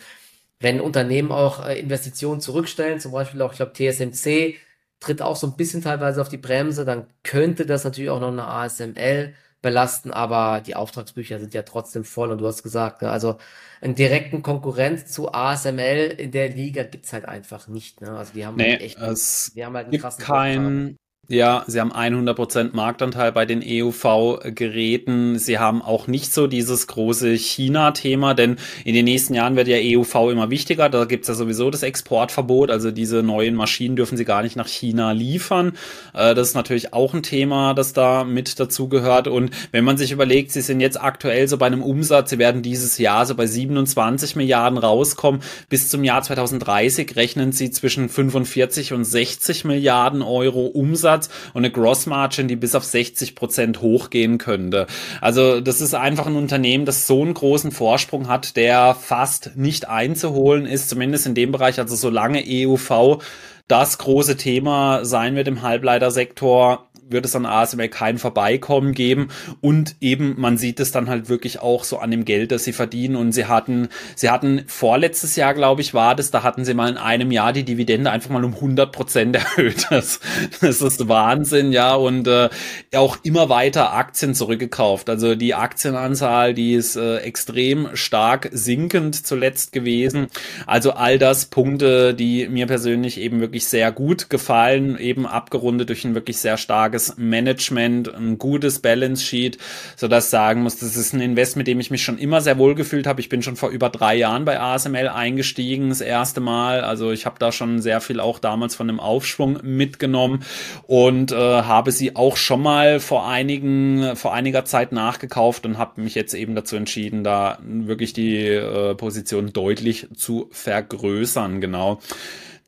wenn 0.59 0.81
Unternehmen 0.81 1.31
auch 1.31 1.63
äh, 1.67 1.79
Investitionen 1.79 2.41
zurückstellen, 2.41 2.99
zum 2.99 3.11
Beispiel 3.11 3.41
auch, 3.43 3.51
ich 3.51 3.57
glaube, 3.57 3.73
TSMC, 3.73 4.55
tritt 5.03 5.21
auch 5.21 5.35
so 5.35 5.47
ein 5.47 5.55
bisschen 5.55 5.81
teilweise 5.81 6.21
auf 6.21 6.29
die 6.29 6.37
Bremse, 6.37 6.85
dann 6.85 7.07
könnte 7.23 7.65
das 7.65 7.83
natürlich 7.83 8.09
auch 8.09 8.19
noch 8.19 8.31
eine 8.31 8.47
ASML 8.47 9.33
belasten, 9.61 10.11
aber 10.11 10.61
die 10.61 10.75
Auftragsbücher 10.75 11.39
sind 11.39 11.53
ja 11.53 11.63
trotzdem 11.63 12.03
voll 12.03 12.31
und 12.31 12.39
du 12.39 12.47
hast 12.47 12.63
gesagt, 12.63 13.01
ne, 13.01 13.09
also 13.09 13.37
einen 13.81 13.95
direkten 13.95 14.43
Konkurrent 14.43 15.07
zu 15.07 15.33
ASML 15.33 16.15
in 16.17 16.31
der 16.31 16.49
Liga 16.49 16.83
gibt's 16.83 17.13
halt 17.13 17.25
einfach 17.25 17.67
nicht. 17.67 18.01
Ne? 18.01 18.11
Also 18.11 18.33
die 18.33 18.45
haben 18.45 18.55
nee, 18.55 18.71
halt 18.71 18.81
echt, 18.81 18.99
es 18.99 19.51
die 19.55 19.65
haben 19.65 19.75
halt 19.75 19.85
einen 19.85 19.91
gibt 19.91 20.03
krassen 20.03 20.23
kein, 20.23 20.97
ja, 21.29 21.63
sie 21.67 21.79
haben 21.79 21.93
100% 21.93 22.71
Marktanteil 22.73 23.31
bei 23.31 23.45
den 23.45 23.63
EUV-Geräten. 23.65 25.39
Sie 25.39 25.57
haben 25.57 25.81
auch 25.81 26.07
nicht 26.07 26.33
so 26.33 26.47
dieses 26.47 26.87
große 26.87 27.37
China-Thema, 27.37 28.33
denn 28.33 28.57
in 28.83 28.93
den 28.93 29.05
nächsten 29.05 29.33
Jahren 29.33 29.55
wird 29.55 29.69
ja 29.69 29.77
EUV 29.77 30.31
immer 30.31 30.49
wichtiger. 30.49 30.89
Da 30.89 31.05
gibt's 31.05 31.29
ja 31.29 31.33
sowieso 31.33 31.71
das 31.71 31.81
Exportverbot, 31.81 32.69
also 32.69 32.91
diese 32.91 33.23
neuen 33.23 33.55
Maschinen 33.55 33.95
dürfen 33.95 34.17
sie 34.17 34.25
gar 34.25 34.43
nicht 34.43 34.57
nach 34.57 34.67
China 34.67 35.13
liefern. 35.13 35.77
Äh, 36.13 36.35
das 36.35 36.49
ist 36.49 36.55
natürlich 36.55 36.91
auch 36.91 37.13
ein 37.13 37.23
Thema, 37.23 37.73
das 37.73 37.93
da 37.93 38.25
mit 38.25 38.59
dazu 38.59 38.89
gehört. 38.89 39.29
Und 39.29 39.51
wenn 39.71 39.85
man 39.85 39.95
sich 39.95 40.11
überlegt, 40.11 40.51
sie 40.51 40.61
sind 40.61 40.81
jetzt 40.81 40.99
aktuell 41.01 41.47
so 41.47 41.57
bei 41.57 41.67
einem 41.67 41.83
Umsatz, 41.83 42.31
sie 42.31 42.37
werden 42.37 42.61
dieses 42.61 42.97
Jahr 42.97 43.25
so 43.25 43.35
bei 43.35 43.47
27 43.47 44.35
Milliarden 44.35 44.77
rauskommen. 44.77 45.41
Bis 45.69 45.87
zum 45.87 46.03
Jahr 46.03 46.21
2030 46.21 47.15
rechnen 47.15 47.53
sie 47.53 47.71
zwischen 47.71 48.09
45 48.09 48.91
und 48.91 49.05
60 49.05 49.63
Milliarden 49.63 50.21
Euro 50.21 50.65
Umsatz 50.65 51.12
Umsatz 51.13 51.29
und 51.53 51.63
eine 51.63 51.71
Gross 51.71 52.05
Margin, 52.05 52.47
die 52.47 52.55
bis 52.55 52.75
auf 52.75 52.83
60 52.83 53.35
Prozent 53.35 53.81
hochgehen 53.81 54.37
könnte. 54.37 54.87
Also 55.21 55.61
das 55.61 55.81
ist 55.81 55.93
einfach 55.93 56.27
ein 56.27 56.35
Unternehmen, 56.35 56.85
das 56.85 57.07
so 57.07 57.21
einen 57.21 57.33
großen 57.33 57.71
Vorsprung 57.71 58.27
hat, 58.27 58.55
der 58.55 58.95
fast 58.95 59.51
nicht 59.55 59.87
einzuholen 59.87 60.65
ist, 60.65 60.89
zumindest 60.89 61.25
in 61.25 61.35
dem 61.35 61.51
Bereich, 61.51 61.79
also 61.79 61.95
solange 61.95 62.43
EUV 62.45 63.21
das 63.67 63.97
große 63.97 64.35
Thema 64.37 65.05
sein 65.05 65.35
wird 65.35 65.47
im 65.47 65.61
Halbleitersektor, 65.61 66.89
wird 67.09 67.25
es 67.25 67.35
an 67.35 67.45
ASML 67.45 67.89
kein 67.89 68.17
Vorbeikommen 68.17 68.93
geben 68.93 69.29
und 69.61 69.95
eben 70.01 70.35
man 70.39 70.57
sieht 70.57 70.79
es 70.79 70.91
dann 70.91 71.09
halt 71.09 71.29
wirklich 71.29 71.59
auch 71.59 71.83
so 71.83 71.99
an 71.99 72.11
dem 72.11 72.25
Geld, 72.25 72.51
das 72.51 72.63
sie 72.63 72.73
verdienen 72.73 73.15
und 73.15 73.31
sie 73.31 73.45
hatten, 73.45 73.89
sie 74.15 74.29
hatten 74.29 74.63
vorletztes 74.67 75.35
Jahr, 75.35 75.53
glaube 75.53 75.81
ich, 75.81 75.93
war 75.93 76.15
das, 76.15 76.31
da 76.31 76.43
hatten 76.43 76.65
sie 76.65 76.73
mal 76.73 76.89
in 76.89 76.97
einem 76.97 77.31
Jahr 77.31 77.53
die 77.53 77.63
Dividende 77.63 78.11
einfach 78.11 78.29
mal 78.29 78.43
um 78.43 78.55
100 78.55 78.91
Prozent 78.91 79.35
erhöht. 79.57 79.87
Das, 79.89 80.19
das 80.61 80.81
ist 80.81 81.07
Wahnsinn, 81.07 81.71
ja, 81.71 81.95
und 81.95 82.27
äh, 82.27 82.49
auch 82.95 83.17
immer 83.23 83.49
weiter 83.49 83.93
Aktien 83.93 84.33
zurückgekauft. 84.33 85.09
Also 85.09 85.35
die 85.35 85.53
Aktienanzahl, 85.53 86.53
die 86.53 86.73
ist 86.73 86.95
äh, 86.95 87.17
extrem 87.17 87.95
stark 87.95 88.49
sinkend 88.51 89.25
zuletzt 89.25 89.71
gewesen. 89.71 90.27
Also 90.65 90.91
all 90.93 91.19
das 91.19 91.45
Punkte, 91.45 92.13
die 92.13 92.47
mir 92.47 92.67
persönlich 92.67 93.19
eben 93.19 93.39
wirklich 93.39 93.67
sehr 93.67 93.91
gut 93.91 94.29
gefallen, 94.29 94.97
eben 94.97 95.25
abgerundet 95.25 95.89
durch 95.89 96.05
ein 96.05 96.15
wirklich 96.15 96.37
sehr 96.37 96.57
starkes 96.57 96.92
starkes 96.93 97.17
Management, 97.17 98.13
ein 98.13 98.37
gutes 98.37 98.79
Balance 98.79 99.23
Sheet, 99.23 99.57
so 99.95 100.07
dass 100.07 100.25
ich 100.25 100.29
sagen 100.29 100.61
muss, 100.61 100.77
das 100.77 100.95
ist 100.95 101.13
ein 101.13 101.21
Invest, 101.21 101.55
mit 101.55 101.67
dem 101.67 101.79
ich 101.79 101.89
mich 101.89 102.03
schon 102.03 102.17
immer 102.17 102.41
sehr 102.41 102.57
wohl 102.57 102.75
gefühlt 102.75 103.07
habe. 103.07 103.19
Ich 103.19 103.29
bin 103.29 103.41
schon 103.41 103.55
vor 103.55 103.69
über 103.69 103.89
drei 103.89 104.15
Jahren 104.15 104.45
bei 104.45 104.59
ASML 104.59 105.07
eingestiegen, 105.07 105.89
das 105.89 106.01
erste 106.01 106.39
Mal. 106.39 106.81
Also 106.81 107.11
ich 107.11 107.25
habe 107.25 107.35
da 107.39 107.51
schon 107.51 107.81
sehr 107.81 107.99
viel 108.01 108.19
auch 108.19 108.39
damals 108.39 108.75
von 108.75 108.87
dem 108.87 108.99
Aufschwung 108.99 109.59
mitgenommen 109.63 110.43
und 110.87 111.31
äh, 111.31 111.35
habe 111.35 111.91
sie 111.91 112.15
auch 112.15 112.37
schon 112.37 112.61
mal 112.61 112.99
vor 112.99 113.27
einigen, 113.27 114.15
vor 114.15 114.33
einiger 114.33 114.65
Zeit 114.65 114.91
nachgekauft 114.91 115.65
und 115.65 115.77
habe 115.77 116.01
mich 116.01 116.15
jetzt 116.15 116.33
eben 116.33 116.53
dazu 116.55 116.75
entschieden, 116.75 117.23
da 117.23 117.57
wirklich 117.63 118.13
die 118.13 118.45
äh, 118.45 118.93
Position 118.95 119.51
deutlich 119.51 120.07
zu 120.15 120.47
vergrößern, 120.51 121.59
genau. 121.59 121.99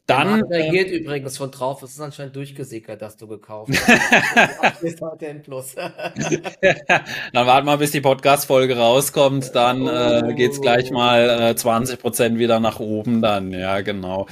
Dann 0.07 0.43
reagiert 0.43 0.91
äh, 0.91 0.97
übrigens 0.97 1.35
von 1.35 1.49
drauf. 1.49 1.81
Es 1.81 1.93
ist 1.93 1.99
anscheinend 1.99 2.35
durchgesickert, 2.35 3.01
dass 3.01 3.17
du 3.17 3.27
gekauft 3.27 3.71
hast. 3.75 5.43
Plus. 5.43 5.75
dann 7.33 7.47
warten 7.47 7.65
wir, 7.65 7.77
bis 7.77 7.89
die 7.89 8.01
Podcast-Folge 8.01 8.77
rauskommt. 8.77 9.55
Dann 9.55 9.87
äh, 9.87 10.35
geht's 10.35 10.61
gleich 10.61 10.91
mal 10.91 11.49
äh, 11.49 11.55
20 11.55 11.99
Prozent 11.99 12.37
wieder 12.37 12.59
nach 12.59 12.79
oben. 12.79 13.23
Dann 13.23 13.51
ja, 13.51 13.81
genau. 13.81 14.27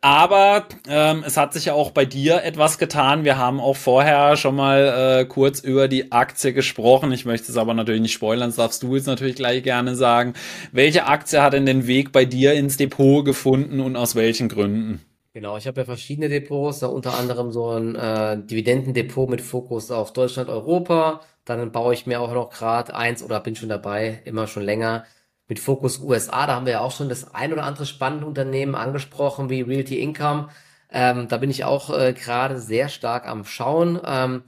Aber 0.00 0.66
ähm, 0.88 1.24
es 1.26 1.36
hat 1.36 1.52
sich 1.52 1.64
ja 1.64 1.72
auch 1.72 1.90
bei 1.90 2.04
dir 2.04 2.44
etwas 2.44 2.78
getan. 2.78 3.24
Wir 3.24 3.38
haben 3.38 3.58
auch 3.58 3.76
vorher 3.76 4.36
schon 4.36 4.54
mal 4.54 5.22
äh, 5.22 5.24
kurz 5.24 5.58
über 5.58 5.88
die 5.88 6.12
Aktie 6.12 6.52
gesprochen. 6.52 7.10
Ich 7.10 7.24
möchte 7.24 7.50
es 7.50 7.58
aber 7.58 7.74
natürlich 7.74 8.02
nicht 8.02 8.12
spoilern. 8.12 8.50
Das 8.50 8.56
darfst 8.56 8.84
du 8.84 8.94
jetzt 8.94 9.06
natürlich 9.06 9.34
gleich 9.34 9.64
gerne 9.64 9.96
sagen. 9.96 10.34
Welche 10.70 11.06
Aktie 11.06 11.42
hat 11.42 11.54
denn 11.54 11.66
den 11.66 11.88
Weg 11.88 12.12
bei 12.12 12.24
dir 12.24 12.52
ins 12.52 12.76
Depot 12.76 13.24
gefunden 13.24 13.80
und 13.80 13.96
aus 13.96 14.14
welchen 14.14 14.48
Gründen? 14.48 15.07
Genau, 15.38 15.56
ich 15.56 15.68
habe 15.68 15.82
ja 15.82 15.84
verschiedene 15.84 16.28
Depots, 16.28 16.80
da 16.80 16.88
unter 16.88 17.16
anderem 17.16 17.52
so 17.52 17.70
ein 17.70 17.94
äh, 17.94 18.42
Dividendendepot 18.42 19.30
mit 19.30 19.40
Fokus 19.40 19.88
auf 19.92 20.12
Deutschland, 20.12 20.48
Europa. 20.48 21.20
Dann 21.44 21.70
baue 21.70 21.94
ich 21.94 22.06
mir 22.06 22.20
auch 22.20 22.34
noch 22.34 22.50
gerade 22.50 22.92
eins 22.96 23.22
oder 23.22 23.38
bin 23.38 23.54
schon 23.54 23.68
dabei, 23.68 24.20
immer 24.24 24.48
schon 24.48 24.64
länger, 24.64 25.04
mit 25.46 25.60
Fokus 25.60 26.00
USA. 26.00 26.48
Da 26.48 26.56
haben 26.56 26.66
wir 26.66 26.72
ja 26.72 26.80
auch 26.80 26.90
schon 26.90 27.08
das 27.08 27.36
ein 27.36 27.52
oder 27.52 27.62
andere 27.62 27.86
spannende 27.86 28.26
Unternehmen 28.26 28.74
angesprochen, 28.74 29.48
wie 29.48 29.60
Realty 29.62 30.00
Income. 30.00 30.48
Ähm, 30.90 31.28
da 31.28 31.36
bin 31.36 31.50
ich 31.50 31.64
auch 31.64 31.96
äh, 31.96 32.14
gerade 32.14 32.58
sehr 32.58 32.88
stark 32.88 33.28
am 33.28 33.44
Schauen. 33.44 34.00
Ähm, 34.04 34.42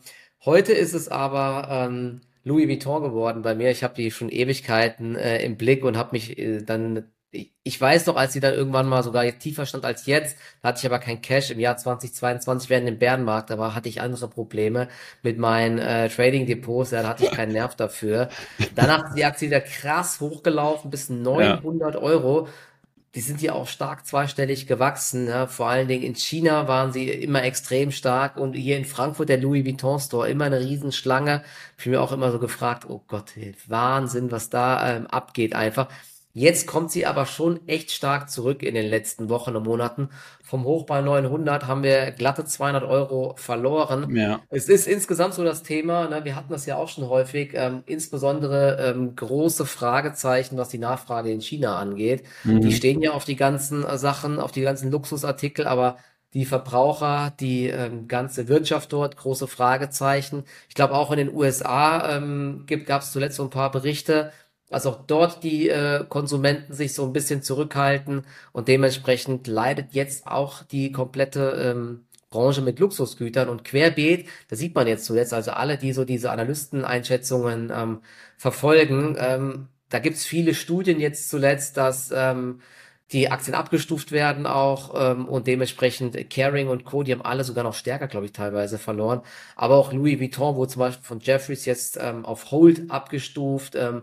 heute 0.45 0.73
ist 0.73 0.95
es 0.95 1.09
aber 1.09 1.69
ähm, 1.71 2.23
Louis 2.43 2.67
Vuitton 2.67 3.05
geworden 3.05 3.43
bei 3.43 3.55
mir. 3.55 3.71
Ich 3.71 3.85
habe 3.85 3.95
die 3.95 4.11
schon 4.11 4.29
Ewigkeiten 4.29 5.15
äh, 5.15 5.41
im 5.45 5.57
Blick 5.57 5.85
und 5.85 5.97
habe 5.97 6.11
mich 6.11 6.37
äh, 6.37 6.63
dann 6.63 7.05
ich 7.33 7.81
weiß 7.81 8.07
noch, 8.07 8.17
als 8.17 8.33
sie 8.33 8.41
dann 8.41 8.55
irgendwann 8.55 8.89
mal 8.89 9.05
sogar 9.05 9.25
tiefer 9.39 9.65
stand 9.65 9.85
als 9.85 10.07
jetzt, 10.07 10.37
da 10.63 10.69
hatte 10.69 10.81
ich 10.81 10.87
aber 10.87 10.99
kein 10.99 11.23
Cash 11.23 11.51
im 11.51 11.61
Jahr 11.61 11.77
2022 11.77 12.69
während 12.71 12.89
dem 12.89 12.99
Bärenmarkt, 12.99 13.57
war, 13.57 13.75
hatte 13.75 13.89
ich 13.89 14.01
andere 14.01 14.27
Probleme 14.29 14.89
mit 15.23 15.39
meinen 15.39 15.79
äh, 15.79 16.09
Trading 16.09 16.47
Depots, 16.47 16.91
da 16.91 17.07
hatte 17.07 17.25
ich 17.25 17.31
keinen 17.31 17.53
Nerv 17.53 17.77
dafür. 17.77 18.29
Danach 18.75 19.09
ist 19.09 19.15
die 19.15 19.25
Aktie 19.25 19.49
wieder 19.49 19.61
krass 19.61 20.21
hochgelaufen 20.21 20.91
bis 20.91 21.09
900 21.09 21.95
ja. 21.95 22.01
Euro. 22.01 22.49
Die 23.15 23.21
sind 23.21 23.43
ja 23.43 23.55
auch 23.55 23.67
stark 23.67 24.07
zweistellig 24.07 24.67
gewachsen. 24.69 25.27
Ja. 25.27 25.47
Vor 25.49 25.67
allen 25.69 25.89
Dingen 25.89 26.05
in 26.05 26.15
China 26.15 26.69
waren 26.69 26.93
sie 26.93 27.09
immer 27.11 27.43
extrem 27.43 27.91
stark 27.91 28.37
und 28.37 28.55
hier 28.55 28.77
in 28.77 28.85
Frankfurt 28.85 29.29
der 29.29 29.39
Louis 29.39 29.65
Vuitton 29.65 29.99
Store 29.99 30.29
immer 30.29 30.45
eine 30.45 30.61
Riesenschlange. 30.61 31.43
Ich 31.77 31.85
bin 31.85 31.93
mir 31.93 32.01
auch 32.01 32.13
immer 32.13 32.31
so 32.31 32.39
gefragt, 32.39 32.87
oh 32.89 33.03
Gott, 33.09 33.33
Wahnsinn, 33.67 34.31
was 34.31 34.49
da 34.49 34.97
ähm, 34.97 35.07
abgeht 35.09 35.55
einfach. 35.55 35.89
Jetzt 36.33 36.69
kommt 36.69 36.93
sie 36.93 37.07
aber 37.07 37.27
schon 37.27 37.67
echt 37.67 37.91
stark 37.91 38.31
zurück 38.31 38.63
in 38.63 38.75
den 38.75 38.87
letzten 38.87 39.29
Wochen 39.29 39.57
und 39.57 39.65
Monaten. 39.65 40.11
Vom 40.45 40.65
Hoch 40.65 40.87
bei 40.87 41.01
900 41.01 41.67
haben 41.67 41.83
wir 41.83 42.13
glatte 42.13 42.45
200 42.45 42.85
Euro 42.85 43.35
verloren. 43.37 44.15
Ja. 44.15 44.41
Es 44.49 44.69
ist 44.69 44.87
insgesamt 44.87 45.35
so 45.35 45.43
das 45.43 45.65
Thema, 45.65 46.09
ne, 46.09 46.25
wir 46.25 46.37
hatten 46.37 46.53
das 46.53 46.67
ja 46.67 46.77
auch 46.77 46.89
schon 46.89 47.09
häufig, 47.09 47.53
ähm, 47.55 47.83
insbesondere 47.87 48.79
ähm, 48.79 49.17
große 49.17 49.67
Fragezeichen, 49.67 50.57
was 50.57 50.69
die 50.69 50.79
Nachfrage 50.79 51.33
in 51.33 51.41
China 51.41 51.79
angeht. 51.79 52.23
Mhm. 52.45 52.61
Die 52.61 52.73
stehen 52.73 53.03
ja 53.03 53.11
auf 53.11 53.25
die 53.25 53.37
ganzen 53.37 53.85
Sachen, 53.99 54.39
auf 54.39 54.53
die 54.53 54.63
ganzen 54.63 54.93
Luxusartikel, 54.93 55.67
aber 55.67 55.97
die 56.33 56.45
Verbraucher, 56.45 57.33
die 57.41 57.67
ähm, 57.67 58.07
ganze 58.07 58.47
Wirtschaft 58.47 58.93
dort, 58.93 59.17
große 59.17 59.49
Fragezeichen. 59.49 60.45
Ich 60.69 60.75
glaube 60.77 60.95
auch 60.95 61.11
in 61.11 61.19
den 61.19 61.35
USA 61.35 62.17
ähm, 62.17 62.67
gab 62.87 63.03
es 63.03 63.11
zuletzt 63.11 63.37
so 63.37 63.43
ein 63.43 63.51
paar 63.51 63.73
Berichte, 63.73 64.33
dass 64.71 64.87
auch 64.87 65.05
dort 65.07 65.45
die 65.45 65.69
äh, 65.69 66.05
Konsumenten 66.09 66.73
sich 66.73 66.95
so 66.95 67.05
ein 67.05 67.13
bisschen 67.13 67.43
zurückhalten 67.43 68.25
und 68.53 68.69
dementsprechend 68.69 69.47
leidet 69.47 69.93
jetzt 69.93 70.27
auch 70.27 70.63
die 70.63 70.93
komplette 70.93 71.51
ähm, 71.77 72.07
Branche 72.31 72.63
mit 72.63 72.79
Luxusgütern 72.79 73.49
und 73.49 73.65
querbeet, 73.65 74.29
da 74.49 74.57
sieht 74.57 74.75
man 74.75 74.87
jetzt 74.87 75.05
zuletzt, 75.05 75.35
also 75.35 75.51
alle, 75.51 75.77
die 75.77 75.93
so 75.93 76.05
diese 76.05 76.31
Analysteneinschätzungen 76.31 77.73
ähm, 77.75 78.01
verfolgen, 78.37 79.17
ähm, 79.19 79.69
da 79.91 79.99
gibt's 79.99 80.25
viele 80.25 80.55
Studien 80.55 81.01
jetzt 81.01 81.29
zuletzt, 81.29 81.77
dass 81.77 82.13
ähm, 82.15 82.61
die 83.13 83.29
Aktien 83.31 83.57
abgestuft 83.57 84.13
werden 84.13 84.47
auch 84.47 84.95
ähm, 84.97 85.27
und 85.27 85.49
dementsprechend 85.49 86.31
Caring 86.31 86.69
und 86.69 86.85
Co., 86.85 87.03
die 87.03 87.13
haben 87.13 87.23
alle 87.23 87.43
sogar 87.43 87.65
noch 87.65 87.75
stärker, 87.75 88.07
glaube 88.07 88.27
ich, 88.27 88.33
teilweise 88.33 88.79
verloren. 88.79 89.23
Aber 89.57 89.75
auch 89.77 89.93
Louis 89.93 90.21
Vuitton 90.21 90.55
wurde 90.55 90.71
zum 90.71 90.81
Beispiel 90.81 91.05
von 91.05 91.19
Jeffries 91.19 91.65
jetzt 91.65 91.99
ähm, 92.01 92.25
auf 92.25 92.53
Hold 92.53 92.89
abgestuft. 92.91 93.75
Ähm, 93.75 94.03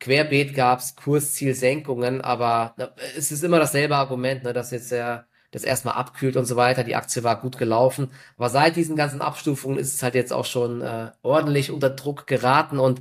Querbeet 0.00 0.54
gab's 0.54 0.96
Kurszielsenkungen, 0.96 2.20
aber 2.20 2.74
es 3.16 3.30
ist 3.32 3.44
immer 3.44 3.58
dasselbe 3.58 3.96
Argument, 3.96 4.44
ne, 4.44 4.52
dass 4.52 4.70
jetzt 4.70 4.90
der 4.90 5.26
das 5.50 5.64
erstmal 5.64 5.94
abkühlt 5.94 6.36
und 6.36 6.44
so 6.44 6.56
weiter. 6.56 6.84
Die 6.84 6.96
Aktie 6.96 7.24
war 7.24 7.40
gut 7.40 7.58
gelaufen. 7.58 8.10
Aber 8.36 8.48
seit 8.48 8.76
diesen 8.76 8.96
ganzen 8.96 9.20
Abstufungen 9.20 9.78
ist 9.78 9.94
es 9.94 10.02
halt 10.02 10.14
jetzt 10.14 10.32
auch 10.32 10.44
schon 10.44 10.80
äh, 10.80 11.10
ordentlich 11.22 11.70
unter 11.70 11.90
Druck 11.90 12.26
geraten 12.26 12.78
und 12.78 13.00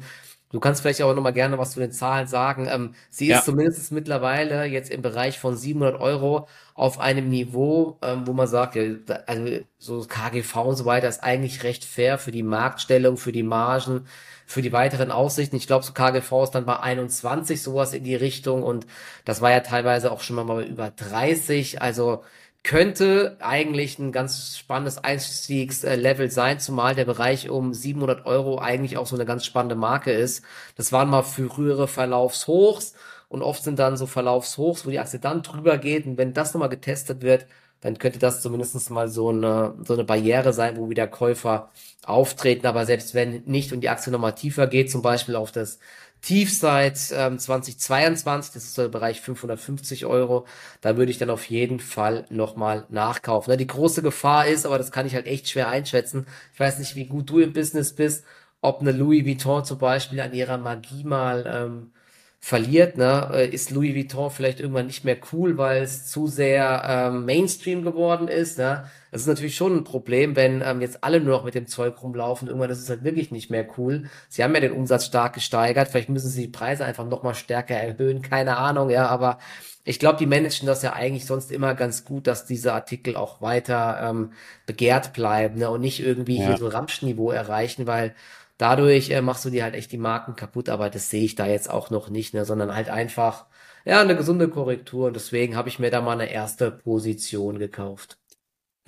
du 0.52 0.60
kannst 0.60 0.82
vielleicht 0.82 1.02
auch 1.04 1.14
nochmal 1.14 1.34
gerne 1.34 1.60
was 1.60 1.72
zu 1.72 1.80
den 1.80 1.92
Zahlen 1.92 2.28
sagen. 2.28 2.68
Ähm, 2.70 2.96
sie 3.10 3.28
ja. 3.28 3.38
ist 3.38 3.46
zumindest 3.46 3.92
mittlerweile 3.92 4.66
jetzt 4.66 4.90
im 4.90 5.04
Bereich 5.04 5.38
von 5.38 5.56
700 5.56 6.02
Euro 6.02 6.48
auf 6.74 7.00
einem 7.00 7.30
Niveau, 7.30 8.00
ähm, 8.02 8.26
wo 8.26 8.34
man 8.34 8.48
sagt, 8.48 8.76
ja, 8.76 8.84
also 9.28 9.60
so 9.78 10.06
KGV 10.08 10.56
und 10.56 10.76
so 10.76 10.86
weiter 10.86 11.08
ist 11.08 11.24
eigentlich 11.24 11.64
recht 11.64 11.86
fair 11.86 12.18
für 12.18 12.32
die 12.32 12.44
Marktstellung, 12.44 13.18
für 13.18 13.32
die 13.32 13.44
Margen 13.44 14.08
für 14.50 14.64
die 14.64 14.74
weiteren 14.74 15.12
Aussichten. 15.12 15.58
Ich 15.58 15.68
glaube, 15.68 15.86
so 15.86 15.94
KGV 15.94 16.44
ist 16.44 16.52
dann 16.56 16.66
bei 16.66 16.80
21 16.80 17.62
sowas 17.62 17.94
in 17.94 18.04
die 18.04 18.16
Richtung 18.16 18.64
und 18.64 18.88
das 19.24 19.42
war 19.42 19.52
ja 19.52 19.60
teilweise 19.60 20.12
auch 20.12 20.22
schon 20.22 20.38
mal 20.38 20.64
über 20.64 20.90
30. 20.90 21.84
Also 21.84 22.24
könnte 22.64 23.38
eigentlich 23.42 24.00
ein 24.00 24.12
ganz 24.12 24.58
spannendes 24.58 24.98
Einstiegslevel 24.98 26.32
sein, 26.32 26.60
zumal 26.60 26.96
der 26.96 27.06
Bereich 27.06 27.52
um 27.52 27.76
700 27.76 28.26
Euro 28.26 28.58
eigentlich 28.58 28.98
auch 28.98 29.06
so 29.06 29.16
eine 29.16 29.26
ganz 29.26 29.46
spannende 29.46 29.76
Marke 29.76 30.12
ist. 30.12 30.44
Das 30.76 30.92
waren 30.92 31.12
mal 31.12 31.22
frühere 31.22 31.88
Verlaufshochs 31.88 32.96
und 33.28 33.44
oft 33.44 33.64
sind 33.64 33.78
dann 33.78 33.98
so 33.98 34.08
Verlaufshochs, 34.08 34.84
wo 34.84 34.90
die 34.90 35.00
Aktie 35.00 35.20
dann 35.20 35.44
drüber 35.44 35.78
geht 35.78 36.08
und 36.08 36.18
wenn 36.18 36.34
das 36.34 36.56
nochmal 36.56 36.70
getestet 36.70 37.22
wird, 37.22 37.46
dann 37.82 37.98
könnte 37.98 38.20
das 38.20 38.42
zumindest 38.42 38.89
mal 38.89 39.08
so 39.08 39.30
eine, 39.30 39.76
so 39.86 39.94
eine 39.94 40.04
Barriere 40.04 40.54
sein, 40.54 40.78
wo 40.78 40.89
wieder 40.89 41.08
Käufer 41.08 41.70
auftreten. 42.06 42.68
Aber 42.68 42.86
selbst 42.86 43.13
wenn 43.13 43.44
nicht 43.46 43.72
und 43.72 43.82
die 43.82 43.89
Aktie 43.89 44.12
nochmal 44.12 44.36
tiefer 44.36 44.68
geht, 44.68 44.92
zum 44.92 45.02
Beispiel 45.02 45.36
auf 45.36 45.52
das 45.52 45.80
Tief 46.22 46.58
seit 46.58 47.00
ähm, 47.13 47.39
2022, 47.39 48.54
das 48.54 48.65
ist 48.65 48.78
der 48.78 48.89
Bereich 48.89 49.22
550 49.22 50.06
Euro, 50.06 50.46
da 50.82 50.98
würde 50.98 51.12
ich 51.12 51.18
dann 51.18 51.30
auf 51.30 51.46
jeden 51.50 51.80
Fall 51.80 52.26
nochmal 52.30 52.86
nachkaufen. 52.89 53.52
Ne, 53.52 53.58
die 53.58 53.68
große 53.68 54.02
Gefahr 54.02 54.46
ist, 54.46 54.65
aber 54.65 54.78
das 54.78 54.92
kann 54.92 55.06
ich 55.06 55.15
halt 55.15 55.28
echt 55.28 55.48
schwer 55.50 55.70
einschätzen. 55.70 56.28
Ich 56.54 56.60
weiß 56.60 56.80
nicht, 56.80 56.96
wie 56.98 57.06
gut 57.06 57.30
du 57.30 57.39
im 57.39 57.54
Business 57.54 57.94
bist, 57.96 58.26
ob 58.60 58.82
eine 58.82 58.92
Louis 58.92 59.26
Vuitton 59.26 59.63
zum 59.63 59.78
Beispiel 59.78 60.20
an 60.20 60.34
ihrer 60.34 60.58
Magie 60.58 61.06
mal 61.06 61.46
ähm, 61.48 61.92
verliert, 62.41 62.97
ne, 62.97 63.30
äh, 63.34 63.49
ist 63.49 63.69
Louis 63.69 63.93
Vuitton 63.93 64.32
vielleicht 64.32 64.60
irgendwann 64.62 64.88
nicht 64.88 65.04
mehr 65.04 65.17
cool, 65.34 65.58
weil 65.58 65.84
es 65.84 66.08
zu 66.08 66.28
sehr 66.28 66.84
ähm, 66.88 67.25
Mainstream 67.25 67.84
geworden 67.84 68.30
ist. 68.30 68.58
Ne? 68.58 68.86
Das 69.12 69.21
ist 69.21 69.28
natürlich 69.28 69.56
schon 69.56 69.75
ein 69.75 69.84
Problem, 69.84 70.36
wenn 70.36 70.62
ähm, 70.65 70.80
jetzt 70.80 71.04
alle 71.04 71.19
nur 71.19 71.38
noch 71.38 71.43
mit 71.43 71.54
dem 71.54 71.67
Zeug 71.67 72.02
rumlaufen. 72.02 72.47
Irgendwann 72.47 72.69
ist 72.69 72.80
es 72.82 72.89
halt 72.89 73.04
wirklich 73.04 73.32
nicht 73.32 73.52
mehr 73.52 73.67
cool. 73.78 74.10
Sie 74.30 74.43
haben 74.43 74.54
ja 74.56 74.62
den 74.62 74.71
Umsatz 74.71 75.06
stark 75.06 75.34
gesteigert. 75.34 75.89
Vielleicht 75.89 76.10
müssen 76.10 76.30
sie 76.30 76.43
die 76.43 76.52
Preise 76.52 76.86
einfach 76.86 77.06
noch 77.06 77.23
mal 77.23 77.36
stärker 77.36 77.75
erhöhen. 77.75 78.21
Keine 78.21 78.58
Ahnung, 78.58 78.89
ja, 78.89 79.08
aber 79.08 79.39
ich 79.84 79.99
glaube, 79.99 80.19
die 80.19 80.25
managen 80.25 80.67
das 80.67 80.84
ja 80.84 80.93
eigentlich 80.93 81.25
sonst 81.25 81.52
immer 81.52 81.73
ganz 81.73 82.06
gut, 82.06 82.28
dass 82.28 82.45
diese 82.45 82.73
Artikel 82.73 83.15
auch 83.15 83.41
weiter 83.41 83.99
ähm, 84.02 84.34
begehrt 84.65 85.13
bleiben 85.13 85.60
ne? 85.60 85.69
und 85.69 85.82
nicht 85.82 85.99
irgendwie 85.99 86.38
ja. 86.38 86.47
hier 86.47 86.58
so 86.58 86.67
Ramschniveau 86.67 87.32
erreichen, 87.32 87.88
weil 87.88 88.13
dadurch 88.60 89.10
äh, 89.10 89.22
machst 89.24 89.45
du 89.45 89.50
dir 89.50 89.63
halt 89.63 89.74
echt 89.76 89.91
die 89.91 89.98
Marken 89.98 90.36
kaputt, 90.36 90.69
aber 90.69 90.91
das 90.91 91.10
sehe 91.10 91.24
ich 91.26 91.36
da 91.36 91.48
jetzt 91.48 91.69
auch 91.72 91.89
noch 91.89 92.10
nicht, 92.10 92.36
ne, 92.36 92.45
sondern 92.45 92.76
halt 92.76 92.89
einfach, 92.89 93.48
ja, 93.86 94.02
eine 94.02 94.15
gesunde 94.15 94.50
Korrektur 94.50 95.08
und 95.08 95.15
deswegen 95.15 95.56
habe 95.56 95.69
ich 95.69 95.80
mir 95.80 95.89
da 95.91 96.02
mal 96.02 96.13
eine 96.13 96.32
erste 96.32 96.72
Position 96.72 97.60
gekauft. 97.60 98.19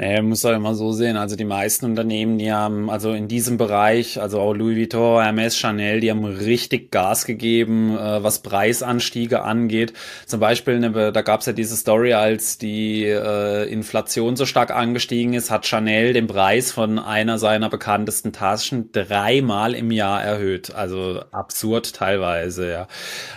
Nee, 0.02 0.20
muss 0.24 0.42
doch 0.42 0.52
immer 0.52 0.74
so 0.74 0.94
sehen. 0.94 1.16
Also 1.16 1.36
die 1.36 1.46
meisten 1.46 1.86
Unternehmen, 1.86 2.40
die 2.40 2.52
haben, 2.52 2.90
also 2.90 3.14
in 3.14 3.28
diesem 3.28 3.58
Bereich, 3.58 4.20
also 4.20 4.40
auch 4.40 4.56
Louis 4.56 4.76
Vuitton, 4.76 5.22
Hermes, 5.22 5.56
Chanel, 5.56 6.00
die 6.00 6.10
haben 6.10 6.26
richtig 6.26 6.90
Gas 6.90 7.26
gegeben, 7.26 7.96
äh, 7.96 8.24
was 8.24 8.42
Preisanstiege 8.42 9.44
angeht. 9.44 9.94
Zum 10.26 10.40
Beispiel, 10.40 10.80
ne, 10.80 11.12
da 11.12 11.22
gab 11.22 11.42
es 11.42 11.46
ja 11.46 11.54
diese 11.54 11.76
Story, 11.76 12.14
als 12.14 12.58
die 12.58 13.04
äh, 13.04 13.72
Inflation 13.72 14.36
so 14.36 14.48
stark 14.48 14.72
angestiegen 14.72 15.34
ist, 15.34 15.52
hat 15.52 15.68
Chanel 15.68 16.14
den 16.14 16.26
Preis 16.26 16.72
von 16.72 16.98
einer 16.98 17.38
seiner 17.38 17.70
bekanntesten 17.70 18.34
Taschen 18.34 18.92
dreimal 18.92 19.76
im 19.76 19.92
Jahr 19.92 20.24
erhöht. 20.24 20.74
Also 20.74 21.22
absurd 21.32 21.94
teilweise, 21.94 22.72
ja. 22.72 22.88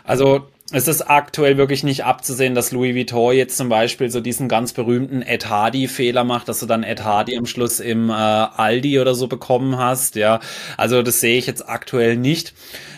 Also 0.03 0.47
es 0.73 0.89
ist 0.89 1.03
aktuell 1.03 1.59
wirklich 1.59 1.85
nicht 1.85 2.05
abzusehen, 2.05 2.55
dass 2.55 2.73
Louis 2.73 2.95
Vuitton 2.95 3.35
jetzt 3.35 3.59
zum 3.59 3.69
Beispiel 3.69 4.11
so 4.11 4.21
diesen 4.21 4.49
ganz 4.49 4.73
berühmten 4.73 5.21
Ed 5.21 5.49
Hardy-Fehler 5.51 6.25
macht, 6.25 6.49
dass 6.49 6.61
du 6.61 6.67
dann 6.67 6.83
Ed 6.83 7.05
Hardy 7.05 7.37
am 7.37 7.45
Schluss 7.45 7.81
im 7.81 8.09
äh, 8.09 8.13
Aldi 8.13 8.99
oder 8.99 9.15
so 9.15 9.27
bekommen 9.27 9.77
hast. 9.77 10.17
Ja, 10.17 10.41
also 10.79 11.03
das 11.03 11.21
sehe 11.21 11.37
ich 11.37 11.47
jetzt 11.47 11.69
aktuell 11.69 12.17
nicht. 12.17 12.55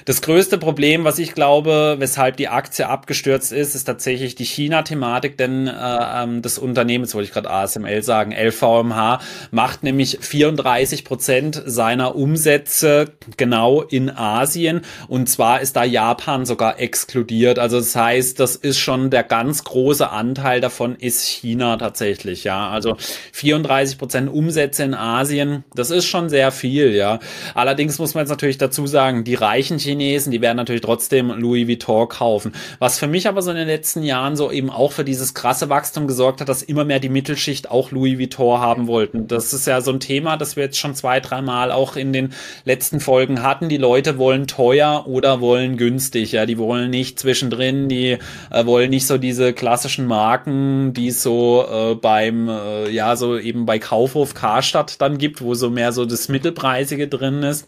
Das 0.06 0.22
größte 0.22 0.56
Problem, 0.56 1.02
was 1.02 1.18
ich 1.18 1.34
glaube, 1.34 1.96
weshalb 1.98 2.36
die 2.36 2.46
Aktie 2.46 2.88
abgestürzt 2.88 3.50
ist, 3.50 3.74
ist 3.74 3.82
tatsächlich 3.82 4.36
die 4.36 4.44
China-Thematik, 4.44 5.36
denn 5.36 5.66
äh, 5.66 5.72
ähm, 5.74 6.42
das 6.42 6.58
Unternehmen, 6.58 7.02
jetzt 7.02 7.16
wollte 7.16 7.26
ich 7.26 7.32
gerade 7.32 7.50
ASML 7.50 8.04
sagen, 8.04 8.30
LVMH, 8.30 9.18
macht 9.50 9.82
nämlich 9.82 10.18
34 10.20 11.04
Prozent 11.04 11.60
seiner 11.66 12.14
Umsätze 12.14 13.14
genau 13.36 13.82
in 13.82 14.08
Asien 14.08 14.82
und 15.08 15.28
zwar 15.28 15.60
ist 15.60 15.74
da 15.74 15.82
Japan 15.82 16.46
sogar 16.46 16.78
exkludiert. 16.78 17.55
Also 17.59 17.78
das 17.78 17.96
heißt, 17.96 18.38
das 18.38 18.57
ist 18.57 18.78
schon 18.78 19.11
der 19.11 19.24
ganz 19.24 19.64
große 19.64 20.11
Anteil 20.11 20.61
davon 20.61 20.96
ist 20.96 21.24
China 21.24 21.76
tatsächlich, 21.76 22.44
ja. 22.44 22.70
Also 22.70 22.96
34 23.32 23.98
Prozent 23.98 24.30
Umsätze 24.32 24.84
in 24.84 24.94
Asien, 24.94 25.64
das 25.74 25.90
ist 25.90 26.07
schon 26.07 26.28
sehr 26.28 26.52
viel, 26.52 26.94
ja. 26.94 27.18
Allerdings 27.54 27.98
muss 27.98 28.14
man 28.14 28.22
jetzt 28.22 28.30
natürlich 28.30 28.59
dazu 28.59 28.86
sagen, 28.86 29.24
die 29.24 29.34
reichen 29.34 29.78
Chinesen 29.78 30.32
die 30.36 30.42
werden 30.42 30.57
natürlich 30.57 30.82
trotzdem 30.82 31.30
Louis 31.30 31.66
Vuitton 31.66 32.09
kaufen. 32.09 32.52
Was 32.78 32.98
für 32.98 33.07
mich 33.07 33.28
aber 33.28 33.42
so 33.42 33.50
in 33.50 33.57
den 33.57 33.66
letzten 33.66 34.02
Jahren 34.02 34.36
so 34.36 34.50
eben 34.50 34.70
auch 34.70 34.92
für 34.92 35.04
dieses 35.04 35.34
krasse 35.34 35.68
Wachstum 35.68 36.07
gesorgt 36.07 36.40
hat, 36.40 36.48
dass 36.48 36.62
immer 36.62 36.84
mehr 36.84 37.00
die 37.00 37.09
Mittelschicht 37.09 37.70
auch 37.70 37.90
Louis 37.90 38.18
Vuitton 38.18 38.61
haben 38.61 38.86
wollten. 38.86 39.28
Das 39.28 39.52
ist 39.52 39.66
ja 39.66 39.80
so 39.80 39.92
ein 39.92 40.00
Thema, 40.00 40.36
das 40.36 40.57
wir 40.57 40.64
jetzt 40.64 40.78
schon 40.78 40.94
zwei, 40.94 41.20
dreimal 41.20 41.72
auch 41.72 41.96
in 41.96 42.12
den 42.12 42.34
letzten 42.64 43.00
Folgen 43.00 43.42
hatten. 43.42 43.68
Die 43.68 43.76
Leute 43.76 44.18
wollen 44.18 44.46
teuer 44.46 45.04
oder 45.07 45.40
wollen 45.40 45.76
günstig. 45.76 46.32
Ja, 46.32 46.46
die 46.46 46.59
wollen 46.59 46.90
nicht 46.90 47.18
zwischendrin, 47.47 47.88
die 47.88 48.18
äh, 48.51 48.66
wollen 48.66 48.90
nicht 48.90 49.07
so 49.07 49.18
diese 49.18 49.53
klassischen 49.53 50.07
Marken, 50.07 50.92
die 50.92 51.09
es 51.09 51.22
so 51.22 51.64
äh, 51.70 51.94
beim, 51.94 52.49
äh, 52.49 52.90
ja, 52.90 53.16
so 53.16 53.38
eben 53.38 53.66
bei 53.66 53.78
Kaufhof 53.78 54.34
Karstadt 54.34 55.01
dann 55.01 55.18
gibt, 55.18 55.42
wo 55.42 55.55
so 55.55 55.70
mehr 55.70 55.92
so 55.92 56.05
das 56.05 56.28
Mittelpreisige 56.28 57.09
drin 57.09 57.42
ist. 57.42 57.66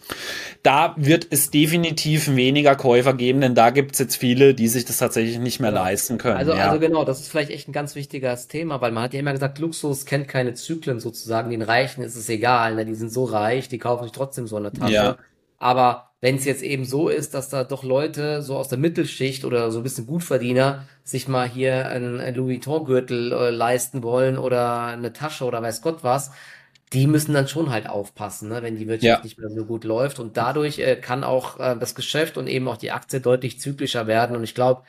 Da 0.63 0.95
wird 0.97 1.29
es 1.31 1.51
definitiv 1.51 2.35
weniger 2.35 2.77
Käufer 2.77 3.15
geben, 3.15 3.41
denn 3.41 3.55
da 3.55 3.71
gibt 3.71 3.93
es 3.93 3.99
jetzt 3.99 4.17
viele, 4.17 4.55
die 4.55 4.69
sich 4.69 4.85
das 4.85 4.99
tatsächlich 4.99 5.39
nicht 5.39 5.61
mehr 5.61 5.73
ja. 5.73 5.83
leisten 5.83 6.19
können. 6.19 6.37
Also, 6.37 6.53
ja. 6.53 6.69
also 6.69 6.81
genau, 6.81 7.05
das 7.05 7.21
ist 7.21 7.29
vielleicht 7.29 7.51
echt 7.51 7.69
ein 7.69 7.73
ganz 7.73 7.95
wichtiges 7.95 8.49
Thema, 8.49 8.81
weil 8.81 8.93
man 8.93 9.05
hat 9.05 9.15
ja 9.15 9.21
immer 9.21 9.33
gesagt, 9.33 9.59
Luxus 9.59 10.05
kennt 10.05 10.29
keine 10.29 10.55
Zyklen 10.55 11.01
sozusagen. 11.01 11.51
Den 11.51 11.63
Reichen 11.63 12.03
ist 12.03 12.17
es 12.17 12.29
egal, 12.29 12.75
ne? 12.75 12.85
die 12.85 12.95
sind 12.95 13.13
so 13.13 13.25
reich, 13.25 13.69
die 13.69 13.79
kaufen 13.79 14.05
sich 14.05 14.13
trotzdem 14.13 14.47
so 14.47 14.57
eine 14.57 14.73
Tasche. 14.73 14.93
Ja. 14.93 15.17
Aber 15.59 16.11
wenn 16.21 16.37
es 16.37 16.45
jetzt 16.45 16.63
eben 16.63 16.85
so 16.85 17.09
ist, 17.09 17.35
dass 17.35 17.49
da 17.49 17.65
doch 17.65 17.85
Leute 17.85 18.43
so 18.43 18.57
aus 18.57 18.69
der 18.69 18.79
Mittelschicht 18.79 19.45
oder 19.45 19.71
so 19.71 19.81
ein 19.81 19.83
bisschen 19.83 20.07
Gutverdiener 20.07 20.85
sich 21.05 21.29
mal 21.29 21.49
hier 21.49 21.89
einen 21.89 22.19
Louis 22.35 22.59
Vuitton-Gürtel 22.59 23.33
äh, 23.33 23.51
leisten 23.51 24.03
wollen 24.03 24.37
oder 24.37 24.85
eine 24.85 25.13
Tasche 25.13 25.45
oder 25.45 25.63
weiß 25.63 25.81
Gott 25.81 26.03
was, 26.03 26.33
die 26.93 27.07
müssen 27.07 27.35
dann 27.35 27.49
schon 27.49 27.71
halt 27.71 27.89
aufpassen, 27.89 28.49
ne, 28.49 28.63
wenn 28.63 28.77
die 28.77 28.89
Wirtschaft 28.89 29.19
ja. 29.19 29.23
nicht 29.23 29.39
mehr 29.39 29.51
so 29.51 29.65
gut 29.65 29.85
läuft. 29.85 30.19
Und 30.19 30.37
dadurch 30.37 30.79
äh, 30.79 30.97
kann 30.97 31.23
auch 31.23 31.61
äh, 31.61 31.77
das 31.79 31.95
Geschäft 31.95 32.37
und 32.37 32.47
eben 32.47 32.67
auch 32.67 32.79
die 32.79 32.91
Aktie 32.91 33.21
deutlich 33.21 33.61
zyklischer 33.61 34.07
werden. 34.07 34.35
Und 34.37 34.43
ich 34.43 34.55
glaube, 34.55 34.83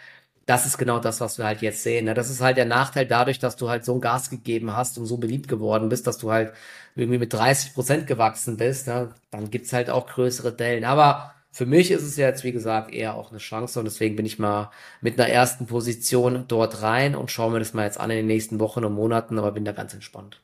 das 0.49 0.65
ist 0.65 0.79
genau 0.79 0.99
das, 0.99 1.21
was 1.21 1.37
wir 1.37 1.45
halt 1.45 1.61
jetzt 1.61 1.83
sehen. 1.83 2.05
Ne? 2.05 2.15
Das 2.15 2.31
ist 2.31 2.41
halt 2.41 2.57
der 2.57 2.65
Nachteil 2.65 3.05
dadurch, 3.05 3.37
dass 3.37 3.55
du 3.55 3.69
halt 3.69 3.85
so 3.85 3.93
ein 3.93 4.01
Gas 4.01 4.31
gegeben 4.31 4.75
hast 4.75 4.97
und 4.97 5.05
so 5.05 5.17
beliebt 5.17 5.47
geworden 5.47 5.89
bist, 5.89 6.07
dass 6.07 6.17
du 6.17 6.31
halt 6.31 6.53
irgendwie 6.95 7.19
mit 7.19 7.31
30 7.31 7.75
Prozent 7.75 8.07
gewachsen 8.07 8.57
bist. 8.57 8.87
Ne? 8.87 9.13
Dann 9.29 9.51
gibt's 9.51 9.73
halt 9.73 9.91
auch 9.91 10.07
größere 10.07 10.51
Dellen. 10.51 10.85
Aber 10.85 11.35
für 11.51 11.67
mich 11.67 11.91
ist 11.91 12.01
es 12.01 12.17
jetzt, 12.17 12.43
wie 12.43 12.51
gesagt, 12.51 12.91
eher 12.91 13.13
auch 13.13 13.29
eine 13.29 13.37
Chance 13.37 13.77
und 13.77 13.85
deswegen 13.85 14.15
bin 14.15 14.25
ich 14.25 14.39
mal 14.39 14.71
mit 15.01 15.19
einer 15.19 15.29
ersten 15.29 15.67
Position 15.67 16.45
dort 16.47 16.81
rein 16.81 17.15
und 17.15 17.29
schaue 17.29 17.51
mir 17.51 17.59
das 17.59 17.75
mal 17.75 17.85
jetzt 17.85 17.99
an 17.99 18.09
in 18.09 18.17
den 18.17 18.27
nächsten 18.27 18.59
Wochen 18.59 18.83
und 18.83 18.93
Monaten, 18.93 19.37
aber 19.37 19.51
bin 19.51 19.65
da 19.65 19.71
ganz 19.71 19.93
entspannt. 19.93 20.41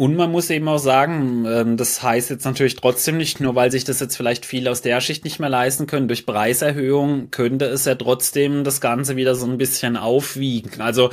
Und 0.00 0.16
man 0.16 0.32
muss 0.32 0.48
eben 0.48 0.66
auch 0.66 0.78
sagen, 0.78 1.44
ähm, 1.46 1.76
das 1.76 2.02
heißt 2.02 2.30
jetzt 2.30 2.46
natürlich 2.46 2.74
trotzdem 2.74 3.18
nicht, 3.18 3.38
nur 3.38 3.54
weil 3.54 3.70
sich 3.70 3.84
das 3.84 4.00
jetzt 4.00 4.16
vielleicht 4.16 4.46
viele 4.46 4.70
aus 4.70 4.80
der 4.80 4.98
Schicht 5.02 5.24
nicht 5.24 5.40
mehr 5.40 5.50
leisten 5.50 5.86
können, 5.86 6.08
durch 6.08 6.24
Preiserhöhung 6.24 7.30
könnte 7.30 7.66
es 7.66 7.84
ja 7.84 7.96
trotzdem 7.96 8.64
das 8.64 8.80
Ganze 8.80 9.16
wieder 9.16 9.34
so 9.34 9.44
ein 9.44 9.58
bisschen 9.58 9.98
aufwiegen. 9.98 10.80
Also 10.80 11.10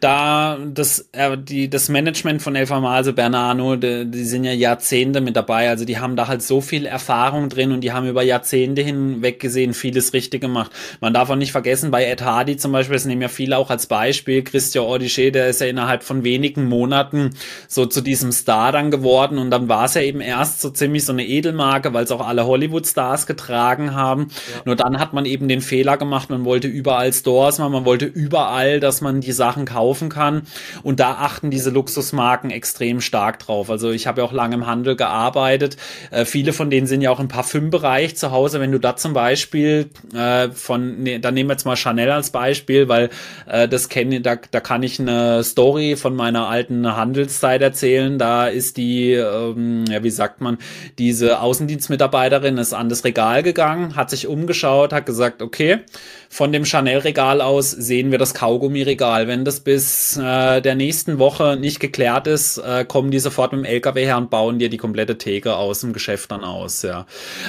da 0.00 0.56
das, 0.72 1.10
äh, 1.12 1.36
die, 1.36 1.68
das 1.68 1.90
Management 1.90 2.40
von 2.40 2.56
LVMA, 2.56 2.94
also 2.94 3.12
Bernano, 3.12 3.76
die, 3.76 4.10
die 4.10 4.24
sind 4.24 4.44
ja 4.44 4.52
Jahrzehnte 4.52 5.20
mit 5.20 5.36
dabei, 5.36 5.68
also 5.68 5.84
die 5.84 5.98
haben 5.98 6.16
da 6.16 6.26
halt 6.26 6.40
so 6.40 6.62
viel 6.62 6.86
Erfahrung 6.86 7.50
drin 7.50 7.72
und 7.72 7.82
die 7.82 7.92
haben 7.92 8.08
über 8.08 8.22
Jahrzehnte 8.22 8.80
hinweg 8.80 9.38
gesehen 9.38 9.74
vieles 9.74 10.14
richtig 10.14 10.40
gemacht. 10.40 10.72
Man 11.02 11.12
darf 11.12 11.28
auch 11.28 11.36
nicht 11.36 11.52
vergessen, 11.52 11.90
bei 11.90 12.06
Ed 12.06 12.22
Hardy 12.22 12.56
zum 12.56 12.72
Beispiel, 12.72 12.94
das 12.94 13.04
nehmen 13.04 13.20
ja 13.20 13.28
viele 13.28 13.58
auch 13.58 13.68
als 13.68 13.84
Beispiel, 13.84 14.42
Christian 14.42 14.86
Audiché, 14.86 15.30
der 15.30 15.48
ist 15.48 15.60
ja 15.60 15.66
innerhalb 15.66 16.04
von 16.04 16.24
wenigen 16.24 16.64
Monaten 16.64 17.32
so 17.68 17.84
zu 17.84 18.00
diesem 18.00 18.29
zum 18.30 18.32
Star 18.32 18.72
dann 18.72 18.90
geworden 18.90 19.38
und 19.38 19.50
dann 19.50 19.68
war 19.68 19.84
es 19.86 19.94
ja 19.94 20.02
eben 20.02 20.20
erst 20.20 20.60
so 20.60 20.70
ziemlich 20.70 21.04
so 21.04 21.12
eine 21.12 21.26
Edelmarke, 21.26 21.92
weil 21.92 22.04
es 22.04 22.12
auch 22.12 22.26
alle 22.26 22.46
Hollywood-Stars 22.46 23.26
getragen 23.26 23.94
haben. 23.94 24.28
Ja. 24.54 24.62
Nur 24.64 24.76
dann 24.76 24.98
hat 24.98 25.12
man 25.12 25.24
eben 25.24 25.48
den 25.48 25.60
Fehler 25.60 25.96
gemacht, 25.96 26.30
man 26.30 26.44
wollte 26.44 26.68
überall 26.68 27.12
Stores 27.12 27.58
machen, 27.58 27.72
man 27.72 27.84
wollte 27.84 28.06
überall, 28.06 28.80
dass 28.80 29.00
man 29.00 29.20
die 29.20 29.32
Sachen 29.32 29.64
kaufen 29.64 30.08
kann 30.08 30.42
und 30.82 31.00
da 31.00 31.14
achten 31.14 31.50
diese 31.50 31.70
Luxusmarken 31.70 32.50
extrem 32.50 33.00
stark 33.00 33.40
drauf. 33.40 33.70
Also 33.70 33.90
ich 33.90 34.06
habe 34.06 34.20
ja 34.20 34.26
auch 34.26 34.32
lange 34.32 34.54
im 34.54 34.66
Handel 34.66 34.96
gearbeitet. 34.96 35.76
Äh, 36.10 36.24
viele 36.24 36.52
von 36.52 36.70
denen 36.70 36.86
sind 36.86 37.02
ja 37.02 37.10
auch 37.10 37.20
im 37.20 37.28
Parfümbereich 37.28 38.16
zu 38.16 38.30
Hause. 38.30 38.60
Wenn 38.60 38.72
du 38.72 38.78
da 38.78 38.96
zum 38.96 39.12
Beispiel 39.12 39.90
äh, 40.14 40.50
von, 40.50 41.02
ne, 41.02 41.20
dann 41.20 41.34
nehmen 41.34 41.48
wir 41.48 41.54
jetzt 41.54 41.64
mal 41.64 41.76
Chanel 41.76 42.10
als 42.10 42.30
Beispiel, 42.30 42.88
weil 42.88 43.10
äh, 43.46 43.66
das 43.66 43.88
kenne, 43.88 44.20
da, 44.20 44.36
da 44.50 44.60
kann 44.60 44.82
ich 44.82 45.00
eine 45.00 45.42
Story 45.42 45.96
von 45.96 46.14
meiner 46.14 46.48
alten 46.48 46.86
Handelszeit 46.96 47.62
erzählen 47.62 48.09
da 48.18 48.48
ist 48.48 48.76
die, 48.76 49.12
ähm, 49.12 49.84
ja, 49.88 50.02
wie 50.02 50.10
sagt 50.10 50.40
man, 50.40 50.58
diese 50.98 51.40
Außendienstmitarbeiterin 51.40 52.58
ist 52.58 52.72
an 52.72 52.88
das 52.88 53.04
Regal 53.04 53.42
gegangen, 53.42 53.96
hat 53.96 54.10
sich 54.10 54.26
umgeschaut, 54.26 54.92
hat 54.92 55.06
gesagt, 55.06 55.42
okay, 55.42 55.80
von 56.28 56.52
dem 56.52 56.64
Chanel-Regal 56.64 57.40
aus 57.40 57.70
sehen 57.70 58.10
wir 58.12 58.18
das 58.18 58.34
Kaugummi-Regal. 58.34 59.26
Wenn 59.26 59.44
das 59.44 59.60
bis 59.60 60.16
äh, 60.16 60.60
der 60.60 60.76
nächsten 60.76 61.18
Woche 61.18 61.56
nicht 61.60 61.80
geklärt 61.80 62.26
ist, 62.26 62.58
äh, 62.58 62.84
kommen 62.84 63.10
die 63.10 63.18
sofort 63.18 63.52
mit 63.52 63.62
dem 63.62 63.64
LKW 63.64 64.04
her 64.04 64.16
und 64.16 64.30
bauen 64.30 64.58
dir 64.58 64.70
die 64.70 64.76
komplette 64.76 65.18
Theke 65.18 65.56
aus 65.56 65.80
dem 65.80 65.92
Geschäft 65.92 66.30
dann 66.30 66.44
aus, 66.44 66.82
ja. 66.82 67.06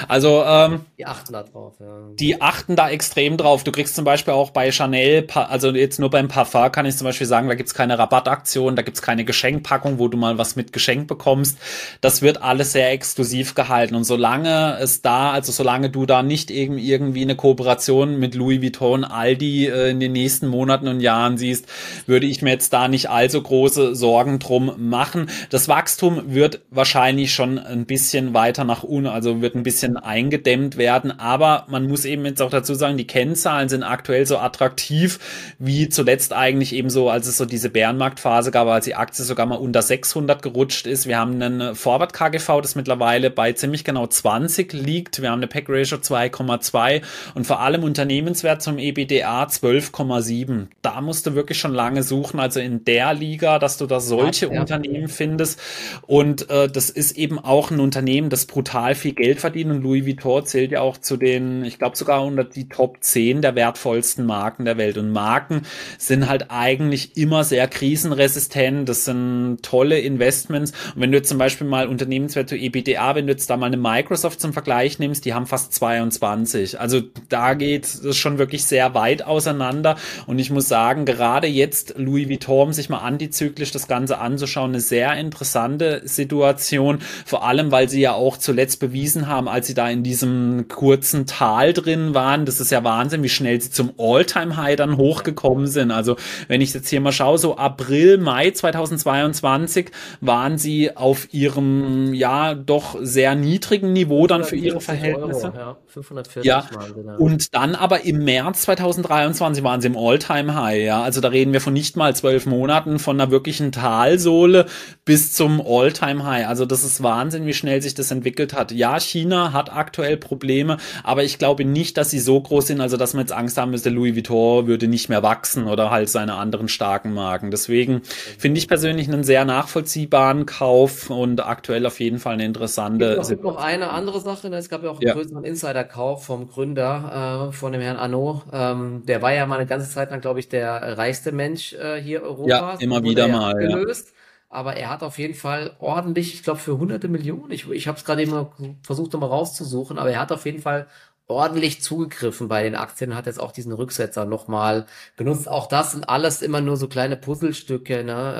Also, 0.08 0.42
ähm, 0.44 0.80
die 0.98 1.06
achten 1.06 1.32
da 1.32 1.42
drauf, 1.44 1.74
ja. 1.78 1.86
Die 2.18 2.40
achten 2.40 2.74
da 2.74 2.90
extrem 2.90 3.36
drauf. 3.36 3.62
Du 3.62 3.72
kriegst 3.72 3.94
zum 3.94 4.04
Beispiel 4.04 4.34
auch 4.34 4.50
bei 4.50 4.72
Chanel, 4.72 5.26
also 5.32 5.70
jetzt 5.70 6.00
nur 6.00 6.10
beim 6.10 6.28
Parfum 6.28 6.72
kann 6.72 6.86
ich 6.86 6.96
zum 6.96 7.06
Beispiel 7.06 7.26
sagen, 7.26 7.48
da 7.48 7.54
gibt's 7.54 7.74
keine 7.74 7.98
Rabattaktion, 7.98 8.76
da 8.76 8.82
gibt's 8.82 9.02
keine 9.02 9.24
Geschenkpackung, 9.24 9.98
wo 9.98 10.08
du 10.08 10.18
mal 10.18 10.38
was 10.38 10.51
mit 10.56 10.72
Geschenk 10.72 11.08
bekommst. 11.08 11.58
Das 12.00 12.22
wird 12.22 12.42
alles 12.42 12.72
sehr 12.72 12.90
exklusiv 12.90 13.54
gehalten. 13.54 13.94
Und 13.94 14.04
solange 14.04 14.78
es 14.80 15.02
da, 15.02 15.32
also 15.32 15.52
solange 15.52 15.90
du 15.90 16.06
da 16.06 16.22
nicht 16.22 16.50
irgendwie 16.50 17.22
eine 17.22 17.36
Kooperation 17.36 18.18
mit 18.18 18.34
Louis 18.34 18.62
Vuitton, 18.62 19.04
Aldi 19.04 19.66
äh, 19.66 19.90
in 19.90 20.00
den 20.00 20.12
nächsten 20.12 20.48
Monaten 20.48 20.88
und 20.88 21.00
Jahren 21.00 21.38
siehst, 21.38 21.66
würde 22.06 22.26
ich 22.26 22.42
mir 22.42 22.50
jetzt 22.50 22.72
da 22.72 22.88
nicht 22.88 23.10
allzu 23.10 23.42
große 23.42 23.94
Sorgen 23.94 24.38
drum 24.38 24.72
machen. 24.78 25.28
Das 25.50 25.68
Wachstum 25.68 26.22
wird 26.26 26.60
wahrscheinlich 26.70 27.32
schon 27.32 27.58
ein 27.58 27.86
bisschen 27.86 28.34
weiter 28.34 28.64
nach 28.64 28.82
unten, 28.82 29.08
also 29.08 29.40
wird 29.40 29.54
ein 29.54 29.62
bisschen 29.62 29.96
eingedämmt 29.96 30.76
werden, 30.76 31.18
aber 31.18 31.66
man 31.68 31.86
muss 31.88 32.04
eben 32.04 32.24
jetzt 32.24 32.42
auch 32.42 32.50
dazu 32.50 32.74
sagen, 32.74 32.96
die 32.96 33.06
Kennzahlen 33.06 33.68
sind 33.68 33.82
aktuell 33.82 34.26
so 34.26 34.38
attraktiv 34.38 35.18
wie 35.58 35.88
zuletzt 35.88 36.32
eigentlich 36.32 36.74
eben 36.74 36.90
so, 36.90 37.10
als 37.10 37.26
es 37.26 37.36
so 37.36 37.44
diese 37.44 37.70
Bärenmarktphase 37.70 38.50
gab, 38.50 38.68
als 38.68 38.84
die 38.84 38.94
Aktie 38.94 39.24
sogar 39.24 39.46
mal 39.46 39.56
unter 39.56 39.82
600 39.82 40.41
gerutscht 40.42 40.86
ist. 40.86 41.06
Wir 41.06 41.18
haben 41.18 41.40
einen 41.40 41.74
Forward 41.74 42.12
KGV, 42.12 42.60
das 42.60 42.74
mittlerweile 42.74 43.30
bei 43.30 43.52
ziemlich 43.52 43.84
genau 43.84 44.06
20 44.06 44.72
liegt. 44.72 45.22
Wir 45.22 45.30
haben 45.30 45.38
eine 45.38 45.46
Pack 45.46 45.66
Ratio 45.68 45.98
2,2 45.98 47.02
und 47.34 47.46
vor 47.46 47.60
allem 47.60 47.84
Unternehmenswert 47.84 48.62
zum 48.62 48.78
EBDA 48.78 49.44
12,7. 49.44 50.66
Da 50.82 51.00
musst 51.00 51.26
du 51.26 51.34
wirklich 51.34 51.58
schon 51.58 51.72
lange 51.72 52.02
suchen, 52.02 52.40
also 52.40 52.60
in 52.60 52.84
der 52.84 53.14
Liga, 53.14 53.58
dass 53.58 53.78
du 53.78 53.86
da 53.86 54.00
solche 54.00 54.52
ja, 54.52 54.60
Unternehmen 54.60 55.02
ja. 55.02 55.08
findest. 55.08 55.60
Und 56.02 56.50
äh, 56.50 56.68
das 56.68 56.90
ist 56.90 57.16
eben 57.16 57.38
auch 57.38 57.70
ein 57.70 57.80
Unternehmen, 57.80 58.28
das 58.28 58.46
brutal 58.46 58.94
viel 58.94 59.12
Geld 59.12 59.40
verdient. 59.40 59.70
Und 59.70 59.82
Louis 59.82 60.04
Vuitton 60.04 60.44
zählt 60.44 60.72
ja 60.72 60.80
auch 60.80 60.98
zu 60.98 61.16
den, 61.16 61.64
ich 61.64 61.78
glaube 61.78 61.96
sogar 61.96 62.24
unter 62.24 62.44
die 62.44 62.68
Top 62.68 62.98
10 63.00 63.42
der 63.42 63.54
wertvollsten 63.54 64.26
Marken 64.26 64.64
der 64.64 64.76
Welt. 64.76 64.98
Und 64.98 65.10
Marken 65.10 65.62
sind 65.98 66.28
halt 66.28 66.46
eigentlich 66.50 67.16
immer 67.16 67.44
sehr 67.44 67.68
krisenresistent. 67.68 68.88
Das 68.88 69.04
sind 69.04 69.58
tolle 69.62 69.98
Investments 69.98 70.31
Investments. 70.32 70.72
Und 70.94 71.02
wenn 71.02 71.12
du 71.12 71.18
jetzt 71.18 71.28
zum 71.28 71.38
Beispiel 71.38 71.66
mal 71.66 71.86
Unternehmenswerte 71.86 72.56
EBDA, 72.56 73.14
wenn 73.14 73.26
du 73.26 73.32
jetzt 73.32 73.48
da 73.50 73.56
mal 73.56 73.66
eine 73.66 73.76
Microsoft 73.76 74.40
zum 74.40 74.52
Vergleich 74.52 74.98
nimmst, 74.98 75.24
die 75.24 75.34
haben 75.34 75.46
fast 75.46 75.74
22. 75.74 76.80
Also 76.80 77.02
da 77.28 77.54
geht 77.54 77.84
es 77.84 78.16
schon 78.16 78.38
wirklich 78.38 78.64
sehr 78.64 78.94
weit 78.94 79.24
auseinander. 79.24 79.96
Und 80.26 80.38
ich 80.38 80.50
muss 80.50 80.68
sagen, 80.68 81.04
gerade 81.04 81.46
jetzt 81.46 81.94
Louis 81.96 82.28
Vuitton, 82.28 82.72
sich 82.72 82.88
mal 82.88 82.98
antizyklisch 82.98 83.70
das 83.70 83.88
Ganze 83.88 84.18
anzuschauen, 84.18 84.70
eine 84.70 84.80
sehr 84.80 85.14
interessante 85.14 86.02
Situation. 86.04 86.98
Vor 87.26 87.44
allem, 87.44 87.70
weil 87.70 87.88
sie 87.88 88.00
ja 88.00 88.12
auch 88.12 88.36
zuletzt 88.36 88.80
bewiesen 88.80 89.28
haben, 89.28 89.48
als 89.48 89.66
sie 89.66 89.74
da 89.74 89.88
in 89.88 90.02
diesem 90.02 90.66
kurzen 90.68 91.26
Tal 91.26 91.72
drin 91.72 92.14
waren. 92.14 92.46
Das 92.46 92.60
ist 92.60 92.70
ja 92.70 92.84
Wahnsinn, 92.84 93.22
wie 93.22 93.28
schnell 93.28 93.60
sie 93.60 93.70
zum 93.70 93.92
All-Time-High 93.98 94.76
dann 94.76 94.96
hochgekommen 94.96 95.66
sind. 95.66 95.90
Also 95.90 96.16
wenn 96.48 96.60
ich 96.60 96.72
jetzt 96.72 96.88
hier 96.88 97.00
mal 97.00 97.12
schaue, 97.12 97.38
so 97.38 97.56
April, 97.56 98.18
Mai 98.18 98.50
2022 98.50 99.90
waren 100.22 100.56
sie 100.56 100.96
auf 100.96 101.34
ihrem, 101.34 102.14
ja, 102.14 102.54
doch 102.54 102.96
sehr 103.00 103.34
niedrigen 103.34 103.92
Niveau 103.92 104.28
dann 104.28 104.44
für 104.44 104.54
ihre 104.54 104.80
Verhältnisse. 104.80 105.46
Euro, 105.48 105.56
ja, 105.56 105.76
540 105.88 106.44
ja. 106.44 106.64
Mal, 106.72 107.16
Und 107.16 107.52
dann 107.54 107.74
aber 107.74 108.04
im 108.04 108.24
März 108.24 108.62
2023 108.62 109.64
waren 109.64 109.80
sie 109.80 109.88
im 109.88 109.96
All-Time-High, 109.96 110.84
ja. 110.84 111.02
Also 111.02 111.20
da 111.20 111.28
reden 111.28 111.52
wir 111.52 111.60
von 111.60 111.72
nicht 111.72 111.96
mal 111.96 112.14
zwölf 112.14 112.46
Monaten, 112.46 113.00
von 113.00 113.20
einer 113.20 113.32
wirklichen 113.32 113.72
Talsohle 113.72 114.66
bis 115.04 115.32
zum 115.32 115.60
All-Time-High. 115.60 116.46
Also 116.46 116.66
das 116.66 116.84
ist 116.84 117.02
Wahnsinn, 117.02 117.44
wie 117.46 117.52
schnell 117.52 117.82
sich 117.82 117.94
das 117.94 118.12
entwickelt 118.12 118.54
hat. 118.54 118.70
Ja, 118.70 119.00
China 119.00 119.52
hat 119.52 119.72
aktuell 119.72 120.16
Probleme, 120.16 120.76
aber 121.02 121.24
ich 121.24 121.38
glaube 121.38 121.64
nicht, 121.64 121.96
dass 121.96 122.10
sie 122.10 122.20
so 122.20 122.40
groß 122.40 122.68
sind, 122.68 122.80
also 122.80 122.96
dass 122.96 123.12
man 123.14 123.22
jetzt 123.22 123.32
Angst 123.32 123.58
haben 123.58 123.72
müsste, 123.72 123.90
Louis 123.90 124.14
Vuitton 124.14 124.68
würde 124.68 124.86
nicht 124.86 125.08
mehr 125.08 125.24
wachsen 125.24 125.66
oder 125.66 125.90
halt 125.90 126.10
seine 126.10 126.34
anderen 126.34 126.68
starken 126.68 127.12
Marken. 127.12 127.50
Deswegen 127.50 128.02
finde 128.38 128.58
ich 128.58 128.68
persönlich 128.68 129.08
einen 129.08 129.24
sehr 129.24 129.44
nachvollziehbaren 129.44 130.11
Kauf 130.46 131.10
und 131.10 131.44
aktuell 131.44 131.86
auf 131.86 132.00
jeden 132.00 132.18
Fall 132.18 132.34
eine 132.34 132.44
interessante. 132.44 133.16
Es 133.20 133.28
gibt 133.28 133.42
noch 133.42 133.56
eine 133.56 133.90
andere 133.90 134.20
Sache, 134.20 134.50
ne? 134.50 134.56
es 134.56 134.68
gab 134.68 134.82
ja 134.82 134.90
auch 134.90 135.00
einen 135.00 135.08
ja. 135.08 135.14
größeren 135.14 135.44
Insider-Kauf 135.44 136.24
vom 136.24 136.48
Gründer 136.48 137.48
äh, 137.48 137.52
von 137.52 137.72
dem 137.72 137.80
Herrn 137.80 137.96
Arnaud. 137.96 138.42
Ähm, 138.52 139.02
der 139.06 139.22
war 139.22 139.32
ja 139.32 139.46
mal 139.46 139.56
eine 139.56 139.66
ganze 139.66 139.88
Zeit 139.90 140.10
lang, 140.10 140.20
glaube 140.20 140.40
ich, 140.40 140.48
der 140.48 140.98
reichste 140.98 141.32
Mensch 141.32 141.72
äh, 141.72 142.00
hier 142.00 142.22
Europas. 142.22 142.48
Ja, 142.48 142.76
immer 142.80 143.02
wieder 143.02 143.28
mal. 143.28 143.54
Gelöst. 143.54 144.08
Ja 144.08 144.14
aber 144.52 144.76
er 144.76 144.90
hat 144.90 145.02
auf 145.02 145.18
jeden 145.18 145.32
Fall 145.32 145.74
ordentlich, 145.78 146.34
ich 146.34 146.42
glaube 146.42 146.60
für 146.60 146.76
hunderte 146.76 147.08
Millionen, 147.08 147.50
ich, 147.52 147.70
ich 147.70 147.88
habe 147.88 147.96
es 147.96 148.04
gerade 148.04 148.20
eben 148.20 148.48
versucht 148.82 149.14
nochmal 149.14 149.30
rauszusuchen, 149.30 149.98
aber 149.98 150.10
er 150.10 150.20
hat 150.20 150.30
auf 150.30 150.44
jeden 150.44 150.60
Fall 150.60 150.88
ordentlich 151.26 151.82
zugegriffen 151.82 152.48
bei 152.48 152.62
den 152.62 152.74
Aktien, 152.74 153.14
hat 153.14 153.26
jetzt 153.26 153.40
auch 153.40 153.52
diesen 153.52 153.72
Rücksetzer 153.72 154.24
nochmal 154.24 154.86
benutzt. 155.16 155.48
Auch 155.48 155.66
das 155.66 155.92
sind 155.92 156.08
alles 156.08 156.42
immer 156.42 156.60
nur 156.60 156.76
so 156.76 156.88
kleine 156.88 157.16
Puzzlestücke. 157.16 158.04
Ne? 158.04 158.34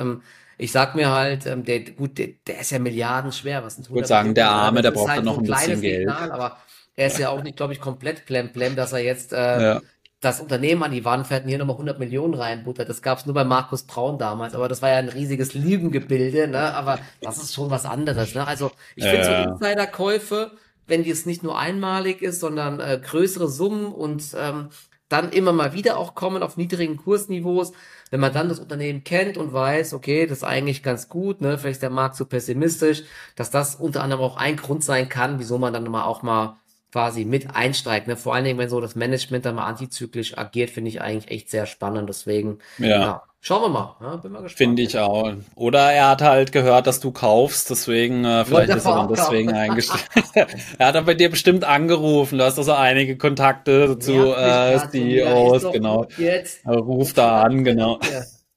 Ich 0.57 0.71
sag 0.71 0.95
mir 0.95 1.11
halt, 1.11 1.45
ähm, 1.45 1.63
der, 1.63 1.81
gut, 1.81 2.17
der, 2.17 2.29
der 2.47 2.59
ist 2.59 2.71
ja 2.71 2.79
milliardenschwer. 2.79 3.63
Was 3.63 3.79
ich 3.79 3.89
würde 3.89 4.07
sagen, 4.07 4.33
der 4.33 4.49
Arme, 4.49 4.81
der 4.81 4.91
braucht 4.91 5.09
halt 5.09 5.25
noch 5.25 5.37
ein 5.37 5.43
bisschen 5.43 5.81
Geld. 5.81 6.07
Signal, 6.07 6.31
aber 6.31 6.57
er 6.95 7.07
ist 7.07 7.17
ja 7.17 7.29
auch 7.29 7.41
nicht, 7.41 7.57
glaube 7.57 7.73
ich, 7.73 7.79
komplett 7.79 8.25
plemplem, 8.25 8.75
dass 8.75 8.93
er 8.93 8.99
jetzt 8.99 9.33
äh, 9.33 9.61
ja 9.61 9.81
das 10.23 10.39
Unternehmen 10.39 10.83
an 10.83 10.91
die 10.91 11.05
Wand 11.05 11.27
fährt 11.27 11.43
und 11.43 11.49
hier 11.49 11.57
nochmal 11.57 11.75
100 11.75 11.99
Millionen 11.99 12.33
reinbuttert. 12.33 12.87
Das 12.87 13.01
gab 13.01 13.19
es 13.19 13.25
nur 13.25 13.35
bei 13.35 13.43
Markus 13.43 13.83
Braun 13.83 14.17
damals, 14.17 14.55
aber 14.55 14.69
das 14.69 14.81
war 14.81 14.89
ja 14.89 14.97
ein 14.97 15.09
riesiges 15.09 15.53
Lügengebilde, 15.53 16.47
ne? 16.47 16.73
aber 16.73 16.99
das 17.21 17.37
ist 17.37 17.53
schon 17.53 17.69
was 17.69 17.85
anderes. 17.85 18.33
Ne? 18.33 18.47
Also 18.47 18.71
ich 18.95 19.03
finde 19.03 19.27
äh. 19.27 19.43
so 19.43 19.51
Insiderkäufe, 19.51 20.51
wenn 20.87 21.03
die 21.03 21.11
es 21.11 21.25
nicht 21.25 21.43
nur 21.43 21.59
einmalig 21.59 22.21
ist, 22.21 22.39
sondern 22.39 22.79
äh, 22.79 22.99
größere 23.03 23.49
Summen 23.49 23.87
und 23.87 24.23
ähm, 24.37 24.69
dann 25.09 25.31
immer 25.31 25.53
mal 25.53 25.73
wieder 25.73 25.97
auch 25.97 26.15
kommen 26.15 26.43
auf 26.43 26.57
niedrigen 26.57 26.97
Kursniveaus, 26.97 27.71
wenn 28.11 28.19
man 28.19 28.33
dann 28.33 28.49
das 28.49 28.59
Unternehmen 28.59 29.03
kennt 29.03 29.37
und 29.37 29.53
weiß, 29.53 29.93
okay, 29.93 30.25
das 30.25 30.39
ist 30.39 30.43
eigentlich 30.43 30.83
ganz 30.83 31.09
gut, 31.09 31.41
ne, 31.41 31.57
vielleicht 31.57 31.75
ist 31.75 31.81
der 31.83 31.89
Markt 31.89 32.15
zu 32.15 32.25
pessimistisch, 32.25 33.03
dass 33.35 33.51
das 33.51 33.75
unter 33.75 34.03
anderem 34.03 34.23
auch 34.23 34.37
ein 34.37 34.57
Grund 34.57 34.83
sein 34.83 35.09
kann, 35.09 35.39
wieso 35.39 35.57
man 35.57 35.73
dann 35.73 35.89
mal 35.89 36.03
auch 36.05 36.23
mal 36.23 36.57
quasi 36.93 37.25
mit 37.25 37.55
einsteigt. 37.55 38.07
Ne? 38.07 38.15
Vor 38.15 38.35
allen 38.35 38.45
Dingen, 38.45 38.59
wenn 38.59 38.69
so 38.69 38.79
das 38.79 38.95
Management 38.95 39.45
dann 39.45 39.55
mal 39.55 39.65
antizyklisch 39.65 40.37
agiert, 40.37 40.69
finde 40.69 40.89
ich 40.89 41.01
eigentlich 41.01 41.31
echt 41.31 41.49
sehr 41.49 41.65
spannend. 41.65 42.07
Deswegen, 42.07 42.59
ja. 42.77 42.87
ja. 42.87 43.23
Schauen 43.41 43.63
wir 43.63 43.69
mal. 43.69 43.95
Ja, 43.99 44.15
bin 44.17 44.31
mal 44.31 44.43
gespannt. 44.43 44.57
Finde 44.57 44.81
ich 44.83 44.97
auch. 44.99 45.33
Oder 45.55 45.91
er 45.91 46.09
hat 46.09 46.21
halt 46.21 46.51
gehört, 46.51 46.85
dass 46.85 46.99
du 46.99 47.11
kaufst, 47.11 47.71
deswegen 47.71 48.23
äh, 48.23 48.45
vielleicht 48.45 48.69
ist 48.69 48.85
er 48.85 48.95
dann 48.95 49.09
deswegen 49.09 49.51
eingestellt. 49.51 50.05
er 50.77 50.87
hat 50.87 50.95
dann 50.95 51.05
bei 51.05 51.15
dir 51.15 51.29
bestimmt 51.29 51.63
angerufen. 51.63 52.37
Du 52.37 52.45
hast 52.45 52.59
also 52.59 52.73
einige 52.73 53.17
Kontakte 53.17 53.97
zu 53.99 54.33
äh, 54.33 54.79
CEOs, 54.89 55.71
genau. 55.73 56.05
Jetzt. 56.17 56.65
Ruf 56.65 57.13
da 57.13 57.41
an, 57.41 57.63
genau. 57.65 57.99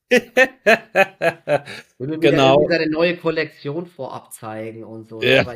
Würde 1.98 2.18
genau. 2.18 2.60
wieder 2.60 2.76
eine 2.76 2.90
neue 2.90 3.16
Kollektion 3.16 3.86
vorab 3.86 4.30
zeigen 4.30 4.84
und 4.84 5.08
so. 5.08 5.22
Ja. 5.22 5.46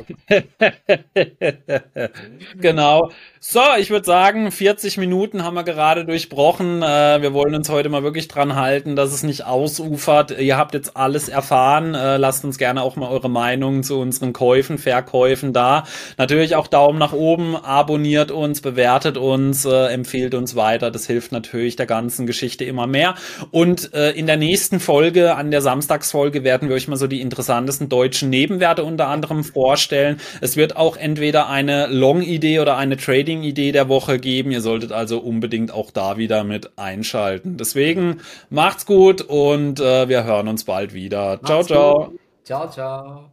genau. 2.59 3.11
So, 3.39 3.59
ich 3.77 3.91
würde 3.91 4.05
sagen, 4.05 4.51
40 4.51 4.97
Minuten 4.97 5.43
haben 5.43 5.53
wir 5.53 5.63
gerade 5.63 6.03
durchbrochen. 6.03 6.81
Äh, 6.81 7.21
wir 7.21 7.33
wollen 7.33 7.53
uns 7.53 7.69
heute 7.69 7.89
mal 7.89 8.01
wirklich 8.01 8.27
dran 8.27 8.55
halten, 8.55 8.95
dass 8.95 9.13
es 9.13 9.21
nicht 9.21 9.45
ausufert. 9.45 10.39
Ihr 10.39 10.57
habt 10.57 10.73
jetzt 10.73 10.97
alles 10.97 11.29
erfahren. 11.29 11.93
Äh, 11.93 12.17
lasst 12.17 12.43
uns 12.43 12.57
gerne 12.57 12.81
auch 12.81 12.95
mal 12.95 13.11
eure 13.11 13.29
Meinung 13.29 13.83
zu 13.83 13.99
unseren 13.99 14.33
Käufen, 14.33 14.79
Verkäufen 14.79 15.53
da. 15.53 15.83
Natürlich 16.17 16.55
auch 16.55 16.65
Daumen 16.65 16.97
nach 16.97 17.13
oben, 17.13 17.55
abonniert 17.55 18.31
uns, 18.31 18.61
bewertet 18.61 19.17
uns, 19.17 19.65
äh, 19.65 19.93
empfiehlt 19.93 20.33
uns 20.33 20.55
weiter. 20.55 20.89
Das 20.89 21.05
hilft 21.05 21.31
natürlich 21.31 21.75
der 21.75 21.85
ganzen 21.85 22.25
Geschichte 22.25 22.65
immer 22.65 22.87
mehr. 22.87 23.13
Und 23.51 23.91
in 23.91 24.25
der 24.25 24.37
nächsten 24.37 24.79
Folge, 24.79 25.35
an 25.35 25.50
der 25.51 25.61
Samstagsfolge, 25.61 26.31
Folge 26.31 26.43
werden 26.43 26.69
wir 26.69 26.75
euch 26.75 26.87
mal 26.87 26.97
so 26.97 27.07
die 27.07 27.19
interessantesten 27.19 27.89
deutschen 27.89 28.29
Nebenwerte 28.29 28.83
unter 28.83 29.07
anderem 29.07 29.43
vorstellen. 29.43 30.19
Es 30.39 30.55
wird 30.55 30.77
auch 30.77 30.95
entweder 30.95 31.49
eine 31.49 31.87
Long-Idee 31.87 32.59
oder 32.59 32.77
eine 32.77 32.95
Trading-Idee 32.95 33.71
der 33.71 33.89
Woche 33.89 34.19
geben. 34.19 34.51
Ihr 34.51 34.61
solltet 34.61 34.91
also 34.91 35.19
unbedingt 35.19 35.71
auch 35.73 35.89
da 35.89 36.17
wieder 36.17 36.43
mit 36.43 36.77
einschalten. 36.77 37.57
Deswegen 37.57 38.21
macht's 38.49 38.85
gut 38.85 39.21
und 39.21 39.79
äh, 39.79 40.07
wir 40.07 40.23
hören 40.23 40.47
uns 40.47 40.63
bald 40.63 40.93
wieder. 40.93 41.39
Ciao, 41.43 41.63
ciao. 41.63 42.13
Ciao, 42.43 42.69
ciao. 42.69 43.30